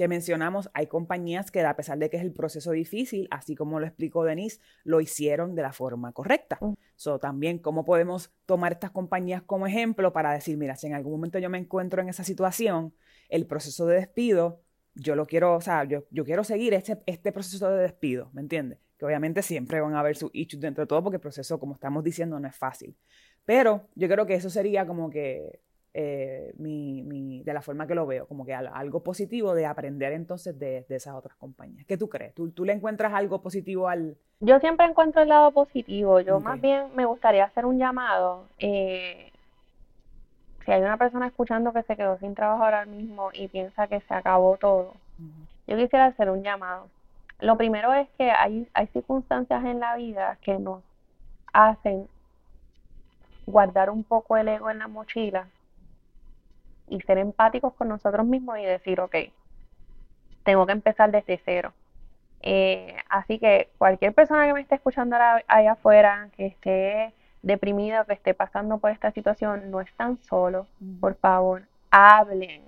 mencionamos 0.07 0.71
hay 0.73 0.87
compañías 0.87 1.51
que 1.51 1.61
a 1.61 1.75
pesar 1.75 1.99
de 1.99 2.09
que 2.09 2.17
es 2.17 2.23
el 2.23 2.33
proceso 2.33 2.71
difícil, 2.71 3.27
así 3.29 3.53
como 3.53 3.79
lo 3.79 3.85
explicó 3.85 4.23
Denise, 4.23 4.59
lo 4.83 4.99
hicieron 4.99 5.53
de 5.53 5.61
la 5.61 5.73
forma 5.73 6.11
correcta. 6.11 6.57
Mm. 6.59 6.73
So, 6.95 7.19
también 7.19 7.59
cómo 7.59 7.85
podemos 7.85 8.31
tomar 8.47 8.71
estas 8.71 8.89
compañías 8.89 9.43
como 9.43 9.67
ejemplo 9.67 10.11
para 10.11 10.33
decir, 10.33 10.57
mira, 10.57 10.75
si 10.75 10.87
en 10.87 10.95
algún 10.95 11.11
momento 11.11 11.37
yo 11.37 11.51
me 11.51 11.59
encuentro 11.59 12.01
en 12.01 12.09
esa 12.09 12.23
situación, 12.23 12.95
el 13.29 13.45
proceso 13.45 13.85
de 13.85 13.97
despido, 13.97 14.63
yo 14.95 15.15
lo 15.15 15.25
quiero, 15.25 15.55
o 15.55 15.61
sea, 15.61 15.83
yo, 15.83 16.03
yo 16.11 16.25
quiero 16.25 16.43
seguir 16.43 16.73
este, 16.73 17.01
este 17.05 17.31
proceso 17.31 17.69
de 17.69 17.83
despido, 17.83 18.29
¿me 18.33 18.41
entiendes? 18.41 18.79
Que 18.97 19.05
obviamente 19.05 19.41
siempre 19.41 19.81
van 19.81 19.95
a 19.95 19.99
haber 19.99 20.15
sus 20.15 20.29
issues 20.33 20.61
dentro 20.61 20.83
de 20.83 20.87
todo 20.87 21.03
porque 21.03 21.15
el 21.17 21.21
proceso, 21.21 21.59
como 21.59 21.73
estamos 21.73 22.03
diciendo, 22.03 22.39
no 22.39 22.47
es 22.47 22.55
fácil. 22.55 22.95
Pero 23.45 23.87
yo 23.95 24.07
creo 24.07 24.25
que 24.25 24.35
eso 24.35 24.49
sería 24.49 24.85
como 24.85 25.09
que 25.09 25.59
eh, 25.93 26.53
mi, 26.57 27.03
mi, 27.03 27.43
de 27.43 27.53
la 27.53 27.61
forma 27.61 27.85
que 27.85 27.95
lo 27.95 28.05
veo, 28.05 28.25
como 28.25 28.45
que 28.45 28.53
algo 28.53 29.03
positivo 29.03 29.53
de 29.53 29.65
aprender 29.65 30.13
entonces 30.13 30.57
de, 30.57 30.85
de, 30.87 30.95
esas 30.95 31.15
otras 31.15 31.35
compañías. 31.35 31.85
¿Qué 31.85 31.97
tú 31.97 32.07
crees? 32.07 32.33
¿Tú, 32.33 32.51
¿Tú, 32.51 32.63
le 32.63 32.73
encuentras 32.73 33.13
algo 33.13 33.41
positivo 33.41 33.89
al...? 33.89 34.15
Yo 34.39 34.59
siempre 34.59 34.85
encuentro 34.85 35.21
el 35.21 35.29
lado 35.29 35.51
positivo. 35.51 36.21
Yo 36.21 36.39
más 36.39 36.61
bien 36.61 36.95
me 36.95 37.05
gustaría 37.05 37.43
hacer 37.43 37.65
un 37.65 37.77
llamado. 37.77 38.47
Eh, 38.57 39.30
si 40.65 40.71
hay 40.71 40.81
una 40.81 40.97
persona 40.97 41.27
escuchando 41.27 41.73
que 41.73 41.83
se 41.83 41.95
quedó 41.95 42.17
sin 42.19 42.35
trabajo 42.35 42.63
ahora 42.63 42.85
mismo 42.85 43.29
y 43.33 43.47
piensa 43.47 43.87
que 43.87 44.01
se 44.01 44.13
acabó 44.13 44.57
todo, 44.57 44.93
yo 45.67 45.77
quisiera 45.77 46.05
hacer 46.05 46.29
un 46.29 46.43
llamado. 46.43 46.87
Lo 47.39 47.57
primero 47.57 47.93
es 47.93 48.07
que 48.17 48.29
hay, 48.31 48.67
hay 48.73 48.87
circunstancias 48.87 49.63
en 49.65 49.79
la 49.79 49.95
vida 49.95 50.37
que 50.41 50.59
nos 50.59 50.83
hacen 51.53 52.07
guardar 53.45 53.89
un 53.89 54.03
poco 54.03 54.37
el 54.37 54.47
ego 54.47 54.69
en 54.69 54.79
la 54.79 54.87
mochila 54.87 55.47
y 56.87 57.01
ser 57.01 57.17
empáticos 57.17 57.73
con 57.73 57.87
nosotros 57.89 58.25
mismos 58.25 58.59
y 58.59 58.63
decir, 58.63 58.99
ok, 58.99 59.15
tengo 60.43 60.65
que 60.65 60.73
empezar 60.73 61.11
desde 61.11 61.41
cero. 61.43 61.73
Eh, 62.41 62.95
así 63.09 63.39
que 63.39 63.69
cualquier 63.77 64.13
persona 64.13 64.45
que 64.45 64.53
me 64.53 64.61
esté 64.61 64.75
escuchando 64.75 65.15
allá 65.15 65.71
afuera, 65.71 66.29
que 66.35 66.47
esté 66.47 67.13
deprimido, 67.41 68.05
que 68.05 68.13
esté 68.13 68.33
pasando 68.33 68.77
por 68.77 68.91
esta 68.91 69.11
situación, 69.11 69.71
no 69.71 69.81
están 69.81 70.17
solos, 70.23 70.67
por 70.99 71.15
favor, 71.15 71.63
hablen. 71.89 72.61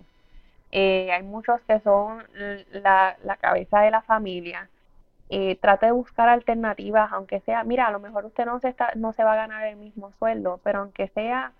Eh, 0.71 1.11
hay 1.11 1.23
muchos 1.23 1.61
que 1.61 1.79
son 1.81 2.23
la, 2.71 3.15
la 3.23 3.37
cabeza 3.37 3.81
de 3.81 3.91
la 3.91 4.01
familia 4.01 4.69
eh, 5.35 5.57
trate 5.59 5.87
de 5.87 5.91
buscar 5.91 6.29
alternativas, 6.29 7.11
aunque 7.11 7.39
sea, 7.39 7.63
mira, 7.63 7.87
a 7.87 7.91
lo 7.91 7.99
mejor 7.99 8.25
usted 8.25 8.45
no 8.45 8.59
se, 8.59 8.69
está, 8.69 8.91
no 8.95 9.13
se 9.13 9.23
va 9.23 9.33
a 9.33 9.35
ganar 9.35 9.65
el 9.65 9.77
mismo 9.77 10.11
sueldo, 10.19 10.59
pero 10.63 10.79
aunque 10.79 11.07
sea 11.07 11.53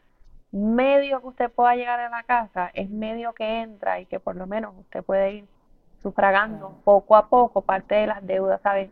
medio 0.51 1.22
que 1.22 1.28
usted 1.28 1.51
pueda 1.51 1.76
llegar 1.76 1.99
a 1.99 2.09
la 2.09 2.22
casa, 2.22 2.70
es 2.76 2.89
medio 2.91 3.34
que 3.34 3.61
entra 3.61 3.99
y 3.99 4.05
que 4.05 4.20
por 4.20 4.36
lo 4.36 4.45
menos 4.45 4.76
usted 4.78 5.03
puede 5.03 5.34
ir 5.34 5.47
sufragando 6.03 6.78
poco 6.84 7.16
a 7.16 7.30
poco 7.30 7.61
parte 7.61 7.95
de 7.95 8.05
las 8.05 8.26
deudas, 8.28 8.61
¿sabes? 8.61 8.91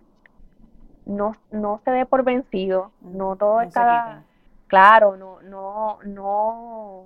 No, 1.05 1.35
no 1.51 1.81
se 1.83 1.91
dé 1.91 2.05
por 2.05 2.23
vencido, 2.23 2.91
no 3.01 3.35
todo 3.35 3.61
está 3.61 4.23
claro, 4.67 5.17
no, 5.17 5.41
no, 5.41 5.99
no, 6.05 7.05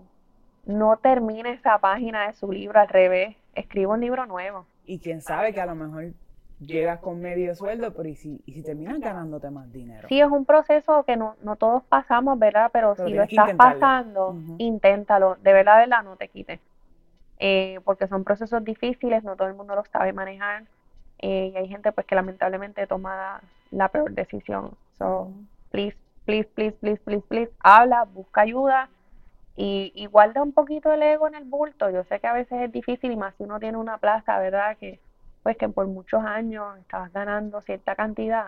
no 0.66 0.98
termine 0.98 1.54
esa 1.54 1.80
página 1.80 2.28
de 2.28 2.34
su 2.34 2.52
libro 2.52 2.80
al 2.80 2.88
revés, 2.88 3.36
escriba 3.56 3.94
un 3.94 4.02
libro 4.02 4.26
nuevo. 4.28 4.66
Y 4.86 5.00
quién 5.00 5.22
sabe 5.22 5.54
que 5.54 5.62
a 5.62 5.66
lo 5.66 5.74
mejor 5.74 6.14
llegas 6.60 7.00
con 7.00 7.22
medio 7.22 7.56
sueldo, 7.56 7.94
pero 7.94 8.08
¿y 8.08 8.16
si, 8.16 8.42
y 8.46 8.54
si 8.54 8.64
terminas 8.64 9.00
ganándote 9.00 9.50
más 9.50 9.72
dinero? 9.72 10.08
Sí, 10.08 10.22
es 10.22 10.30
un 10.30 10.46
proceso 10.46 11.04
que 11.04 11.18
no, 11.18 11.36
no 11.42 11.56
todos 11.56 11.84
pasamos, 11.84 12.38
¿verdad? 12.38 12.70
Pero, 12.72 12.96
si 12.96 13.14
lo 13.14 13.24
estás 13.24 13.56
pasando, 13.56 14.36
inténtalo. 14.58 15.36
De 15.42 15.54
verdad, 15.54 15.76
de 15.76 15.88
verdad, 15.88 16.04
no 16.04 16.18
te 16.18 16.28
quites. 16.28 16.60
Eh, 17.40 17.80
porque 17.84 18.08
son 18.08 18.24
procesos 18.24 18.64
difíciles, 18.64 19.24
no 19.24 19.36
todo 19.36 19.48
el 19.48 19.56
mundo 19.56 19.76
los 19.76 19.88
sabe 19.90 20.14
manejar. 20.14 20.64
Eh, 21.20 21.52
y 21.54 21.58
hay 21.58 21.68
gente 21.68 21.92
pues 21.92 22.06
que 22.06 22.16
lamentablemente 22.16 22.86
toma 22.88 23.42
la 23.72 23.90
peor 23.90 24.12
decisión. 24.12 24.72
So, 24.98 25.32
please, 25.72 25.96
please, 26.26 26.48
please, 26.54 26.76
please, 26.80 27.02
please, 27.04 27.24
please, 27.28 27.52
habla, 27.60 28.04
busca 28.04 28.42
ayuda 28.42 28.90
y, 29.56 29.92
y 29.96 30.06
guarda 30.08 30.42
un 30.42 30.52
poquito 30.52 30.92
el 30.92 31.02
ego 31.02 31.28
en 31.28 31.36
el 31.36 31.46
bulto. 31.46 31.90
Yo 31.90 32.04
sé 32.04 32.20
que 32.20 32.28
a 32.28 32.34
veces 32.34 32.62
es 32.62 32.72
difícil 32.72 33.12
y 33.12 33.16
más 33.16 33.36
si 33.36 33.44
uno 33.44 33.60
tiene 33.60 33.78
una 33.78 33.98
plaza, 33.98 34.38
¿verdad? 34.40 34.78
Que 34.78 35.00
pues 35.46 35.58
que 35.58 35.70
por 35.70 35.86
muchos 35.86 36.24
años 36.24 36.76
estabas 36.80 37.14
ganando 37.14 37.62
cierta 37.62 37.96
cantidad. 37.96 38.48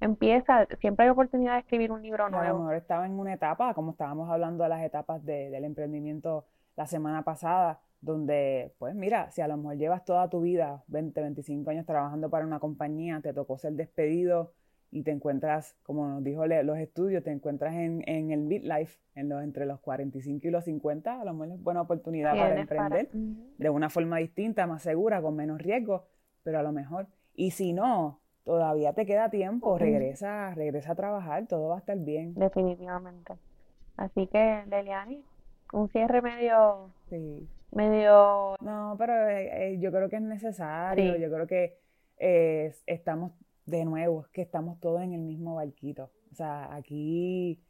Empieza, 0.00 0.66
siempre 0.80 1.04
hay 1.04 1.10
oportunidad 1.10 1.52
de 1.52 1.60
escribir 1.60 1.92
un 1.92 2.02
libro 2.02 2.28
nuevo. 2.28 2.44
a 2.44 2.48
lo 2.48 2.58
mejor 2.58 2.74
estaba 2.74 3.06
en 3.06 3.16
una 3.20 3.34
etapa, 3.34 3.72
como 3.72 3.92
estábamos 3.92 4.28
hablando 4.28 4.64
de 4.64 4.68
las 4.68 4.82
etapas 4.82 5.24
del 5.24 5.64
emprendimiento 5.64 6.44
la 6.74 6.86
semana 6.88 7.22
pasada, 7.22 7.78
donde, 8.04 8.72
pues 8.78 8.94
mira, 8.94 9.30
si 9.30 9.40
a 9.40 9.48
lo 9.48 9.56
mejor 9.56 9.76
llevas 9.76 10.04
toda 10.04 10.28
tu 10.28 10.40
vida, 10.40 10.84
20, 10.88 11.20
25 11.20 11.70
años 11.70 11.86
trabajando 11.86 12.30
para 12.30 12.46
una 12.46 12.60
compañía, 12.60 13.20
te 13.20 13.32
tocó 13.32 13.58
ser 13.58 13.72
despedido 13.74 14.52
y 14.90 15.02
te 15.02 15.10
encuentras, 15.10 15.76
como 15.82 16.06
nos 16.06 16.22
dijo 16.22 16.46
los 16.46 16.78
estudios, 16.78 17.24
te 17.24 17.32
encuentras 17.32 17.74
en, 17.74 18.02
en 18.08 18.30
el 18.30 18.42
midlife, 18.42 19.00
en 19.14 19.28
los, 19.28 19.42
entre 19.42 19.66
los 19.66 19.80
45 19.80 20.46
y 20.46 20.50
los 20.50 20.64
50, 20.64 21.20
a 21.20 21.24
lo 21.24 21.32
mejor 21.32 21.56
es 21.56 21.62
buena 21.62 21.80
oportunidad 21.80 22.36
para 22.36 22.60
emprender 22.60 23.08
de 23.12 23.70
una 23.70 23.90
forma 23.90 24.18
distinta, 24.18 24.66
más 24.66 24.82
segura, 24.82 25.20
con 25.20 25.34
menos 25.34 25.60
riesgo 25.60 26.06
pero 26.44 26.60
a 26.60 26.62
lo 26.62 26.70
mejor, 26.70 27.08
y 27.34 27.50
si 27.50 27.72
no, 27.72 28.20
todavía 28.44 28.92
te 28.92 29.06
queda 29.06 29.30
tiempo, 29.30 29.76
regresa, 29.78 30.54
regresa 30.54 30.92
a 30.92 30.94
trabajar, 30.94 31.46
todo 31.48 31.68
va 31.68 31.76
a 31.76 31.78
estar 31.78 31.98
bien. 31.98 32.34
Definitivamente. 32.34 33.34
Así 33.96 34.26
que, 34.28 34.62
Deliani, 34.66 35.24
un 35.72 35.88
cierre 35.88 36.22
medio... 36.22 36.90
Sí. 37.08 37.48
Medio... 37.74 38.54
No, 38.60 38.94
pero 38.98 39.28
eh, 39.28 39.74
eh, 39.74 39.78
yo 39.80 39.90
creo 39.90 40.08
que 40.08 40.16
es 40.16 40.22
necesario, 40.22 41.16
yo 41.16 41.30
creo 41.30 41.46
que 41.46 41.76
eh, 42.18 42.72
estamos, 42.86 43.32
de 43.66 43.84
nuevo, 43.84 44.26
que 44.32 44.42
estamos 44.42 44.78
todos 44.80 45.02
en 45.02 45.12
el 45.12 45.20
mismo 45.20 45.56
barquito. 45.56 46.10
O 46.30 46.34
sea, 46.34 46.74
aquí 46.74 47.60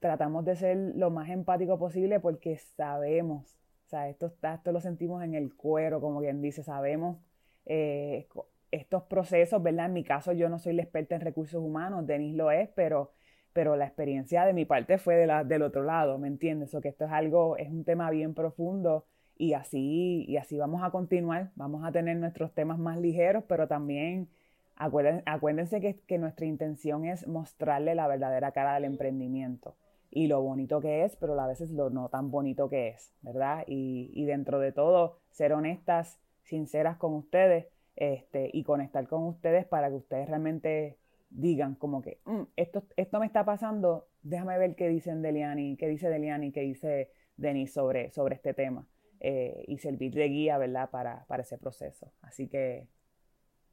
tratamos 0.00 0.44
de 0.44 0.56
ser 0.56 0.76
lo 0.94 1.10
más 1.10 1.28
empático 1.28 1.78
posible 1.78 2.20
porque 2.20 2.56
sabemos, 2.56 3.56
o 3.86 3.88
sea, 3.88 4.08
esto, 4.08 4.32
esto 4.42 4.72
lo 4.72 4.80
sentimos 4.80 5.22
en 5.22 5.34
el 5.34 5.54
cuero, 5.54 6.00
como 6.00 6.20
quien 6.20 6.40
dice, 6.40 6.62
sabemos 6.62 7.18
eh, 7.66 8.28
estos 8.70 9.02
procesos, 9.04 9.62
¿verdad? 9.62 9.86
En 9.86 9.92
mi 9.92 10.04
caso 10.04 10.32
yo 10.32 10.48
no 10.48 10.58
soy 10.58 10.74
la 10.74 10.82
experta 10.82 11.14
en 11.14 11.20
recursos 11.20 11.62
humanos, 11.62 12.06
Denis 12.06 12.34
lo 12.34 12.50
es, 12.50 12.68
pero, 12.74 13.12
pero 13.52 13.76
la 13.76 13.86
experiencia 13.86 14.44
de 14.44 14.52
mi 14.52 14.64
parte 14.64 14.98
fue 14.98 15.16
de 15.16 15.26
la, 15.26 15.44
del 15.44 15.62
otro 15.62 15.82
lado, 15.82 16.18
¿me 16.18 16.28
entiendes? 16.28 16.74
O 16.74 16.80
que 16.80 16.88
esto 16.88 17.04
es 17.04 17.12
algo, 17.12 17.56
es 17.56 17.68
un 17.68 17.84
tema 17.84 18.10
bien 18.10 18.34
profundo 18.34 19.06
y 19.38 19.52
así, 19.54 20.24
y 20.28 20.36
así 20.36 20.56
vamos 20.56 20.82
a 20.82 20.90
continuar, 20.90 21.50
vamos 21.56 21.84
a 21.84 21.92
tener 21.92 22.16
nuestros 22.16 22.52
temas 22.52 22.78
más 22.78 22.98
ligeros, 22.98 23.44
pero 23.46 23.68
también 23.68 24.28
acuérdense, 24.76 25.22
acuérdense 25.26 25.80
que, 25.80 26.00
que 26.00 26.18
nuestra 26.18 26.46
intención 26.46 27.04
es 27.04 27.26
mostrarle 27.26 27.94
la 27.94 28.08
verdadera 28.08 28.52
cara 28.52 28.74
del 28.74 28.84
emprendimiento 28.84 29.76
y 30.10 30.28
lo 30.28 30.40
bonito 30.42 30.80
que 30.80 31.04
es, 31.04 31.16
pero 31.16 31.38
a 31.38 31.46
veces 31.46 31.70
lo 31.70 31.90
no 31.90 32.08
tan 32.08 32.30
bonito 32.30 32.68
que 32.68 32.88
es, 32.88 33.12
¿verdad? 33.22 33.64
Y, 33.66 34.10
y 34.14 34.24
dentro 34.24 34.58
de 34.58 34.72
todo, 34.72 35.18
ser 35.30 35.52
honestas 35.52 36.18
sinceras 36.42 36.96
con 36.96 37.12
ustedes 37.14 37.66
este, 37.96 38.50
y 38.52 38.62
conectar 38.64 39.06
con 39.08 39.24
ustedes 39.24 39.66
para 39.66 39.88
que 39.88 39.96
ustedes 39.96 40.28
realmente 40.28 40.98
digan 41.28 41.74
como 41.74 42.02
que 42.02 42.20
mm, 42.24 42.42
esto, 42.56 42.84
esto 42.96 43.20
me 43.20 43.26
está 43.26 43.44
pasando, 43.44 44.06
déjame 44.22 44.58
ver 44.58 44.76
qué 44.76 44.88
dicen 44.88 45.22
Deliani, 45.22 45.76
qué 45.76 45.88
dice 45.88 46.08
Deliani, 46.08 46.52
qué 46.52 46.60
dice 46.60 47.10
Denis 47.36 47.72
sobre, 47.72 48.10
sobre 48.12 48.36
este 48.36 48.54
tema 48.54 48.86
eh, 49.20 49.64
y 49.68 49.78
servir 49.78 50.14
de 50.14 50.28
guía, 50.28 50.58
¿verdad? 50.58 50.90
Para, 50.90 51.24
para 51.26 51.42
ese 51.42 51.58
proceso. 51.58 52.12
Así 52.22 52.48
que, 52.48 52.86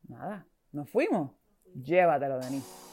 nada, 0.07 0.47
nos 0.71 0.89
fuimos. 0.89 1.31
Llévatelo, 1.73 2.39
Denis. 2.39 2.83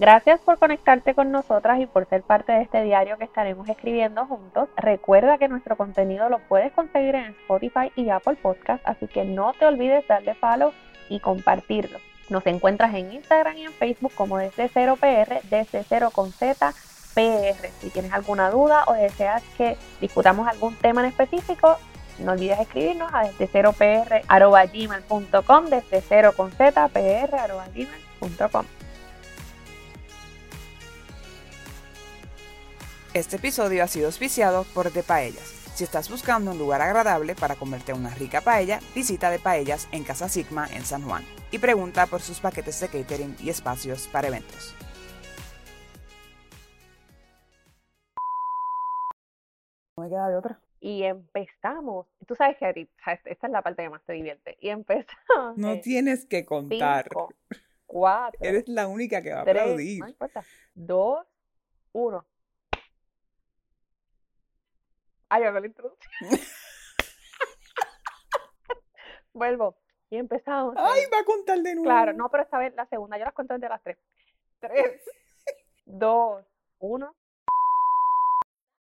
Gracias 0.00 0.40
por 0.40 0.58
conectarte 0.58 1.14
con 1.14 1.30
nosotras 1.30 1.78
y 1.78 1.86
por 1.86 2.08
ser 2.08 2.22
parte 2.22 2.52
de 2.52 2.62
este 2.62 2.82
diario 2.82 3.18
que 3.18 3.24
estaremos 3.24 3.68
escribiendo 3.68 4.24
juntos. 4.24 4.70
Recuerda 4.76 5.36
que 5.36 5.48
nuestro 5.48 5.76
contenido 5.76 6.30
lo 6.30 6.38
puedes 6.48 6.72
conseguir 6.72 7.16
en 7.16 7.32
Spotify 7.42 7.92
y 7.96 8.08
Apple 8.08 8.36
Podcast, 8.36 8.82
así 8.86 9.06
que 9.08 9.24
no 9.24 9.52
te 9.52 9.66
olvides 9.66 10.06
darle 10.08 10.34
follow 10.34 10.72
y 11.10 11.20
compartirlo. 11.20 11.98
Nos 12.30 12.46
encuentras 12.46 12.94
en 12.94 13.12
Instagram 13.12 13.56
y 13.58 13.64
en 13.64 13.72
Facebook 13.72 14.12
como 14.14 14.38
desde 14.38 14.68
0 14.68 14.96
PR, 14.98 15.40
desde 15.50 15.82
0 15.82 16.10
con 16.14 16.32
Z 16.32 16.72
PR. 17.14 17.68
Si 17.80 17.90
tienes 17.90 18.12
alguna 18.12 18.50
duda 18.50 18.84
o 18.86 18.94
deseas 18.94 19.42
que 19.58 19.76
discutamos 20.00 20.48
algún 20.48 20.76
tema 20.76 21.02
en 21.02 21.08
específico, 21.08 21.76
no 22.20 22.32
olvides 22.32 22.60
escribirnos 22.60 23.12
a 23.12 23.22
desde 23.22 23.46
0 23.46 23.74
PR 23.76 24.22
gmail.com, 24.28 25.66
desde 25.66 26.00
0 26.00 26.32
con 26.36 26.50
Z 26.52 26.88
PR 26.88 27.36
gmail.com. 27.74 28.64
Este 33.12 33.36
episodio 33.36 33.82
ha 33.82 33.88
sido 33.88 34.06
auspiciado 34.06 34.64
por 34.72 34.92
De 34.92 35.02
Paellas. 35.02 35.60
Si 35.74 35.84
estás 35.84 36.10
buscando 36.10 36.50
un 36.50 36.58
lugar 36.58 36.80
agradable 36.80 37.34
para 37.34 37.56
comerte 37.56 37.92
una 37.92 38.10
rica 38.10 38.40
paella, 38.40 38.80
visita 38.94 39.30
De 39.30 39.38
Paellas 39.38 39.88
en 39.92 40.04
Casa 40.04 40.28
Sigma 40.28 40.68
en 40.72 40.84
San 40.84 41.02
Juan 41.02 41.24
y 41.50 41.58
pregunta 41.58 42.06
por 42.06 42.20
sus 42.20 42.38
paquetes 42.38 42.78
de 42.80 42.88
catering 42.88 43.34
y 43.40 43.50
espacios 43.50 44.06
para 44.08 44.28
eventos. 44.28 44.74
¿No 49.96 50.04
me 50.04 50.08
queda 50.08 50.28
de 50.28 50.36
otra? 50.36 50.60
Y 50.80 51.02
empezamos. 51.02 52.06
Tú 52.26 52.34
sabes 52.34 52.56
que 52.56 52.88
esta 53.04 53.46
es 53.46 53.52
la 53.52 53.62
parte 53.62 53.82
que 53.82 53.90
más 53.90 54.02
te 54.04 54.14
divierte. 54.14 54.56
Y 54.60 54.70
empezamos. 54.70 55.56
No 55.56 55.78
tienes 55.80 56.26
que 56.26 56.46
contar. 56.46 57.08
cuatro. 57.86 58.40
Eres 58.40 58.66
la 58.68 58.86
única 58.86 59.20
que 59.20 59.32
va 59.32 59.40
a 59.40 59.42
aplaudir. 59.42 60.00
No 60.00 60.08
importa. 60.08 60.42
Dos, 60.74 61.26
uno. 61.92 62.24
Ay, 65.28 65.44
hago 65.44 65.60
la 65.60 65.66
introducción. 65.66 66.12
Vuelvo. 69.32 69.76
Y 70.08 70.16
empezamos. 70.16 70.74
Ay, 70.76 71.02
va 71.12 71.20
a 71.20 71.24
contar 71.24 71.58
de 71.58 71.74
nuevo. 71.74 71.84
Claro, 71.84 72.12
no, 72.14 72.30
pero 72.30 72.42
esta 72.42 72.58
vez 72.58 72.74
la 72.74 72.86
segunda, 72.86 73.16
yo 73.16 73.24
las 73.24 73.34
cuento 73.34 73.54
desde 73.54 73.68
las 73.68 73.82
tres. 73.82 73.98
Tres, 74.58 75.02
dos, 75.84 76.44
uno. 76.78 77.14